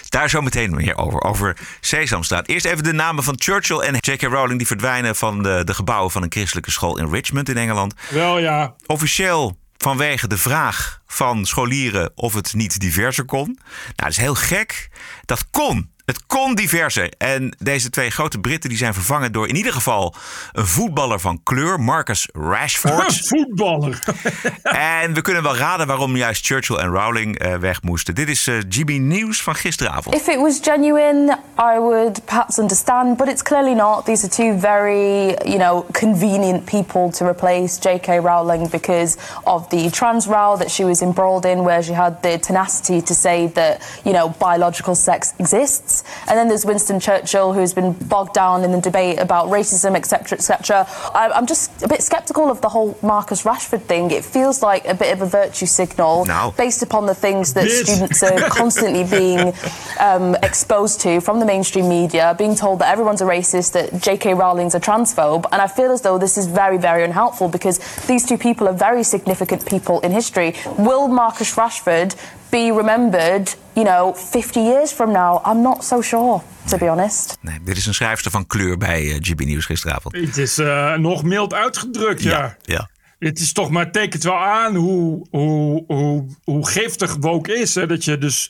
Daar 0.09 0.29
zo 0.29 0.41
meteen 0.41 0.75
meer 0.75 0.97
over. 0.97 1.21
Over 1.21 1.57
Sesamstraat. 1.79 2.47
Eerst 2.47 2.65
even 2.65 2.83
de 2.83 2.93
namen 2.93 3.23
van 3.23 3.35
Churchill 3.37 3.79
en 3.79 3.95
J.K. 3.99 4.21
Rowling. 4.21 4.57
Die 4.57 4.67
verdwijnen 4.67 5.15
van 5.15 5.43
de, 5.43 5.61
de 5.63 5.73
gebouwen 5.73 6.11
van 6.11 6.23
een 6.23 6.31
christelijke 6.31 6.71
school 6.71 6.97
in 6.97 7.09
Richmond 7.09 7.49
in 7.49 7.57
Engeland. 7.57 7.93
Wel 8.09 8.39
ja. 8.39 8.75
Officieel 8.85 9.57
vanwege 9.77 10.27
de 10.27 10.37
vraag 10.37 11.01
van 11.07 11.45
scholieren 11.45 12.11
of 12.15 12.33
het 12.33 12.53
niet 12.53 12.79
diverser 12.79 13.25
kon. 13.25 13.45
Nou, 13.45 13.93
dat 13.95 14.09
is 14.09 14.17
heel 14.17 14.35
gek. 14.35 14.89
Dat 15.25 15.49
kon 15.49 15.93
Het 16.05 16.25
kon 16.25 16.55
diverser. 16.55 17.13
En 17.17 17.55
deze 17.57 17.89
twee 17.89 18.09
grote 18.09 18.39
Britten 18.39 18.69
die 18.69 18.77
zijn 18.77 18.93
vervangen 18.93 19.31
door 19.31 19.47
in 19.47 19.55
ieder 19.55 19.73
geval 19.73 20.13
een 20.51 20.65
voetballer 20.65 21.19
van 21.19 21.39
kleur, 21.43 21.79
Marcus 21.79 22.29
Rashford. 22.33 23.27
voetballer. 23.27 23.99
en 25.01 25.13
we 25.13 25.21
kunnen 25.21 25.43
wel 25.43 25.55
raden 25.55 25.87
waarom 25.87 26.15
juist 26.15 26.45
Churchill 26.45 26.75
en 26.75 26.87
Rowling 26.87 27.45
uh, 27.45 27.55
weg 27.55 27.81
moesten. 27.81 28.15
Dit 28.15 28.29
is 28.29 28.47
uh, 28.47 28.57
GB 28.69 28.89
News 28.89 29.41
van 29.41 29.55
gisteravond. 29.55 30.15
If 30.15 30.27
it 30.27 30.37
was 30.37 30.59
genuine, 30.61 31.37
I 31.59 31.79
would 31.79 32.25
perhaps 32.25 32.59
understand, 32.59 33.17
but 33.17 33.27
it's 33.27 33.41
clearly 33.41 33.73
not. 33.73 34.05
These 34.05 34.25
are 34.25 34.33
two 34.35 34.59
very, 34.59 35.27
you 35.27 35.57
know, 35.57 35.85
convenient 35.91 36.65
people 36.65 37.09
to 37.11 37.27
replace 37.27 37.79
J.K. 37.79 38.19
Rowling 38.19 38.69
because 38.69 39.17
of 39.43 39.67
the 39.67 39.89
trans 39.89 40.25
row 40.25 40.57
that 40.57 40.71
she 40.71 40.83
was 40.83 41.01
embroiled 41.01 41.45
in, 41.45 41.63
where 41.63 41.83
she 41.83 41.93
had 41.93 42.21
the 42.21 42.39
tenacity 42.39 43.01
to 43.01 43.13
say 43.13 43.47
that, 43.47 43.81
you 44.03 44.11
know, 44.11 44.29
biological 44.39 44.95
sex 44.95 45.33
exists. 45.39 45.94
And 46.27 46.37
then 46.37 46.47
there's 46.47 46.65
Winston 46.65 46.99
Churchill, 46.99 47.53
who's 47.53 47.73
been 47.73 47.93
bogged 47.93 48.33
down 48.33 48.63
in 48.63 48.71
the 48.71 48.81
debate 48.81 49.19
about 49.19 49.47
racism, 49.47 49.95
etc., 49.95 50.37
etc. 50.37 50.87
I'm 51.13 51.45
just 51.45 51.83
a 51.83 51.87
bit 51.87 52.01
sceptical 52.01 52.49
of 52.49 52.61
the 52.61 52.69
whole 52.69 52.97
Marcus 53.01 53.43
Rashford 53.43 53.81
thing. 53.83 54.11
It 54.11 54.25
feels 54.25 54.61
like 54.61 54.85
a 54.87 54.93
bit 54.93 55.13
of 55.13 55.21
a 55.21 55.25
virtue 55.25 55.65
signal 55.65 56.25
no. 56.25 56.53
based 56.57 56.83
upon 56.83 57.05
the 57.05 57.15
things 57.15 57.53
that 57.53 57.65
Bitch. 57.65 57.85
students 57.85 58.23
are 58.23 58.49
constantly 58.49 59.03
being 59.03 59.53
um, 59.99 60.35
exposed 60.43 61.01
to 61.01 61.21
from 61.21 61.39
the 61.39 61.45
mainstream 61.45 61.87
media, 61.89 62.35
being 62.37 62.55
told 62.55 62.79
that 62.79 62.91
everyone's 62.91 63.21
a 63.21 63.25
racist, 63.25 63.73
that 63.73 64.01
J.K. 64.01 64.33
Rowling's 64.33 64.75
a 64.75 64.79
transphobe. 64.79 65.45
And 65.51 65.61
I 65.61 65.67
feel 65.67 65.91
as 65.91 66.01
though 66.01 66.17
this 66.17 66.37
is 66.37 66.47
very, 66.47 66.77
very 66.77 67.03
unhelpful 67.03 67.49
because 67.49 67.79
these 68.07 68.25
two 68.25 68.37
people 68.37 68.67
are 68.67 68.73
very 68.73 69.03
significant 69.03 69.65
people 69.65 69.99
in 70.01 70.11
history. 70.11 70.55
Will 70.77 71.07
Marcus 71.07 71.55
Rashford 71.55 72.15
be 72.49 72.73
remembered, 72.75 73.55
you 73.73 73.85
know, 73.85 74.15
50 74.15 74.59
years 74.59 74.91
from 74.91 75.11
now? 75.11 75.41
I'm 75.45 75.61
not 75.61 75.83
so 75.83 76.01
sure, 76.01 76.41
to 76.65 76.77
be 76.77 76.89
honest. 76.89 77.37
Nee, 77.41 77.59
dit 77.63 77.77
is 77.77 77.85
een 77.85 77.93
schrijfster 77.93 78.31
van 78.31 78.47
kleur 78.47 78.77
bij 78.77 79.03
uh, 79.03 79.15
GB 79.19 79.39
Nieuws 79.39 79.65
gisteravond. 79.65 80.15
Het 80.15 80.37
is 80.37 80.59
uh, 80.59 80.93
nog 80.93 81.23
mild 81.23 81.53
uitgedrukt, 81.53 82.23
ja. 82.23 82.39
ja. 82.39 82.57
ja. 82.61 82.89
Het 83.19 83.39
is 83.39 83.53
toch 83.53 83.69
maar 83.69 83.91
tekent 83.91 84.23
wel 84.23 84.37
aan 84.37 84.75
hoe, 84.75 85.27
hoe, 85.29 85.83
hoe, 85.87 86.25
hoe 86.43 86.67
giftig 86.67 87.15
woke 87.19 87.53
is. 87.59 87.75
Hè? 87.75 87.87
Dat 87.87 88.03
je 88.03 88.17
dus 88.17 88.49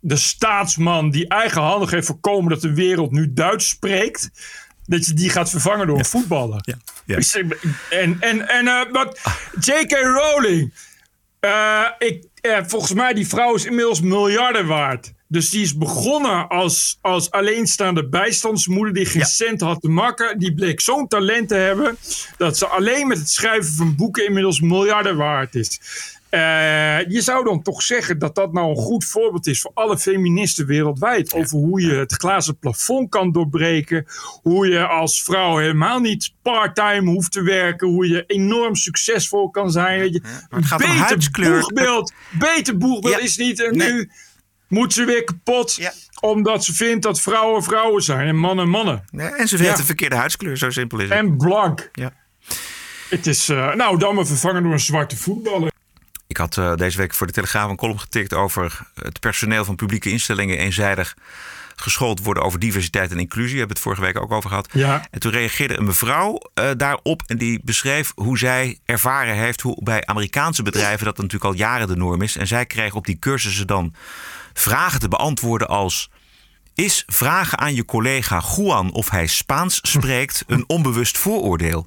de 0.00 0.16
staatsman 0.16 1.10
die 1.10 1.28
eigenhandig 1.28 1.90
heeft 1.90 2.06
voorkomen 2.06 2.50
dat 2.50 2.60
de 2.60 2.74
wereld 2.74 3.10
nu 3.10 3.32
Duits 3.32 3.68
spreekt. 3.68 4.30
Dat 4.84 5.06
je 5.06 5.14
die 5.14 5.30
gaat 5.30 5.50
vervangen 5.50 5.86
door 5.86 5.98
een 5.98 6.04
voetballer. 6.04 6.60
Ja. 6.62 6.76
ja. 7.04 7.18
En, 7.90 8.16
en, 8.20 8.48
en 8.48 8.64
uh, 8.64 8.80
wat 8.92 9.20
J.K. 9.60 9.92
Rowling. 9.92 10.74
Uh, 11.40 11.86
ik, 11.98 12.24
uh, 12.46 12.58
volgens 12.66 12.92
mij 12.92 13.14
die 13.14 13.28
vrouw 13.28 13.54
is 13.54 13.64
inmiddels 13.64 14.00
miljarden 14.00 14.66
waard. 14.66 15.12
Dus 15.28 15.50
die 15.50 15.62
is 15.62 15.76
begonnen 15.76 16.48
als, 16.48 16.98
als 17.00 17.30
alleenstaande 17.30 18.08
bijstandsmoeder 18.08 18.94
die 18.94 19.06
geen 19.06 19.20
ja. 19.20 19.26
cent 19.26 19.60
had 19.60 19.80
te 19.80 19.88
makken. 19.88 20.38
Die 20.38 20.54
bleek 20.54 20.80
zo'n 20.80 21.08
talent 21.08 21.48
te 21.48 21.54
hebben 21.54 21.96
dat 22.36 22.58
ze 22.58 22.66
alleen 22.66 23.06
met 23.06 23.18
het 23.18 23.30
schrijven 23.30 23.72
van 23.72 23.96
boeken 23.96 24.26
inmiddels 24.26 24.60
miljarden 24.60 25.16
waard 25.16 25.54
is. 25.54 25.80
Uh, 26.36 27.08
je 27.08 27.20
zou 27.20 27.44
dan 27.44 27.62
toch 27.62 27.82
zeggen 27.82 28.18
dat 28.18 28.34
dat 28.34 28.52
nou 28.52 28.70
een 28.70 28.76
goed 28.76 29.04
voorbeeld 29.04 29.46
is 29.46 29.60
voor 29.60 29.70
alle 29.74 29.98
feministen 29.98 30.66
wereldwijd. 30.66 31.32
Over 31.32 31.58
hoe 31.58 31.80
je 31.80 31.94
het 31.94 32.12
glazen 32.12 32.58
plafond 32.58 33.10
kan 33.10 33.32
doorbreken. 33.32 34.06
Hoe 34.42 34.68
je 34.68 34.86
als 34.86 35.22
vrouw 35.22 35.56
helemaal 35.56 36.00
niet 36.00 36.34
part-time 36.42 37.10
hoeft 37.10 37.32
te 37.32 37.42
werken. 37.42 37.88
Hoe 37.88 38.08
je 38.08 38.24
enorm 38.26 38.74
succesvol 38.74 39.50
kan 39.50 39.70
zijn. 39.70 40.12
Je, 40.12 40.20
maar 40.22 40.60
het 40.60 40.68
gaat 40.68 40.84
om 40.84 40.90
huidskleur. 40.90 41.60
Boegbeeld, 41.60 42.12
beter 42.30 42.76
boegbeeld 42.76 43.14
ja. 43.14 43.20
is 43.20 43.36
niet. 43.36 43.62
En 43.62 43.76
nee. 43.76 43.92
nu 43.92 44.10
moet 44.68 44.92
ze 44.92 45.04
weer 45.04 45.24
kapot. 45.24 45.74
Ja. 45.74 45.92
Omdat 46.20 46.64
ze 46.64 46.74
vindt 46.74 47.02
dat 47.02 47.20
vrouwen 47.20 47.62
vrouwen 47.62 48.02
zijn 48.02 48.28
en 48.28 48.36
mannen 48.36 48.68
mannen. 48.68 49.04
En 49.10 49.48
ze 49.48 49.56
heeft 49.56 49.76
de 49.76 49.84
verkeerde 49.84 50.16
huidskleur, 50.16 50.56
zo 50.56 50.70
simpel 50.70 50.98
is 50.98 51.08
het. 51.08 51.18
En 51.18 51.36
blank. 51.36 51.88
Ja. 51.92 52.12
Het 53.08 53.26
is, 53.26 53.48
uh, 53.48 53.74
nou, 53.74 53.98
dan 53.98 54.14
maar 54.14 54.26
vervangen 54.26 54.62
door 54.62 54.72
een 54.72 54.80
zwarte 54.80 55.16
voetballer. 55.16 55.74
Ik 56.36 56.42
had 56.42 56.56
uh, 56.56 56.74
deze 56.74 56.96
week 56.96 57.14
voor 57.14 57.26
de 57.26 57.32
Telegraaf 57.32 57.70
een 57.70 57.76
column 57.76 58.00
getikt 58.00 58.34
over 58.34 58.78
het 59.02 59.20
personeel 59.20 59.64
van 59.64 59.76
publieke 59.76 60.10
instellingen 60.10 60.58
eenzijdig 60.58 61.16
geschoold 61.76 62.22
worden 62.22 62.42
over 62.42 62.58
diversiteit 62.58 63.10
en 63.10 63.18
inclusie. 63.18 63.52
We 63.52 63.58
hebben 63.58 63.76
het 63.76 63.84
vorige 63.84 64.00
week 64.00 64.20
ook 64.20 64.32
over 64.32 64.50
gehad. 64.50 64.68
Ja. 64.72 65.06
En 65.10 65.20
toen 65.20 65.32
reageerde 65.32 65.76
een 65.76 65.84
mevrouw 65.84 66.40
uh, 66.54 66.70
daarop 66.76 67.22
en 67.26 67.38
die 67.38 67.60
beschreef 67.64 68.12
hoe 68.14 68.38
zij 68.38 68.78
ervaren 68.84 69.34
heeft 69.34 69.60
hoe 69.60 69.82
bij 69.82 70.06
Amerikaanse 70.06 70.62
bedrijven 70.62 71.04
dat 71.04 71.16
natuurlijk 71.16 71.44
al 71.44 71.54
jaren 71.54 71.88
de 71.88 71.96
norm 71.96 72.22
is. 72.22 72.36
En 72.36 72.46
zij 72.46 72.66
kreeg 72.66 72.94
op 72.94 73.06
die 73.06 73.18
cursussen 73.18 73.66
dan 73.66 73.94
vragen 74.52 75.00
te 75.00 75.08
beantwoorden 75.08 75.68
als. 75.68 76.10
Is 76.74 77.02
vragen 77.06 77.58
aan 77.58 77.74
je 77.74 77.84
collega 77.84 78.42
Juan 78.56 78.92
of 78.92 79.10
hij 79.10 79.26
Spaans 79.26 79.78
spreekt 79.82 80.44
een 80.46 80.64
onbewust 80.66 81.18
vooroordeel? 81.18 81.86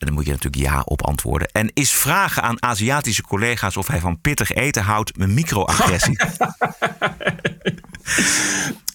En 0.00 0.06
dan 0.06 0.14
moet 0.14 0.24
je 0.24 0.30
natuurlijk 0.30 0.62
ja 0.62 0.82
op 0.84 1.02
antwoorden. 1.06 1.48
En 1.52 1.70
is 1.74 1.92
vragen 1.92 2.42
aan 2.42 2.62
Aziatische 2.62 3.22
collega's 3.22 3.76
of 3.76 3.86
hij 3.86 4.00
van 4.00 4.20
pittig 4.20 4.52
eten 4.52 4.82
houdt 4.82 5.12
een 5.18 5.34
microagressie? 5.34 6.18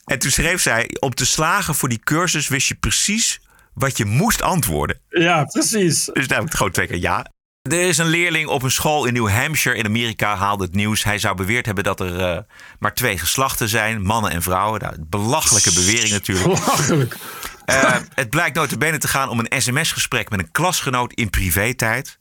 en 0.06 0.20
toen 0.20 0.32
schreef 0.32 0.62
zij: 0.62 0.89
Om 0.99 1.14
te 1.14 1.26
slagen 1.26 1.76
voor 1.76 1.89
die 1.89 1.99
cursus 2.03 2.47
wist 2.47 2.68
je 2.68 2.76
precies 2.76 3.41
wat 3.74 3.97
je 3.97 4.06
moest 4.06 4.41
antwoorden. 4.41 4.99
Ja, 5.10 5.43
precies. 5.43 6.06
Dus 6.14 6.28
daar 6.28 6.39
heb 6.39 6.47
ik 6.47 6.53
gewoon 6.53 6.72
twee 6.72 6.88
keer 6.88 6.99
ja. 6.99 7.26
Er 7.62 7.88
is 7.88 7.97
een 7.97 8.08
leerling 8.08 8.47
op 8.47 8.64
een 8.64 8.72
school 8.72 9.06
in 9.06 9.14
New 9.14 9.30
Hampshire 9.30 9.78
in 9.78 9.86
Amerika 9.86 10.36
haalde 10.36 10.64
het 10.64 10.74
nieuws. 10.74 11.03
Hij 11.03 11.20
zou 11.20 11.36
beweerd 11.36 11.66
hebben 11.66 11.84
dat 11.84 11.99
er 11.99 12.20
uh, 12.20 12.38
maar 12.80 12.93
twee 12.93 13.18
geslachten 13.18 13.70
zijn, 13.70 14.01
mannen 14.01 14.32
en 14.32 14.41
vrouwen. 14.41 14.82
Nou, 14.82 14.95
belachelijke 14.99 15.74
bewering 15.74 16.12
natuurlijk. 16.12 16.47
Belachelijk. 16.47 17.18
Uh, 17.66 17.95
het 18.13 18.30
blijkt 18.30 18.55
notabene 18.55 18.97
te 18.97 19.07
gaan 19.07 19.30
om 19.30 19.39
een 19.39 19.61
sms-gesprek 19.61 20.30
met 20.30 20.39
een 20.39 20.51
klasgenoot 20.51 21.13
in 21.13 21.30
privé-tijd. 21.30 22.18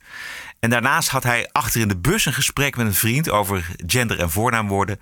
En 0.59 0.69
daarnaast 0.69 1.09
had 1.09 1.23
hij 1.23 1.49
achter 1.51 1.81
in 1.81 1.87
de 1.87 1.97
bus 1.97 2.25
een 2.25 2.33
gesprek 2.33 2.75
met 2.75 2.85
een 2.85 2.93
vriend 2.93 3.29
over 3.29 3.75
gender- 3.87 4.19
en 4.19 4.29
voornaamwoorden. 4.29 4.99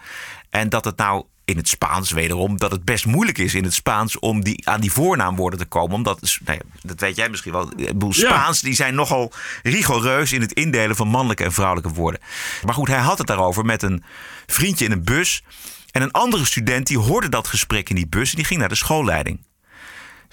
En 0.50 0.70
dat 0.70 0.86
het 0.86 0.98
nou 0.98 1.26
in 1.46 1.58
het 1.58 1.68
Spaans 1.68 2.12
wederom, 2.12 2.58
dat 2.58 2.72
het 2.72 2.86
best 2.86 3.06
moeilijk 3.06 3.38
is 3.38 3.54
in 3.54 3.64
het 3.64 3.74
Spaans 3.74 4.20
om 4.20 4.44
die, 4.44 4.70
aan 4.70 4.82
die 4.82 4.91
voornaamwoorden 4.91 5.60
te 5.60 5.66
komen. 5.66 5.96
Omdat, 5.96 6.22
nou 6.46 6.58
ja, 6.58 6.80
dat 6.82 7.00
weet 7.00 7.16
jij 7.16 7.30
misschien 7.30 7.52
wel, 7.52 7.72
Spaans 8.10 8.62
die 8.62 8.74
zijn 8.74 8.96
nogal 8.96 9.34
rigoureus 9.64 10.34
in 10.34 10.41
het 10.41 10.52
indelen 10.52 10.96
van 10.96 11.08
mannelijke 11.08 11.44
en 11.44 11.54
vrouwelijke 11.54 11.94
woorden. 11.94 12.22
Maar 12.66 12.74
goed, 12.74 12.88
hij 12.88 13.00
had 13.00 13.18
het 13.18 13.28
daarover 13.28 13.66
met 13.66 13.82
een 13.82 14.04
vriendje 14.46 14.86
in 14.86 14.91
een 14.91 15.04
bus. 15.04 15.44
En 15.91 16.02
een 16.02 16.12
andere 16.12 16.46
student 16.46 16.88
die 16.88 16.98
hoorde 16.98 17.30
dat 17.30 17.48
gesprek 17.48 17.89
in 17.89 17.96
die 17.96 18.08
bus 18.08 18.30
en 18.30 18.36
die 18.36 18.46
ging 18.46 18.60
naar 18.60 18.70
de 18.70 18.76
schoolleiding. 18.76 19.39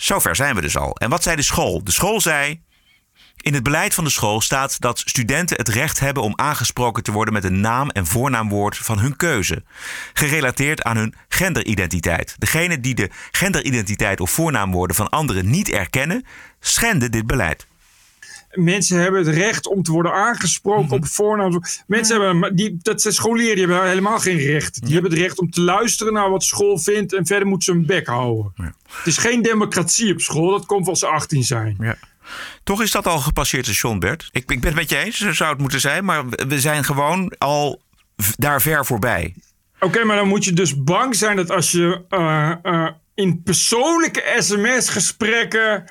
Zover 0.01 0.37
zijn 0.37 0.55
we 0.55 0.61
dus 0.61 0.77
al. 0.77 0.97
En 0.97 1.11
wat 1.11 1.23
zei 1.23 1.37
de 1.37 1.43
school? 1.43 1.85
De 1.85 1.91
school 1.91 2.21
zei. 2.21 2.63
In 3.37 3.55
het 3.55 3.63
beleid 3.63 3.95
van 3.95 4.05
de 4.05 4.11
school 4.11 4.41
staat 4.41 4.81
dat 4.81 4.99
studenten 4.99 5.57
het 5.57 5.69
recht 5.69 6.01
hebben 6.01 6.23
om 6.23 6.33
aangesproken 6.37 7.03
te 7.03 7.13
worden 7.13 7.35
met 7.35 7.45
een 7.45 7.61
naam 7.61 7.91
en 7.91 8.07
voornaamwoord 8.07 8.77
van 8.77 8.99
hun 8.99 9.17
keuze, 9.17 9.65
gerelateerd 10.13 10.83
aan 10.83 10.97
hun 10.97 11.15
genderidentiteit. 11.29 12.35
Degenen 12.39 12.83
die 12.83 12.95
de 12.95 13.11
genderidentiteit 13.31 14.21
of 14.21 14.31
voornaamwoorden 14.31 14.97
van 14.97 15.09
anderen 15.09 15.51
niet 15.51 15.69
erkennen, 15.69 16.27
schenden 16.61 17.11
dit 17.11 17.27
beleid. 17.27 17.67
Mensen 18.51 19.01
hebben 19.01 19.27
het 19.27 19.35
recht 19.35 19.67
om 19.67 19.83
te 19.83 19.93
worden 19.93 20.13
aangesproken 20.13 20.83
mm-hmm. 20.83 20.99
op 20.99 21.07
voornaam. 21.07 21.63
Mensen 21.87 22.21
ja. 22.21 22.27
hebben, 22.27 22.57
die, 22.57 22.79
dat 22.83 23.03
zijn 23.03 23.15
scholieren, 23.15 23.57
die 23.57 23.67
hebben 23.67 23.89
helemaal 23.89 24.19
geen 24.19 24.39
recht. 24.39 24.75
Die 24.75 24.89
ja. 24.89 24.93
hebben 24.93 25.11
het 25.11 25.21
recht 25.21 25.39
om 25.39 25.51
te 25.51 25.61
luisteren 25.61 26.13
naar 26.13 26.31
wat 26.31 26.45
school 26.45 26.79
vindt 26.79 27.13
en 27.13 27.27
verder 27.27 27.49
moeten 27.49 27.65
ze 27.65 27.79
hun 27.79 27.87
bek 27.87 28.07
houden. 28.07 28.53
Ja. 28.55 28.75
Het 28.91 29.07
is 29.07 29.19
geen 29.19 29.43
democratie 29.43 30.13
op 30.13 30.21
school, 30.21 30.51
dat 30.51 30.67
komt 30.67 30.89
als 30.89 30.99
ze 30.99 31.07
18 31.07 31.43
zijn. 31.43 31.77
Ja. 31.81 31.97
Toch 32.63 32.83
is 32.83 32.91
dat 32.91 33.07
al 33.07 33.19
gepasseerd 33.19 33.65
station, 33.65 33.99
Bert. 33.99 34.29
Ik, 34.33 34.51
ik 34.51 34.61
ben 34.61 34.71
het 34.71 34.75
met 34.75 34.91
je 34.91 34.97
eens, 34.97 35.19
zo 35.19 35.33
zou 35.33 35.51
het 35.51 35.61
moeten 35.61 35.81
zijn. 35.81 36.05
Maar 36.05 36.29
we 36.29 36.61
zijn 36.61 36.85
gewoon 36.85 37.35
al 37.39 37.83
daar 38.37 38.63
ver 38.63 38.87
voorbij. 38.87 39.35
Oké, 39.75 39.85
okay, 39.87 40.03
maar 40.03 40.17
dan 40.17 40.29
moet 40.29 40.45
je 40.45 40.53
dus 40.53 40.83
bang 40.83 41.15
zijn 41.17 41.37
dat 41.37 41.51
als 41.51 41.71
je 41.71 42.05
uh, 42.11 42.53
uh, 42.63 42.89
in 43.15 43.43
persoonlijke 43.43 44.35
sms-gesprekken 44.39 45.85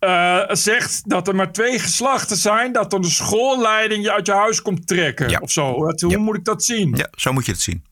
uh, 0.00 0.42
zegt 0.48 1.08
dat 1.08 1.28
er 1.28 1.34
maar 1.34 1.52
twee 1.52 1.78
geslachten 1.78 2.36
zijn, 2.36 2.72
dat 2.72 2.90
dan 2.90 3.02
de 3.02 3.10
schoolleiding 3.10 4.04
je 4.04 4.12
uit 4.12 4.26
je 4.26 4.32
huis 4.32 4.62
komt 4.62 4.86
trekken 4.86 5.28
ja. 5.28 5.38
of 5.38 5.50
zo. 5.50 5.86
Dat, 5.86 6.00
hoe 6.00 6.10
ja. 6.10 6.18
moet 6.18 6.36
ik 6.36 6.44
dat 6.44 6.64
zien? 6.64 6.94
Ja, 6.96 7.08
zo 7.12 7.32
moet 7.32 7.46
je 7.46 7.52
het 7.52 7.60
zien. 7.60 7.84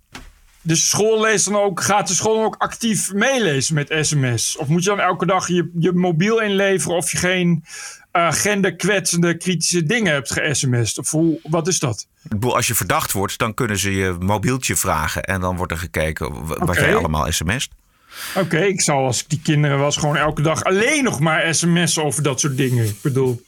De 0.61 0.75
school 0.75 1.21
leest 1.21 1.45
dan 1.45 1.57
ook, 1.57 1.81
gaat 1.81 2.09
de 2.09 2.15
school 2.15 2.35
dan 2.35 2.45
ook 2.45 2.57
actief 2.59 3.13
meelezen 3.13 3.75
met 3.75 3.97
sms? 4.01 4.57
Of 4.57 4.69
moet 4.69 4.83
je 4.83 4.89
dan 4.89 5.01
elke 5.01 5.27
dag 5.27 5.49
je, 5.49 5.71
je 5.79 5.93
mobiel 5.93 6.41
inleveren 6.41 6.97
of 6.97 7.11
je 7.11 7.19
geen 7.19 7.65
uh, 8.13 8.33
genderkwetsende 8.33 9.37
kritische 9.37 9.83
dingen 9.83 10.13
hebt 10.13 10.33
ge-sms'd? 10.33 10.99
Of 10.99 11.11
hoe, 11.11 11.41
wat 11.43 11.69
is 11.69 11.79
dat? 11.79 12.07
Ik 12.25 12.31
bedoel, 12.31 12.57
als 12.57 12.67
je 12.67 12.75
verdacht 12.75 13.13
wordt, 13.13 13.39
dan 13.39 13.55
kunnen 13.55 13.79
ze 13.79 13.93
je 13.93 14.17
mobieltje 14.21 14.77
vragen 14.77 15.23
en 15.23 15.41
dan 15.41 15.57
wordt 15.57 15.73
er 15.73 15.79
gekeken 15.79 16.47
wat 16.47 16.61
okay. 16.61 16.85
jij 16.85 16.97
allemaal 16.97 17.33
sms't. 17.33 17.69
Oké, 18.37 18.59
ik 18.59 18.81
zou 18.81 19.05
als 19.07 19.21
ik 19.21 19.29
die 19.29 19.41
kinderen 19.43 19.79
was 19.79 19.97
gewoon 19.97 20.16
elke 20.16 20.43
dag 20.43 20.64
alleen 20.64 21.05
nog 21.05 21.21
maar 21.21 21.55
sms'en 21.55 22.05
over 22.05 22.23
dat 22.23 22.41
soort 22.41 22.57
dingen. 22.57 22.85
Ik 22.85 23.03
bedoel. 23.03 23.43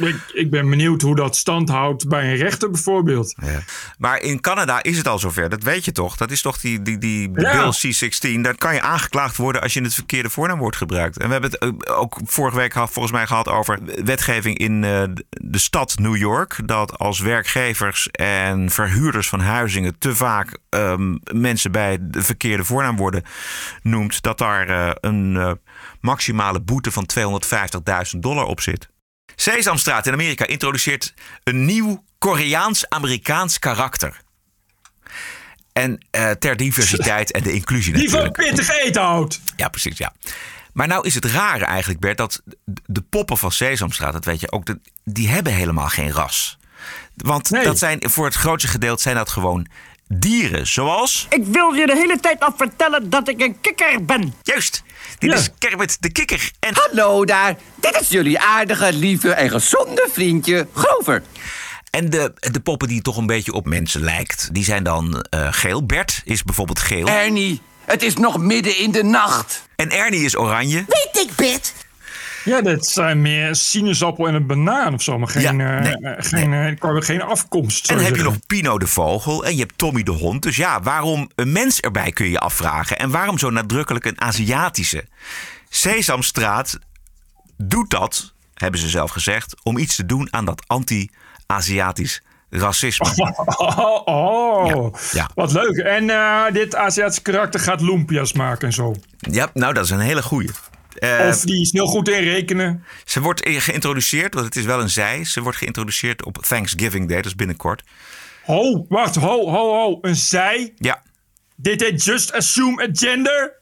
Ik, 0.00 0.16
ik 0.32 0.50
ben 0.50 0.70
benieuwd 0.70 1.02
hoe 1.02 1.16
dat 1.16 1.36
stand 1.36 1.68
houdt 1.68 2.08
bij 2.08 2.30
een 2.30 2.36
rechter 2.36 2.70
bijvoorbeeld. 2.70 3.34
Ja. 3.44 3.60
Maar 3.98 4.20
in 4.22 4.40
Canada 4.40 4.82
is 4.82 4.96
het 4.96 5.08
al 5.08 5.18
zover, 5.18 5.48
dat 5.48 5.62
weet 5.62 5.84
je 5.84 5.92
toch? 5.92 6.16
Dat 6.16 6.30
is 6.30 6.42
toch 6.42 6.58
die, 6.60 6.82
die, 6.82 6.98
die 6.98 7.30
Ja. 7.34 7.52
Bill 7.52 7.70
C-16. 7.70 8.40
Daar 8.40 8.54
kan 8.56 8.74
je 8.74 8.80
aangeklaagd 8.80 9.36
worden 9.36 9.62
als 9.62 9.74
je 9.74 9.82
het 9.82 9.94
verkeerde 9.94 10.30
voornaamwoord 10.30 10.76
gebruikt. 10.76 11.18
En 11.18 11.26
we 11.26 11.32
hebben 11.32 11.50
het 11.50 11.62
ook- 11.62 11.90
ook 11.90 12.18
vorige 12.24 12.56
week 12.56 12.72
gehad, 12.72 12.90
volgens 12.90 13.14
mij 13.14 13.26
gehad 13.26 13.48
over 13.48 13.78
wetgeving 14.04 14.58
in 14.58 14.84
eh, 14.84 15.02
de 15.28 15.58
stad 15.58 15.98
New 15.98 16.16
York. 16.16 16.60
Dat 16.64 16.98
als 16.98 17.20
werkgevers 17.20 18.08
en 18.10 18.70
verhuurders 18.70 19.28
van 19.28 19.40
huizingen 19.40 19.98
te 19.98 20.14
vaak 20.16 20.58
ehm, 20.68 21.16
mensen 21.34 21.72
bij 21.72 21.98
de 22.00 22.22
verkeerde 22.22 22.64
voornaamwoorden 22.64 23.22
noemt. 23.82 24.22
Dat 24.22 24.38
daar 24.38 24.68
eh, 24.68 24.90
een 25.00 25.36
eh, 25.36 25.52
maximale 26.00 26.60
boete 26.60 26.90
van 26.92 27.06
250.000 28.14 28.18
dollar 28.22 28.44
op 28.44 28.60
zit. 28.60 28.89
Sesamstraat 29.34 30.06
in 30.06 30.12
Amerika 30.12 30.46
introduceert 30.46 31.14
een 31.44 31.64
nieuw 31.64 32.04
Koreaans-Amerikaans 32.18 33.58
karakter. 33.58 34.20
En 35.72 36.06
eh, 36.10 36.30
ter 36.30 36.56
diversiteit 36.56 37.32
en 37.32 37.42
de 37.42 37.52
inclusie 37.52 37.92
Die 37.92 38.10
van 38.10 38.22
natuurlijk. 38.22 38.56
pittig 38.56 38.78
eten 38.78 39.02
houdt. 39.02 39.40
Ja, 39.56 39.68
precies, 39.68 39.98
ja. 39.98 40.12
Maar 40.72 40.86
nou 40.86 41.06
is 41.06 41.14
het 41.14 41.24
rare 41.24 41.64
eigenlijk, 41.64 42.00
Bert, 42.00 42.16
dat 42.16 42.42
de 42.86 43.00
poppen 43.00 43.38
van 43.38 43.52
Sesamstraat, 43.52 44.12
dat 44.12 44.24
weet 44.24 44.40
je 44.40 44.52
ook, 44.52 44.74
die 45.04 45.28
hebben 45.28 45.52
helemaal 45.52 45.88
geen 45.88 46.10
ras. 46.10 46.58
Want 47.16 47.50
dat 47.50 47.78
zijn, 47.78 48.10
voor 48.10 48.24
het 48.24 48.34
grootste 48.34 48.68
gedeelte 48.68 49.02
zijn 49.02 49.16
dat 49.16 49.30
gewoon 49.30 49.66
dieren, 50.12 50.66
zoals... 50.66 51.26
Ik 51.28 51.44
wil 51.44 51.72
je 51.72 51.86
de 51.86 51.96
hele 51.96 52.20
tijd 52.20 52.40
al 52.40 52.52
vertellen 52.56 53.10
dat 53.10 53.28
ik 53.28 53.40
een 53.40 53.60
kikker 53.60 54.04
ben. 54.04 54.34
Juist, 54.42 54.82
dit 55.18 55.32
is 55.32 55.50
Kermit 55.58 55.96
de 56.02 56.12
Kikker. 56.12 56.50
En... 56.58 56.74
Hallo 56.74 57.24
daar, 57.24 57.56
dit 57.74 58.00
is 58.00 58.08
jullie 58.08 58.40
aardige, 58.40 58.92
lieve 58.92 59.32
en 59.32 59.50
gezonde 59.50 60.08
vriendje 60.12 60.66
Grover. 60.74 61.22
En 61.90 62.10
de, 62.10 62.32
de 62.52 62.60
poppen 62.60 62.88
die 62.88 63.02
toch 63.02 63.16
een 63.16 63.26
beetje 63.26 63.52
op 63.52 63.66
mensen 63.66 64.00
lijkt, 64.00 64.48
die 64.52 64.64
zijn 64.64 64.82
dan 64.82 65.20
eh, 65.20 65.48
geel. 65.50 65.86
Bert 65.86 66.22
is 66.24 66.42
bijvoorbeeld 66.42 66.80
geel. 66.80 67.06
Ernie, 67.06 67.60
het 67.84 68.02
is 68.02 68.14
nog 68.14 68.38
midden 68.38 68.78
in 68.78 68.90
de 68.90 69.02
nacht. 69.02 69.62
En 69.76 69.90
Ernie 69.90 70.24
is 70.24 70.36
oranje. 70.36 70.84
Weet 70.88 71.26
ik, 71.26 71.36
Bert. 71.36 71.72
Ja, 72.44 72.60
dat 72.62 72.86
zijn 72.86 73.22
meer 73.22 73.54
sinaasappel 73.54 74.28
en 74.28 74.34
een 74.34 74.46
banaan 74.46 74.94
of 74.94 75.02
zo. 75.02 75.18
Maar 75.18 75.28
geen, 75.28 75.42
Ja, 75.42 75.50
eh, 75.50 75.82
nee, 75.82 76.12
eh, 76.12 76.24
geen, 76.24 76.52
eh, 76.52 77.02
geen 77.02 77.22
afkomst. 77.22 77.90
En 77.90 77.96
dan 77.96 78.04
heb 78.04 78.16
je 78.16 78.22
nog 78.22 78.46
Pino 78.46 78.78
de 78.78 78.86
vogel 78.86 79.44
en 79.44 79.54
je 79.54 79.60
hebt 79.60 79.78
Tommy 79.78 80.02
de 80.02 80.10
hond. 80.10 80.42
Dus 80.42 80.56
ja, 80.56 80.82
waarom 80.82 81.30
een 81.34 81.52
mens 81.52 81.80
erbij 81.80 82.12
kun 82.12 82.24
je 82.24 82.30
je 82.30 82.38
afvragen. 82.38 82.98
En 82.98 83.10
waarom 83.10 83.38
zo 83.38 83.50
nadrukkelijk 83.50 84.04
een 84.04 84.20
Aziatische? 84.20 85.04
Sesamstraat 85.68 86.78
doet 87.56 87.90
dat, 87.90 88.32
hebben 88.54 88.80
ze 88.80 88.88
zelf 88.88 89.10
gezegd, 89.10 89.54
om 89.62 89.78
iets 89.78 89.96
te 89.96 90.06
doen 90.06 90.28
aan 90.30 90.44
dat 90.44 90.62
anti-Aziatisch 90.66 92.22
racisme. 92.50 93.08
Oh, 93.56 94.00
oh. 94.04 94.94
Ja. 95.12 95.30
wat 95.34 95.52
leuk. 95.52 95.76
En 95.76 96.06
dit 96.52 96.74
Aziatische 96.74 97.22
karakter 97.22 97.60
gaat 97.60 97.80
lumpia's 97.80 98.32
maken 98.32 98.66
en 98.66 98.72
zo. 98.72 98.94
Ja, 99.18 99.50
nou 99.54 99.74
dat 99.74 99.84
is 99.84 99.90
een 99.90 99.98
hele 99.98 100.22
goeie. 100.22 100.50
Eh, 101.00 101.26
of 101.28 101.40
die 101.40 101.60
is 101.60 101.72
heel 101.72 101.86
goed 101.86 102.08
in 102.08 102.22
rekenen. 102.22 102.84
Ze 103.04 103.20
wordt 103.20 103.48
geïntroduceerd, 103.48 104.34
want 104.34 104.46
het 104.46 104.56
is 104.56 104.64
wel 104.64 104.80
een 104.80 104.90
zij. 104.90 105.24
Ze 105.24 105.40
wordt 105.42 105.58
geïntroduceerd 105.58 106.24
op 106.24 106.36
Thanksgiving 106.38 107.08
Day, 107.08 107.16
dat 107.16 107.26
is 107.26 107.34
binnenkort. 107.34 107.82
Ho, 108.44 108.86
wacht, 108.88 109.14
ho, 109.14 109.50
ho, 109.50 109.74
ho. 109.74 109.98
Een 110.02 110.16
zij? 110.16 110.72
Ja. 110.76 111.02
Did 111.56 111.78
they 111.78 111.92
just 111.92 112.32
assume 112.32 112.82
a 112.82 112.88
gender? 112.92 113.52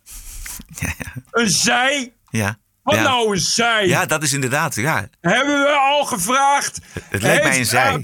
Een 1.31 1.51
zij? 1.51 2.13
Ja. 2.31 2.59
Wat 2.83 2.95
ja. 2.95 3.03
nou 3.03 3.33
een 3.35 3.41
zij? 3.41 3.87
Ja, 3.87 4.07
dat 4.07 4.23
is 4.23 4.33
inderdaad, 4.33 4.75
ja. 4.75 5.09
Hebben 5.21 5.61
we 5.63 5.69
al 5.69 6.05
gevraagd? 6.05 6.79
Het 7.03 7.23
lijkt 7.23 7.45
mij 7.45 7.59
een 7.59 7.67
zij. 7.67 7.93
eh, 7.95 8.01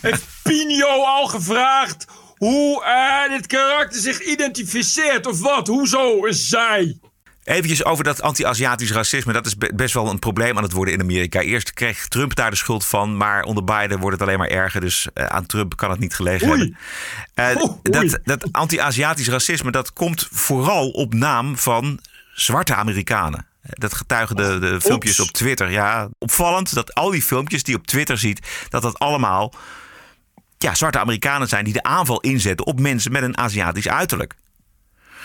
heeft 0.00 0.24
Pinio 0.42 1.04
al 1.04 1.26
gevraagd 1.26 2.06
hoe 2.36 2.84
eh, 2.84 3.30
dit 3.36 3.46
karakter 3.46 4.00
zich 4.00 4.20
identificeert 4.20 5.26
of 5.26 5.40
wat? 5.40 5.66
Hoezo 5.66 6.26
een 6.26 6.34
zij? 6.34 6.98
Eventjes 7.44 7.84
over 7.84 8.04
dat 8.04 8.22
anti-Aziatisch 8.22 8.92
racisme. 8.92 9.32
Dat 9.32 9.46
is 9.46 9.56
be- 9.56 9.72
best 9.74 9.94
wel 9.94 10.10
een 10.10 10.18
probleem 10.18 10.56
aan 10.56 10.62
het 10.62 10.72
worden 10.72 10.94
in 10.94 11.00
Amerika. 11.00 11.40
Eerst 11.40 11.72
kreeg 11.72 12.08
Trump 12.08 12.34
daar 12.34 12.50
de 12.50 12.56
schuld 12.56 12.86
van. 12.86 13.16
Maar 13.16 13.42
onder 13.42 13.64
Biden 13.64 13.98
wordt 13.98 14.18
het 14.18 14.28
alleen 14.28 14.38
maar 14.38 14.48
erger. 14.48 14.80
Dus 14.80 15.08
eh, 15.14 15.26
aan 15.26 15.46
Trump 15.46 15.76
kan 15.76 15.90
het 15.90 15.98
niet 15.98 16.14
gelegen 16.14 16.48
Oei. 16.48 16.58
hebben. 16.58 16.76
Eh, 17.34 17.62
Oei. 17.70 17.80
dat 17.82 18.18
dat 18.24 18.52
anti-Aziatisch 18.52 19.28
racisme 19.28 19.70
dat 19.70 19.92
komt 19.92 20.28
vooral 20.30 20.90
op 20.90 21.14
naam 21.14 21.58
van 21.58 22.00
zwarte 22.34 22.74
Amerikanen. 22.74 23.46
Dat 23.62 23.94
getuigen 23.94 24.36
de, 24.36 24.58
de 24.58 24.80
filmpjes 24.80 25.20
op 25.20 25.30
Twitter. 25.30 25.70
Ja, 25.70 26.08
opvallend 26.18 26.74
dat 26.74 26.94
al 26.94 27.10
die 27.10 27.22
filmpjes 27.22 27.62
die 27.62 27.74
je 27.74 27.80
op 27.80 27.86
Twitter 27.86 28.18
ziet... 28.18 28.66
dat 28.68 28.82
dat 28.82 28.98
allemaal 28.98 29.54
ja, 30.58 30.74
zwarte 30.74 30.98
Amerikanen 30.98 31.48
zijn... 31.48 31.64
die 31.64 31.72
de 31.72 31.82
aanval 31.82 32.20
inzetten 32.20 32.66
op 32.66 32.80
mensen 32.80 33.12
met 33.12 33.22
een 33.22 33.38
Aziatisch 33.38 33.88
uiterlijk. 33.88 34.34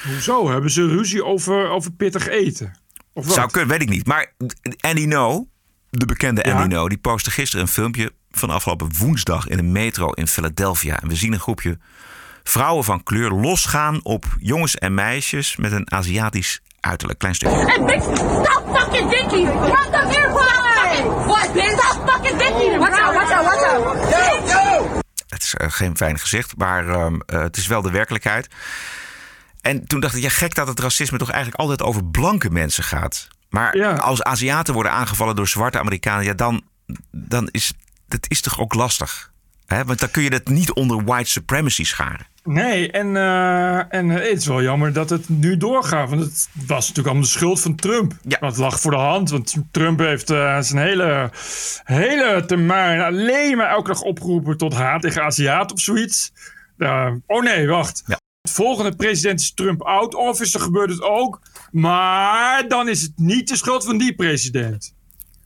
Hoezo? 0.04 0.50
Hebben 0.50 0.72
ze 0.72 0.88
ruzie 0.88 1.26
over, 1.26 1.70
over 1.70 1.92
pittig 1.92 2.28
eten? 2.28 2.74
Of 3.14 3.26
wat? 3.26 3.34
Zou 3.34 3.52
kunnen, 3.52 3.70
weet 3.70 3.82
ik 3.82 3.90
niet. 3.90 4.06
Maar 4.06 4.34
Andy 4.80 5.06
No, 5.06 5.48
de 5.90 6.06
bekende 6.06 6.44
Ja? 6.46 6.54
Andy 6.54 6.74
No, 6.76 6.90
die 6.90 6.98
postte 6.98 7.32
gisteren 7.32 7.66
een 7.66 7.72
filmpje 7.72 8.12
van 8.32 8.50
afgelopen 8.50 8.90
woensdag 8.98 9.48
in 9.48 9.60
een 9.60 9.72
metro 9.72 10.12
in 10.12 10.28
Philadelphia. 10.28 11.02
En 11.02 11.08
we 11.08 11.16
zien 11.16 11.34
een 11.34 11.40
groepje 11.40 11.78
vrouwen 12.44 12.84
van 12.84 13.04
kleur 13.04 13.30
losgaan 13.30 14.00
op 14.04 14.26
jongens 14.40 14.76
en 14.76 14.94
meisjes 14.94 15.56
met 15.56 15.72
een 15.72 15.92
Aziatisch 15.92 16.62
uiterlijk. 16.80 17.20
Klein 17.20 17.36
stukje. 17.36 17.66
Hey, 17.66 17.84
bitch, 17.84 18.04
stop 18.04 18.78
fucking 18.78 19.10
dicking! 19.10 19.48
Run 19.48 19.92
the 19.92 19.98
airplane! 19.98 21.26
What, 21.26 21.54
bitch? 21.54 21.70
Stop 21.70 22.10
fucking! 22.10 22.78
Watch 22.78 23.00
out, 23.00 23.14
watch 23.14 23.32
out, 23.32 23.46
watch 23.46 23.64
out! 23.64 24.10
Yo, 24.10 24.48
yo! 24.48 25.02
Het 25.28 25.44
is 25.44 25.56
eh, 25.56 25.72
geen 25.72 25.98
fijn 25.98 26.20
gezicht, 26.20 26.58
maar 26.58 26.90
ehm, 26.90 27.20
eh, 27.26 27.42
het 27.42 27.58
is 27.58 27.68
wel 27.68 27.82
de 27.82 27.92
werkelijkheid. 27.92 28.48
En 29.62 29.88
toen 29.88 30.00
dacht 30.00 30.16
ik, 30.16 30.22
ja, 30.22 30.30
gek 30.30 30.56
dat 30.56 30.68
het 30.68 30.80
racisme 30.80 31.18
toch 31.18 31.32
eigenlijk 31.32 31.62
altijd 31.62 31.82
over 31.82 32.06
blanke 32.06 32.50
mensen 32.50 32.84
gaat. 32.84 33.28
Maar 33.50 34.00
als 34.00 34.24
Aziaten 34.24 34.74
worden 34.74 34.92
aangevallen 34.92 35.36
door 35.36 35.48
zwarte 35.48 35.80
Amerikanen, 35.80 36.26
ja, 36.26 36.34
dan, 36.34 36.62
dan 37.12 37.48
is 37.52 37.74
dat 38.10 38.26
is 38.28 38.42
toch 38.42 38.60
ook 38.60 38.74
lastig. 38.74 39.32
Hè? 39.66 39.86
Want 39.86 40.00
dan 40.00 40.12
kun 40.12 40.24
je 40.24 40.30
dat 40.30 40.48
niet 40.48 40.74
onder 40.74 41.04
white 41.04 41.30
supremacy 41.30 41.84
scharen. 41.84 42.28
Nee, 42.44 42.92
en, 42.92 43.16
eh, 43.16 43.94
en 43.94 44.10
het 44.10 44.38
is 44.38 44.46
wel 44.46 44.62
jammer 44.62 44.94
dat 44.94 45.10
het 45.10 45.30
nu 45.30 45.58
doorgaat. 45.58 46.10
Want 46.10 46.22
het 46.22 46.48
was 46.54 46.80
natuurlijk 46.80 47.08
allemaal 47.08 47.24
de 47.24 47.30
schuld 47.30 47.60
van 47.60 47.76
Trump. 47.76 48.14
Ja. 48.22 48.38
Dat 48.40 48.58
lag 48.58 48.80
voor 48.80 48.92
de 48.92 48.98
hand. 48.98 49.30
Want 49.30 49.56
Trump 49.72 50.00
heeft 50.00 50.30
eh, 50.30 50.60
zijn 50.60 50.86
hele, 50.86 51.32
hele 51.84 52.44
termijn 52.46 53.02
alleen 53.02 53.58
maar 53.58 53.70
elke 53.70 53.88
dag 53.88 54.02
opgeroepen 54.02 54.58
tot 54.58 54.74
haat 54.74 55.02
tegen 55.02 55.24
Aziaten 55.24 55.76
of 55.76 55.82
zoiets. 55.82 56.32
Oh 57.28 57.44
nee, 57.44 57.68
wacht. 57.68 58.04
Het 58.06 58.19
volgende 58.50 58.96
president 58.96 59.40
is 59.40 59.54
Trump 59.54 59.82
out 59.82 60.16
office. 60.16 60.52
Dan 60.52 60.62
gebeurt 60.62 60.90
het 60.90 61.02
ook. 61.02 61.42
Maar 61.72 62.68
dan 62.68 62.90
is 62.90 63.02
het 63.02 63.12
niet 63.16 63.48
de 63.48 63.56
schuld 63.56 63.86
van 63.86 63.98
die 63.98 64.16
president. 64.16 64.94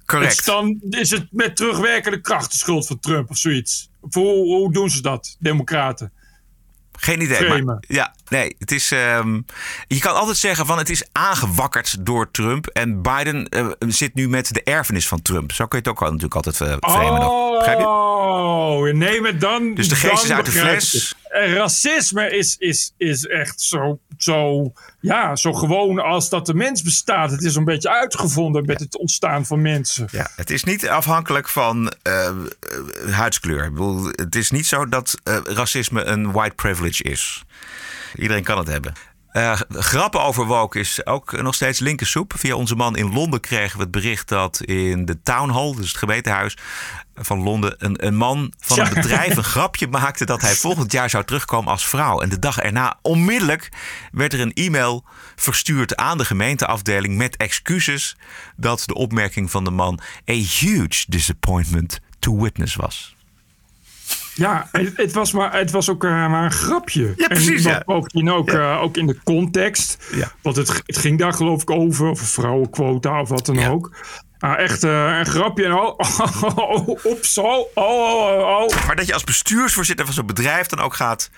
Correct. 0.05 0.35
Dus 0.35 0.45
dan 0.45 0.81
is 0.89 1.11
het 1.11 1.27
met 1.31 1.55
terugwerkende 1.55 2.21
kracht 2.21 2.51
de 2.51 2.57
schuld 2.57 2.87
van 2.87 2.99
Trump 2.99 3.29
of 3.29 3.37
zoiets. 3.37 3.89
Hoe, 4.11 4.27
hoe 4.27 4.73
doen 4.73 4.89
ze 4.89 5.01
dat, 5.01 5.35
democraten? 5.39 6.11
Geen 6.99 7.21
idee. 7.21 7.63
Maar, 7.63 7.83
ja, 7.87 8.15
nee, 8.29 8.55
het 8.59 8.71
is. 8.71 8.91
ehm, 8.91 9.41
je 9.87 9.99
kan 9.99 10.15
altijd 10.15 10.37
zeggen 10.37 10.65
van 10.65 10.77
het 10.77 10.89
is 10.89 11.03
aangewakkerd 11.11 12.05
door 12.05 12.31
Trump. 12.31 12.67
En 12.67 13.01
Biden 13.01 13.49
eh, 13.49 13.67
zit 13.79 14.13
nu 14.13 14.29
met 14.29 14.53
de 14.53 14.63
erfenis 14.63 15.07
van 15.07 15.21
Trump. 15.21 15.51
Zo 15.51 15.67
kun 15.67 15.79
je 15.81 15.89
het 15.89 15.93
ook 15.93 16.01
al, 16.01 16.11
natuurlijk 16.11 16.35
altijd 16.35 16.59
uh, 16.59 16.91
framen. 16.91 17.21
nog. 17.21 17.65
Je? 17.65 17.87
Oh, 17.87 18.93
nee, 18.93 19.21
maar 19.21 19.39
dan. 19.39 19.73
Dus 19.73 19.89
de 19.89 19.95
geest 19.95 20.23
is 20.23 20.31
uit 20.31 20.45
de 20.45 20.51
fles. 20.51 21.15
Racisme 21.33 22.29
is, 22.29 22.55
is, 22.57 22.93
is 22.97 23.25
echt 23.25 23.61
zo, 23.61 23.99
zo, 24.17 24.71
ja, 24.99 25.35
zo 25.35 25.53
gewoon 25.53 25.99
als 25.99 26.29
dat 26.29 26.45
de 26.45 26.53
mens 26.53 26.81
bestaat. 26.81 27.31
Het 27.31 27.43
is 27.43 27.55
een 27.55 27.65
beetje 27.65 27.89
uitgevonden 27.89 28.65
met 28.65 28.79
het 28.79 28.97
ontstaan 28.97 29.45
van 29.45 29.61
mensen. 29.61 30.07
Ja, 30.11 30.29
het 30.35 30.49
is 30.49 30.63
niet 30.63 30.89
afhankelijk 30.89 31.49
van 31.49 31.93
eh, 32.01 32.27
eh, 32.27 32.35
huidskleur. 33.11 33.63
Ik 33.63 33.73
bedoel, 33.73 34.05
het 34.05 34.35
is 34.35 34.51
niet 34.51 34.65
zo 34.65 34.89
dat 34.89 35.19
eh, 35.23 35.37
racisme 35.43 36.03
een 36.03 36.31
white 36.31 36.55
privilege 36.55 37.03
is. 37.03 37.43
Iedereen 38.15 38.43
kan 38.43 38.57
het 38.57 38.67
hebben. 38.67 38.93
Grappen 39.69 40.21
over 40.21 40.45
woke 40.45 40.79
is 40.79 41.05
ook 41.05 41.41
nog 41.41 41.55
steeds 41.55 41.79
linkersoep. 41.79 42.33
Via 42.35 42.55
onze 42.55 42.75
man 42.75 42.95
in 42.95 43.13
Londen 43.13 43.39
kregen 43.39 43.77
we 43.77 43.83
het 43.83 43.91
bericht 43.91 44.27
dat 44.27 44.61
in 44.61 45.05
de 45.05 45.21
Town 45.21 45.49
Hall, 45.49 45.75
dus 45.75 45.87
het 45.87 45.97
gemeentehuis 45.97 46.57
van 47.15 47.39
Londen, 47.43 47.75
een, 47.77 48.05
een 48.05 48.15
man 48.15 48.53
van 48.59 48.79
een 48.79 48.85
Ja. 48.85 48.93
bedrijf 48.93 49.37
een 49.37 49.43
grapje 49.55 49.87
maakte 49.87 50.25
dat 50.25 50.41
hij 50.41 50.53
volgend 50.55 50.91
jaar 50.91 51.09
zou 51.09 51.23
terugkomen 51.23 51.71
als 51.71 51.87
vrouw. 51.87 52.21
En 52.21 52.29
de 52.29 52.39
dag 52.39 52.59
erna, 52.59 52.99
onmiddellijk, 53.01 53.69
werd 54.11 54.33
er 54.33 54.39
een 54.39 54.53
e-mail 54.53 55.03
verstuurd 55.35 55.95
aan 55.95 56.17
de 56.17 56.25
gemeenteafdeling 56.25 57.17
met 57.17 57.37
excuses 57.37 58.17
dat 58.55 58.83
de 58.85 58.93
opmerking 58.93 59.51
van 59.51 59.63
de 59.63 59.71
man 59.71 59.99
a 60.29 60.33
huge 60.33 61.05
disappointment 61.07 61.99
to 62.19 62.41
witness 62.41 62.75
was. 62.75 63.15
Ja, 64.35 64.67
het, 64.71 64.91
het 64.97 65.11
was, 65.13 65.31
maar, 65.31 65.53
het 65.53 65.71
was 65.71 65.89
ook 65.89 66.03
eh, 66.03 66.09
maar 66.09 66.43
een 66.45 66.51
grapje. 66.51 67.13
Ja, 67.17 67.27
precies, 67.27 67.65
En 67.65 67.71
ja. 67.71 67.83
Ook, 67.85 68.49
eh, 68.49 68.81
ook 68.81 68.97
in 68.97 69.07
de 69.07 69.17
context. 69.23 69.97
Want 70.41 70.55
het, 70.55 70.81
het 70.85 70.97
ging 70.97 71.19
daar 71.19 71.33
geloof 71.33 71.61
ik 71.61 71.69
over, 71.69 72.07
over 72.07 72.25
vrouwenquota 72.25 73.21
of 73.21 73.29
wat 73.29 73.45
dan 73.45 73.65
ook. 73.65 73.95
Ah, 74.43 74.59
echt 74.59 74.83
eh, 74.83 75.17
een 75.17 75.25
grapje 75.25 75.65
en 75.65 75.73
oh, 75.79 75.99
oh, 76.41 76.57
oh. 76.57 76.87
Oh, 76.87 76.97
oh, 77.35 77.67
oh, 77.73 78.63
oh. 78.63 78.85
Maar 78.85 78.95
dat 78.95 79.07
je 79.07 79.13
als 79.13 79.23
bestuursvoorzitter 79.23 80.05
van 80.05 80.13
zo'n 80.13 80.25
bedrijf 80.25 80.67
dan 80.67 80.79
ook 80.79 80.93
gaat 80.93 81.29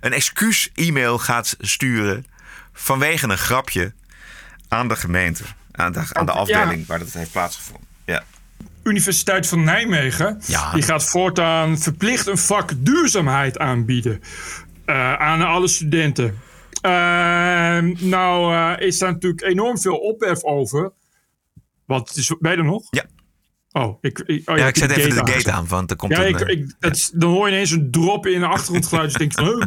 een 0.00 0.12
excuus-e-mail 0.12 1.18
gaat 1.18 1.56
sturen 1.60 2.26
vanwege 2.72 3.28
een 3.28 3.38
grapje 3.38 3.92
aan 4.68 4.88
de 4.88 4.96
gemeente, 4.96 5.42
aan 5.72 5.92
de, 5.92 6.04
aan 6.12 6.26
de 6.26 6.32
Ja. 6.32 6.38
afdeling 6.38 6.86
waar 6.86 6.98
dat 6.98 7.12
heeft 7.12 7.32
plaatsgevonden. 7.32 7.86
Ja. 8.04 8.22
Universiteit 8.82 9.46
van 9.46 9.64
Nijmegen. 9.64 10.40
Ja. 10.46 10.72
Die 10.72 10.82
gaat 10.82 11.04
voortaan 11.04 11.78
verplicht 11.78 12.26
een 12.26 12.38
vak 12.38 12.72
duurzaamheid 12.76 13.58
aanbieden 13.58 14.22
eh, 14.84 15.14
aan 15.14 15.42
alle 15.42 15.68
studenten. 15.68 16.38
Ehm, 16.80 17.94
nou 17.98 18.54
eh, 18.54 18.86
is 18.86 18.98
daar 18.98 19.12
natuurlijk 19.12 19.42
enorm 19.42 19.78
veel 19.78 19.96
ophef 19.96 20.42
over. 20.42 20.92
Wat 21.88 22.12
is, 22.16 22.34
ben 22.38 22.52
je 22.52 22.58
er 22.58 22.64
nog? 22.64 22.82
Ja. 22.90 23.04
Oh, 23.72 23.98
ik, 24.00 24.18
ik, 24.18 24.50
oh, 24.50 24.56
ja, 24.56 24.66
ik 24.66 24.76
zet 24.76 24.90
even 24.90 25.24
de 25.24 25.32
gate 25.32 25.52
aan, 25.52 25.66
want 25.68 25.90
er 25.90 25.96
komt 25.96 26.12
Ja, 26.12 26.22
een... 26.26 26.28
ik, 26.28 26.40
ik, 26.40 26.74
dat 26.78 26.96
is- 26.96 27.10
dan 27.14 27.30
hoor 27.30 27.46
je 27.48 27.52
ineens 27.52 27.70
een 27.70 27.90
drop 27.90 28.26
in 28.26 28.40
de 28.40 28.46
achtergrondgeluid. 28.46 29.08
dus 29.08 29.18
denk 29.18 29.38
je 29.38 29.44
van? 29.44 29.62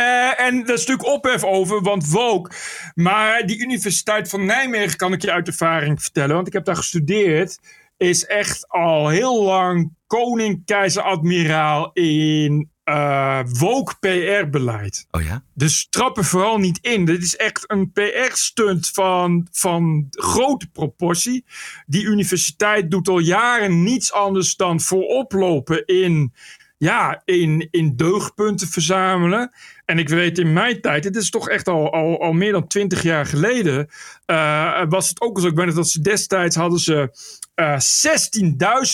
Eh, 0.00 0.40
en 0.46 0.64
daar 0.64 0.74
is 0.74 0.86
natuurlijk 0.86 1.06
ophef 1.08 1.44
over, 1.44 1.82
want 1.82 2.08
woke. 2.08 2.50
Maar 2.94 3.46
die 3.46 3.58
Universiteit 3.58 4.28
van 4.28 4.44
Nijmegen 4.44 4.96
kan 4.96 5.12
ik 5.12 5.22
je 5.22 5.32
uit 5.32 5.46
ervaring 5.48 6.02
vertellen. 6.02 6.34
Want 6.34 6.46
ik 6.46 6.52
heb 6.52 6.64
daar 6.64 6.76
gestudeerd. 6.76 7.58
Is 7.96 8.24
echt 8.26 8.68
al 8.68 9.08
heel 9.08 9.42
lang 9.44 9.92
koning, 10.06 10.62
keizer, 10.64 11.02
admiraal 11.02 11.90
in 11.92 12.70
eh 12.84 13.40
woke 13.58 13.94
PR-beleid. 14.00 15.06
Oh 15.10 15.22
ja? 15.22 15.44
Dus 15.54 15.86
trap 15.90 16.16
er 16.16 16.24
vooral 16.24 16.58
niet 16.58 16.78
in. 16.82 17.04
Dit 17.04 17.22
is 17.22 17.36
echt 17.36 17.64
een 17.66 17.92
PR-stunt 17.92 18.88
van, 18.88 19.48
van 19.50 20.06
grote 20.10 20.66
proportie. 20.66 21.44
Die 21.86 22.04
universiteit 22.04 22.90
doet 22.90 23.08
al 23.08 23.18
jaren 23.18 23.82
niets 23.82 24.12
anders 24.12 24.56
dan 24.56 24.80
voorop 24.80 25.32
lopen 25.32 25.86
in, 25.86 26.32
ja, 26.76 27.22
in, 27.24 27.68
in 27.70 27.96
deugdpunten 27.96 28.68
verzamelen. 28.68 29.50
En 29.84 29.98
ik 29.98 30.08
weet 30.08 30.38
in 30.38 30.52
mijn 30.52 30.80
tijd, 30.80 31.02
dit 31.02 31.16
is 31.16 31.30
toch 31.30 31.48
echt 31.48 31.68
al, 31.68 31.92
al, 31.92 32.20
al 32.20 32.32
meer 32.32 32.52
dan 32.52 32.66
twintig 32.66 33.02
jaar 33.02 33.26
geleden, 33.26 33.88
eh, 34.26 34.82
was 34.88 35.08
het 35.08 35.20
ook 35.20 35.40
zo. 35.40 35.46
Ik 35.46 35.56
weet 35.56 35.66
nog 35.66 35.74
dat 35.74 35.88
ze 35.88 36.00
destijds 36.00 36.56
hadden 36.56 36.78
ze 36.78 37.10
eh 37.54 37.78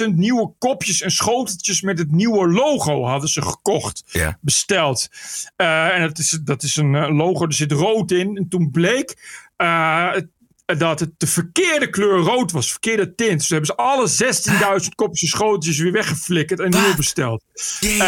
16.000 0.07 0.15
nieuwe 0.15 0.53
kopjes 0.59 1.01
en 1.03 1.11
schoteltjes 1.11 1.83
met 1.83 1.99
het 1.99 2.11
nieuwe 2.11 2.49
logo 2.49 3.05
hadden 3.05 3.29
ze 3.29 3.43
gekocht, 3.43 4.19
besteld. 4.41 5.09
Eh, 5.57 5.97
en 5.97 6.01
dat 6.01 6.19
is, 6.19 6.39
dat 6.45 6.63
is 6.63 6.77
een 6.77 7.15
logo, 7.17 7.47
er 7.47 7.53
zit 7.53 7.73
rood 7.73 8.11
in. 8.11 8.37
En 8.37 8.49
toen 8.49 8.71
bleek 8.71 9.17
dat 10.79 11.01
het 11.01 11.11
de 11.17 11.27
verkeerde 11.27 11.91
kleur 11.91 12.19
rood 12.19 12.53
was, 12.53 12.71
verkeerde 12.71 13.15
tint. 13.15 13.39
Dus 13.39 13.49
hebben 13.49 13.67
ze 13.67 13.77
alle 13.77 14.09
16.000 14.83 14.89
kopjes 14.95 15.31
schoteltjes 15.31 15.79
weer 15.79 15.93
weggeflikkerd 15.93 16.61
en 16.61 16.71
nieuw 16.71 16.95
besteld. 16.97 17.43
Eh, 17.81 17.99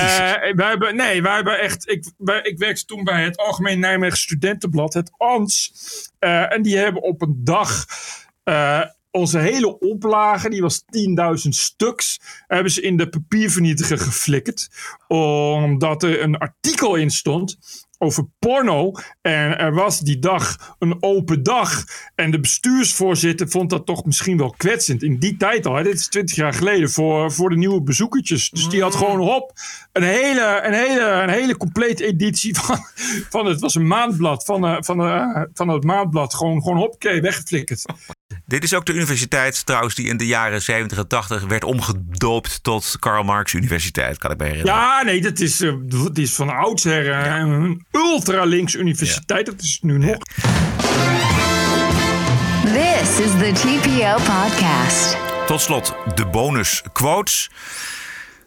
wij 0.55 0.69
hebben, 0.69 0.97
nee, 0.97 1.23
wij 1.23 1.35
hebben 1.35 1.61
echt. 1.61 1.89
Ik, 1.91 2.05
wij, 2.19 2.43
ik 2.43 2.59
werkte 2.59 2.85
toen 2.85 3.05
bij 3.05 3.25
het 3.25 3.37
Algemeen 3.37 3.79
Nijmegen 3.79 4.19
Studentenblad, 4.19 4.95
het 4.95 5.13
ANS. 5.17 5.73
Eh, 6.19 6.53
en 6.53 6.63
die 6.63 6.77
hebben 6.77 7.03
op 7.03 7.23
een 7.23 7.41
dag. 7.45 7.87
eh, 8.45 8.81
onze 9.11 9.39
hele 9.39 9.79
oplage, 9.79 10.49
die 10.51 10.61
was 10.61 10.85
10.000 11.45 11.49
stuks, 11.49 12.21
hebben 12.47 12.73
ze 12.73 12.81
in 12.81 12.97
de 12.97 13.09
papiervernietiger 13.09 13.99
geflikkerd. 13.99 14.69
Omdat 15.09 16.03
er 16.03 16.23
een 16.23 16.37
artikel 16.37 16.95
in 16.95 17.11
stond 17.11 17.59
over 18.03 18.27
porno. 18.39 18.93
En 19.21 19.59
er 19.59 19.75
was 19.75 20.01
die 20.01 20.19
dag 20.19 20.75
een 20.79 20.97
open 21.03 21.43
dag. 21.43 21.85
En 22.15 22.31
de 22.31 22.41
bestuursvoorzitter 22.41 23.49
vond 23.49 23.71
dat 23.71 23.87
toch 23.87 24.05
misschien 24.05 24.37
wel 24.37 24.55
kwetsend. 24.57 25.03
In 25.03 25.19
die 25.19 25.37
tijd 25.37 25.67
al, 25.67 25.75
hè, 25.75 25.83
dit 25.83 25.95
is 25.95 26.09
20 26.09 26.37
jaar 26.37 26.55
geleden, 26.55 26.91
voor, 26.91 27.33
voor 27.33 27.51
de 27.51 27.57
nieuwe 27.57 27.83
bezoekertjes. 27.83 28.51
Dus 28.51 28.69
die 28.69 28.83
had 28.83 28.95
gewoon 28.95 29.21
hop 29.21 29.53
een 29.93 30.03
hele, 30.03 30.61
een 30.65 30.73
hele, 30.73 31.11
een 31.11 31.29
hele 31.29 31.57
complete 31.57 32.05
editie 32.05 32.55
van, 32.57 32.79
van 33.31 33.47
het 33.47 33.61
was 33.61 33.75
een 33.75 33.87
maandblad, 33.87 34.45
van, 34.45 34.67
eh, 34.67 34.77
van, 34.79 35.01
eh, 35.01 35.43
van 35.55 35.69
het 35.69 35.85
maandblad. 35.85 36.35
Gewoon, 36.35 36.63
gewoon 36.63 36.79
hoppakee, 36.79 37.21
weggeflikkerd. 37.21 37.85
Dit 38.47 38.63
is 38.63 38.75
ook 38.75 38.87
de 38.87 38.93
universiteit 38.93 39.67
trouwens 39.67 39.95
die 39.95 40.09
in 40.09 40.17
de 40.17 40.27
jaren 40.27 40.63
70 40.63 40.99
en 40.99 41.09
80 41.09 41.43
werd 41.45 41.65
omgedoopt 41.65 42.63
tot 42.63 42.97
Karl 42.99 43.23
Marx 43.25 43.53
Universiteit, 43.53 44.19
kan 44.19 44.31
ik 44.31 44.39
me 44.39 44.45
herinneren. 44.45 44.81
Ja, 44.81 45.03
nee, 45.03 45.21
dat 45.21 45.41
is, 45.41 45.61
eh, 45.61 45.73
dat 45.83 46.19
is 46.19 46.35
van 46.35 46.51
oudsher 46.51 47.11
eh, 47.11 47.37
een 47.37 47.87
ultralinks 47.93 48.75
universiteit. 48.75 49.47
Dat 49.47 49.61
is 49.61 49.73
het 49.73 49.83
nu 49.83 49.99
nog. 49.99 50.19
This 52.65 53.19
is 53.19 53.31
the 53.31 53.53
TPO 53.55 54.15
podcast. 54.15 55.17
Tot 55.47 55.61
slot 55.61 55.95
de 56.15 56.27
bonus 56.27 56.83
quotes. 56.93 57.51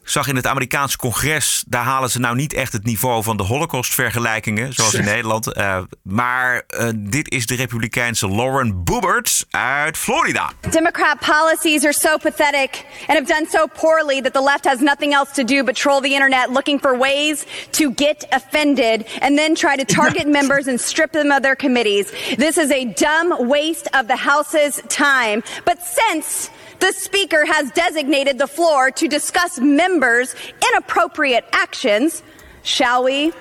Ik 0.05 0.11
zag 0.11 0.27
in 0.27 0.35
het 0.35 0.47
Amerikaanse 0.47 0.97
congres, 0.97 1.63
daar 1.67 1.83
halen 1.83 2.09
ze 2.09 2.19
nou 2.19 2.35
niet 2.35 2.53
echt 2.53 2.73
het 2.73 2.83
niveau 2.83 3.23
van 3.23 3.37
de 3.37 3.43
Holocaust-vergelijkingen, 3.43 4.73
zoals 4.73 4.93
in. 4.93 5.03
Nederland. 5.03 5.53
Eh, 5.53 5.77
maar 6.03 6.63
eh, 6.67 6.89
dit 6.95 7.31
is 7.31 7.45
de 7.45 7.55
Republikeinse 7.55 8.27
Lauren 8.29 8.83
Boebert 8.83 9.45
uit 9.49 9.97
Florida. 9.97 10.51
Democrat 10.69 11.19
policies 11.19 11.83
are 11.83 11.93
so 11.93 12.17
pathetic 12.17 12.85
and 13.07 13.17
have 13.17 13.33
done 13.33 13.45
so 13.51 13.65
poorly 13.79 14.21
that 14.21 14.33
the 14.33 14.43
left 14.43 14.65
has 14.65 14.79
nothing 14.79 15.13
else 15.13 15.31
to 15.33 15.43
do 15.43 15.63
but 15.63 15.75
troll 15.75 16.01
the 16.01 16.13
internet 16.13 16.49
looking 16.49 16.79
for 16.79 16.97
ways 16.97 17.45
to 17.69 17.91
get 17.95 18.27
offended 18.29 19.05
and 19.19 19.37
then 19.37 19.55
try 19.55 19.75
to 19.75 19.85
target 19.85 20.27
members 20.39 20.67
and 20.67 20.79
strip 20.81 21.11
them 21.11 21.31
of 21.31 21.41
their 21.41 21.55
committees. 21.55 22.11
This 22.37 22.57
is 22.57 22.71
a 22.71 22.85
dumb 22.85 23.47
waste 23.47 23.87
of 23.93 24.07
the 24.07 24.17
House's 24.17 24.81
time. 24.87 25.41
But 25.63 25.77
since 25.81 26.49
the 26.79 26.91
Speaker 26.91 27.45
has 27.45 27.71
designated 27.71 28.37
the 28.37 28.47
floor 28.47 28.91
to 28.91 29.07
discuss 29.07 29.59
members' 29.59 29.94
inappropriate 30.59 31.43
actions, 31.51 32.21
shall 32.63 33.03
we? 33.03 33.33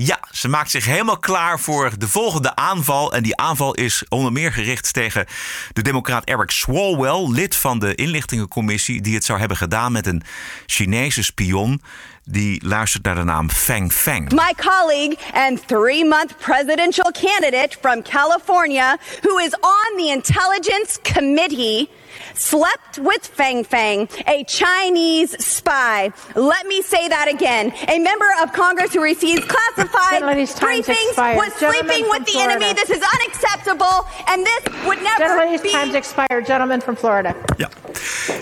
Ja, 0.00 0.18
ze 0.30 0.48
maakt 0.48 0.70
zich 0.70 0.84
helemaal 0.84 1.18
klaar 1.18 1.60
voor 1.60 1.90
de 1.98 2.08
volgende 2.08 2.54
aanval. 2.54 3.12
En 3.12 3.22
die 3.22 3.36
aanval 3.36 3.74
is 3.74 4.04
onder 4.08 4.32
meer 4.32 4.52
gericht 4.52 4.92
tegen 4.92 5.26
de 5.72 5.82
democraat 5.82 6.24
Eric 6.24 6.50
Swalwell, 6.50 7.28
lid 7.30 7.56
van 7.56 7.78
de 7.78 7.94
inlichtingencommissie, 7.94 9.00
die 9.00 9.14
het 9.14 9.24
zou 9.24 9.38
hebben 9.38 9.56
gedaan 9.56 9.92
met 9.92 10.06
een 10.06 10.22
Chinese 10.66 11.22
spion. 11.22 11.82
Die 12.24 12.66
luistert 12.66 13.04
naar 13.04 13.14
de 13.14 13.24
naam 13.24 13.50
Feng 13.50 13.92
Feng. 13.92 14.32
My 14.32 14.54
colleague 14.56 15.16
and 15.32 15.68
three 15.68 16.04
month 16.04 16.36
presidential 16.36 17.10
candidate 17.10 17.76
from 17.80 18.02
California, 18.02 18.96
who 19.22 19.38
is 19.38 19.54
on 19.60 19.96
the 19.96 20.10
Intelligence 20.12 20.98
Committee, 21.14 21.88
slept 22.34 22.98
with 22.98 23.26
Feng 23.26 23.64
Feng, 23.64 24.08
a 24.26 24.44
Chinese 24.44 25.36
spy. 25.44 26.10
Let 26.34 26.66
me 26.66 26.82
say 26.82 27.08
that 27.08 27.28
again. 27.28 27.72
A 27.88 27.98
member 27.98 28.26
of 28.42 28.52
Congress 28.52 28.92
who 28.94 29.02
receives 29.02 29.44
classified 29.44 30.10
Gentleman's 30.20 30.54
briefings 30.54 31.08
expired. 31.08 31.36
was 31.36 31.52
Gentleman 31.60 31.94
sleeping 31.94 32.10
with 32.10 32.24
the 32.32 32.40
enemy. 32.40 32.72
This 32.74 32.90
is 32.90 33.02
unacceptable, 33.14 34.06
and 34.28 34.46
this 34.46 34.62
would 34.86 35.02
never 35.02 35.18
Gentleman's 35.18 35.60
be. 35.62 35.70
time's 35.70 35.94
expired. 35.94 36.46
Gentleman 36.46 36.80
from 36.80 36.96
Florida. 36.96 37.34
Ja, 37.56 37.68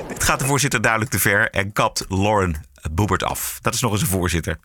dit 0.09 0.25
gaat 0.25 0.39
de 0.41 0.47
voorzitter 0.47 0.81
duidelijk 0.81 1.11
te 1.11 1.19
ver 1.19 1.51
en 1.51 1.73
kapt 1.73 2.05
Lauren 2.09 2.65
Boebert 2.91 3.23
af. 3.25 3.59
Dat 3.63 3.75
is 3.75 3.81
nog 3.81 3.93
eens 3.93 4.01
een 4.01 4.07
voorzitter. 4.07 4.59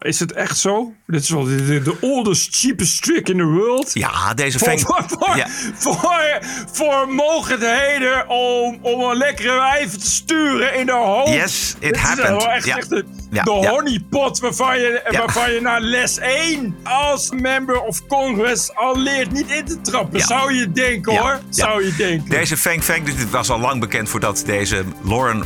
Is 0.00 0.20
het 0.20 0.32
echt 0.32 0.58
zo? 0.58 0.92
Dit 1.06 1.22
is 1.22 1.30
wel 1.30 1.44
de, 1.44 1.64
de, 1.66 1.82
de 1.82 1.96
oldest, 2.00 2.56
cheapest 2.56 3.02
trick 3.02 3.28
in 3.28 3.36
the 3.36 3.44
world. 3.44 3.90
Ja, 3.94 4.34
deze 4.34 4.58
voor, 4.58 4.68
Feng- 4.68 4.80
voor, 4.80 5.04
voor, 5.08 5.36
Ja. 5.36 5.46
voor, 5.74 6.38
voor 6.72 7.08
mogelijkheden 7.08 8.28
om, 8.28 8.78
om 8.82 9.00
een 9.00 9.16
lekkere 9.16 9.52
wijven 9.58 10.00
te 10.00 10.10
sturen 10.10 10.74
in 10.78 10.86
de 10.86 10.92
hoop. 10.92 11.26
Yes, 11.26 11.74
it 11.78 11.80
Dit 11.80 11.94
is 11.96 12.00
happened. 12.02 12.28
wel 12.28 12.48
echt, 12.50 12.66
Ja. 12.66 12.76
echt 12.76 12.88
de, 12.88 13.04
Ja, 13.30 13.42
de 13.42 13.50
honeypot 13.50 14.38
waarvan 14.40 14.78
je, 14.78 15.02
waarvan 15.10 15.52
je 15.52 15.60
na 15.60 15.78
les 15.80 16.18
1 16.18 16.76
als 16.82 17.30
member 17.30 17.80
of 17.80 18.06
Congress 18.06 18.74
al 18.74 18.98
leert 18.98 19.32
niet 19.32 19.50
in 19.50 19.64
te 19.64 19.80
trappen. 19.80 20.20
Zou 20.20 20.54
je 20.54 20.72
denken 20.72 21.18
hoor. 21.18 21.40
Zou 21.50 21.84
je 21.84 21.94
denken. 21.96 22.30
Deze 22.30 22.56
Feng 22.56 22.82
Feng, 22.82 23.04
dit 23.04 23.30
was 23.30 23.50
al 23.50 23.58
lang 23.58 23.80
bekend 23.80 24.08
voordat 24.08 24.42
deze 24.46 24.84
Lauren 25.04 25.44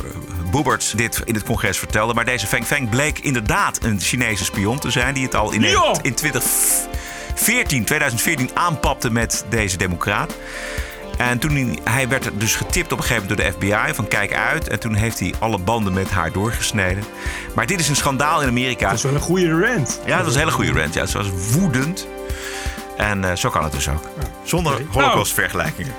Boebert 0.51 0.97
dit 0.97 1.21
in 1.25 1.33
het 1.33 1.43
congres 1.43 1.77
vertelde. 1.79 2.13
Maar 2.13 2.25
deze 2.25 2.47
Feng 2.47 2.65
Feng 2.65 2.89
bleek 2.89 3.19
inderdaad 3.19 3.83
een 3.83 3.99
Chinese 3.99 4.43
spion 4.45 4.79
te 4.79 4.91
zijn. 4.91 5.13
Die 5.13 5.23
het 5.23 5.35
al 5.35 5.51
in, 5.51 5.61
Ja. 5.61 5.95
in 6.01 6.13
2014, 6.13 7.85
2014 7.85 8.49
aanpapte 8.53 9.11
met 9.11 9.45
deze 9.49 9.77
democraat. 9.77 10.33
En 11.17 11.39
toen 11.39 11.51
hij, 11.51 11.77
hij 11.93 12.07
werd 12.07 12.29
dus 12.33 12.55
getipt 12.55 12.91
op 12.91 12.97
een 12.97 13.03
gegeven 13.03 13.27
moment 13.27 13.57
door 13.57 13.67
de 13.67 13.67
FBI 13.67 13.93
van 13.93 14.07
kijk 14.07 14.33
uit. 14.33 14.67
En 14.67 14.79
toen 14.79 14.93
heeft 14.93 15.19
hij 15.19 15.33
alle 15.39 15.57
banden 15.57 15.93
met 15.93 16.09
haar 16.09 16.31
doorgesneden. 16.31 17.03
Maar 17.55 17.65
dit 17.65 17.79
is 17.79 17.89
een 17.89 17.95
schandaal 17.95 18.41
in 18.41 18.47
Amerika. 18.47 18.87
Dat 18.87 18.97
is 18.97 19.03
wel 19.03 19.13
een 19.13 19.19
goede 19.19 19.59
rant. 19.59 19.99
Ja, 20.05 20.15
dat 20.15 20.25
was 20.25 20.33
een 20.33 20.39
hele 20.39 20.51
goede 20.51 20.71
rant. 20.71 20.93
Ja, 20.93 21.05
ze 21.05 21.17
was 21.17 21.27
woedend. 21.51 22.07
En 22.97 23.23
eh, 23.23 23.35
zo 23.35 23.49
kan 23.49 23.63
het 23.63 23.71
dus 23.73 23.89
ook. 23.89 24.03
Zonder 24.43 24.73
Oké. 24.73 24.83
holocaust-vergelijkingen. 24.91 25.93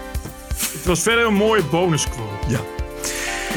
Het 0.73 0.85
was 0.85 1.01
verder 1.01 1.27
een 1.27 1.35
mooie 1.35 1.63
bonusquote. 1.63 2.23
Ja. 2.49 2.59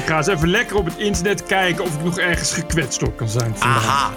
Ik 0.02 0.08
ga 0.08 0.18
eens 0.18 0.28
even 0.28 0.50
lekker 0.50 0.76
op 0.76 0.86
het 0.86 0.98
internet 0.98 1.44
kijken 1.44 1.84
of 1.84 1.94
ik 1.96 2.04
nog 2.04 2.20
ergens 2.20 2.54
gekwetst 2.54 3.00
door 3.00 3.14
kan 3.14 3.30
zijn. 3.30 3.56
vandaag. 3.58 3.86
Aha. 3.86 4.12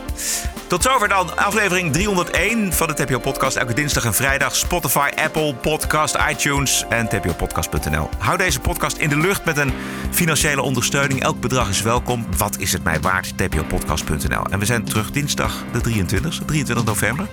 Tot 0.67 0.83
zover 0.83 1.09
dan 1.09 1.37
aflevering 1.37 1.93
301 1.93 2.73
van 2.73 2.87
de 2.87 2.95
TPO 2.95 3.19
Podcast. 3.19 3.57
Elke 3.57 3.75
dinsdag 3.75 4.05
en 4.05 4.15
vrijdag. 4.15 4.57
Spotify, 4.57 5.09
Apple 5.25 5.55
Podcast, 5.55 6.17
iTunes 6.31 6.85
en 6.89 7.09
tpopodcast.nl. 7.09 8.09
Hou 8.19 8.39
deze 8.39 8.61
podcast 8.61 8.97
in 8.97 9.09
de 9.09 9.17
lucht 9.17 9.45
met 9.45 9.57
een 9.57 9.73
financiële 10.11 10.63
ondersteuning. 10.63 11.23
Elk 11.23 11.41
bedrag 11.41 11.69
is 11.69 11.83
welkom. 11.83 12.27
Wat 12.37 12.59
is 12.59 12.73
het 12.73 12.85
mij 12.85 13.01
waard? 13.01 13.39
tpopodcast.nl. 13.39 14.45
En 14.51 14.59
we 14.59 14.65
zijn 14.65 14.85
terug 14.85 15.11
dinsdag 15.11 15.65
de 15.73 15.81
23 15.81 16.41
23 16.47 16.85
november. 16.85 17.27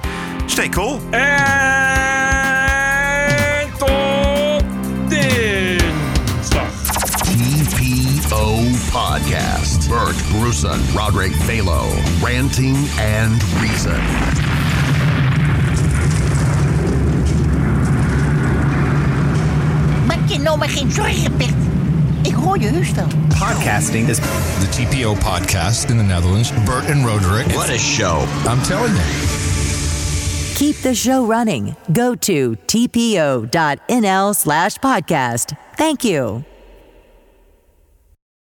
Stay 0.46 0.70
cool. 0.70 1.02
En 1.10 2.11
Podcast. 8.92 9.88
Bert 9.88 10.18
Bruson, 10.32 10.78
Roderick 10.94 11.32
Balo, 11.48 11.88
Ranting 12.22 12.76
and 13.00 13.42
Reason. 13.62 14.02
Maak 20.08 20.30
je 20.30 20.40
nou 20.40 20.58
maar 20.58 20.70
geen 20.70 20.92
zorgen, 20.92 21.38
Bert. 21.38 21.54
Ik 22.22 22.34
hoor 22.34 22.60
je 22.60 22.68
heus 22.68 22.92
wel. 22.92 23.08
Podcasting 23.28 24.10
is 24.10 24.18
the 24.60 24.68
TPO 24.70 25.14
podcast 25.14 25.90
in 25.90 25.98
the 25.98 26.04
Netherlands. 26.04 26.52
Bert 26.66 26.90
and 26.90 27.06
Roderick. 27.06 27.48
What 27.48 27.70
a 27.70 27.78
show. 27.78 28.22
I'm 28.48 28.62
telling 28.62 28.94
you. 28.94 29.06
Keep 30.56 30.76
the 30.82 30.94
show 30.96 31.26
running. 31.30 31.76
Go 31.94 32.16
to 32.16 32.56
tpo.nl 32.66 34.34
slash 34.34 34.78
podcast. 34.78 35.56
Thank 35.76 36.04
you. 36.04 36.44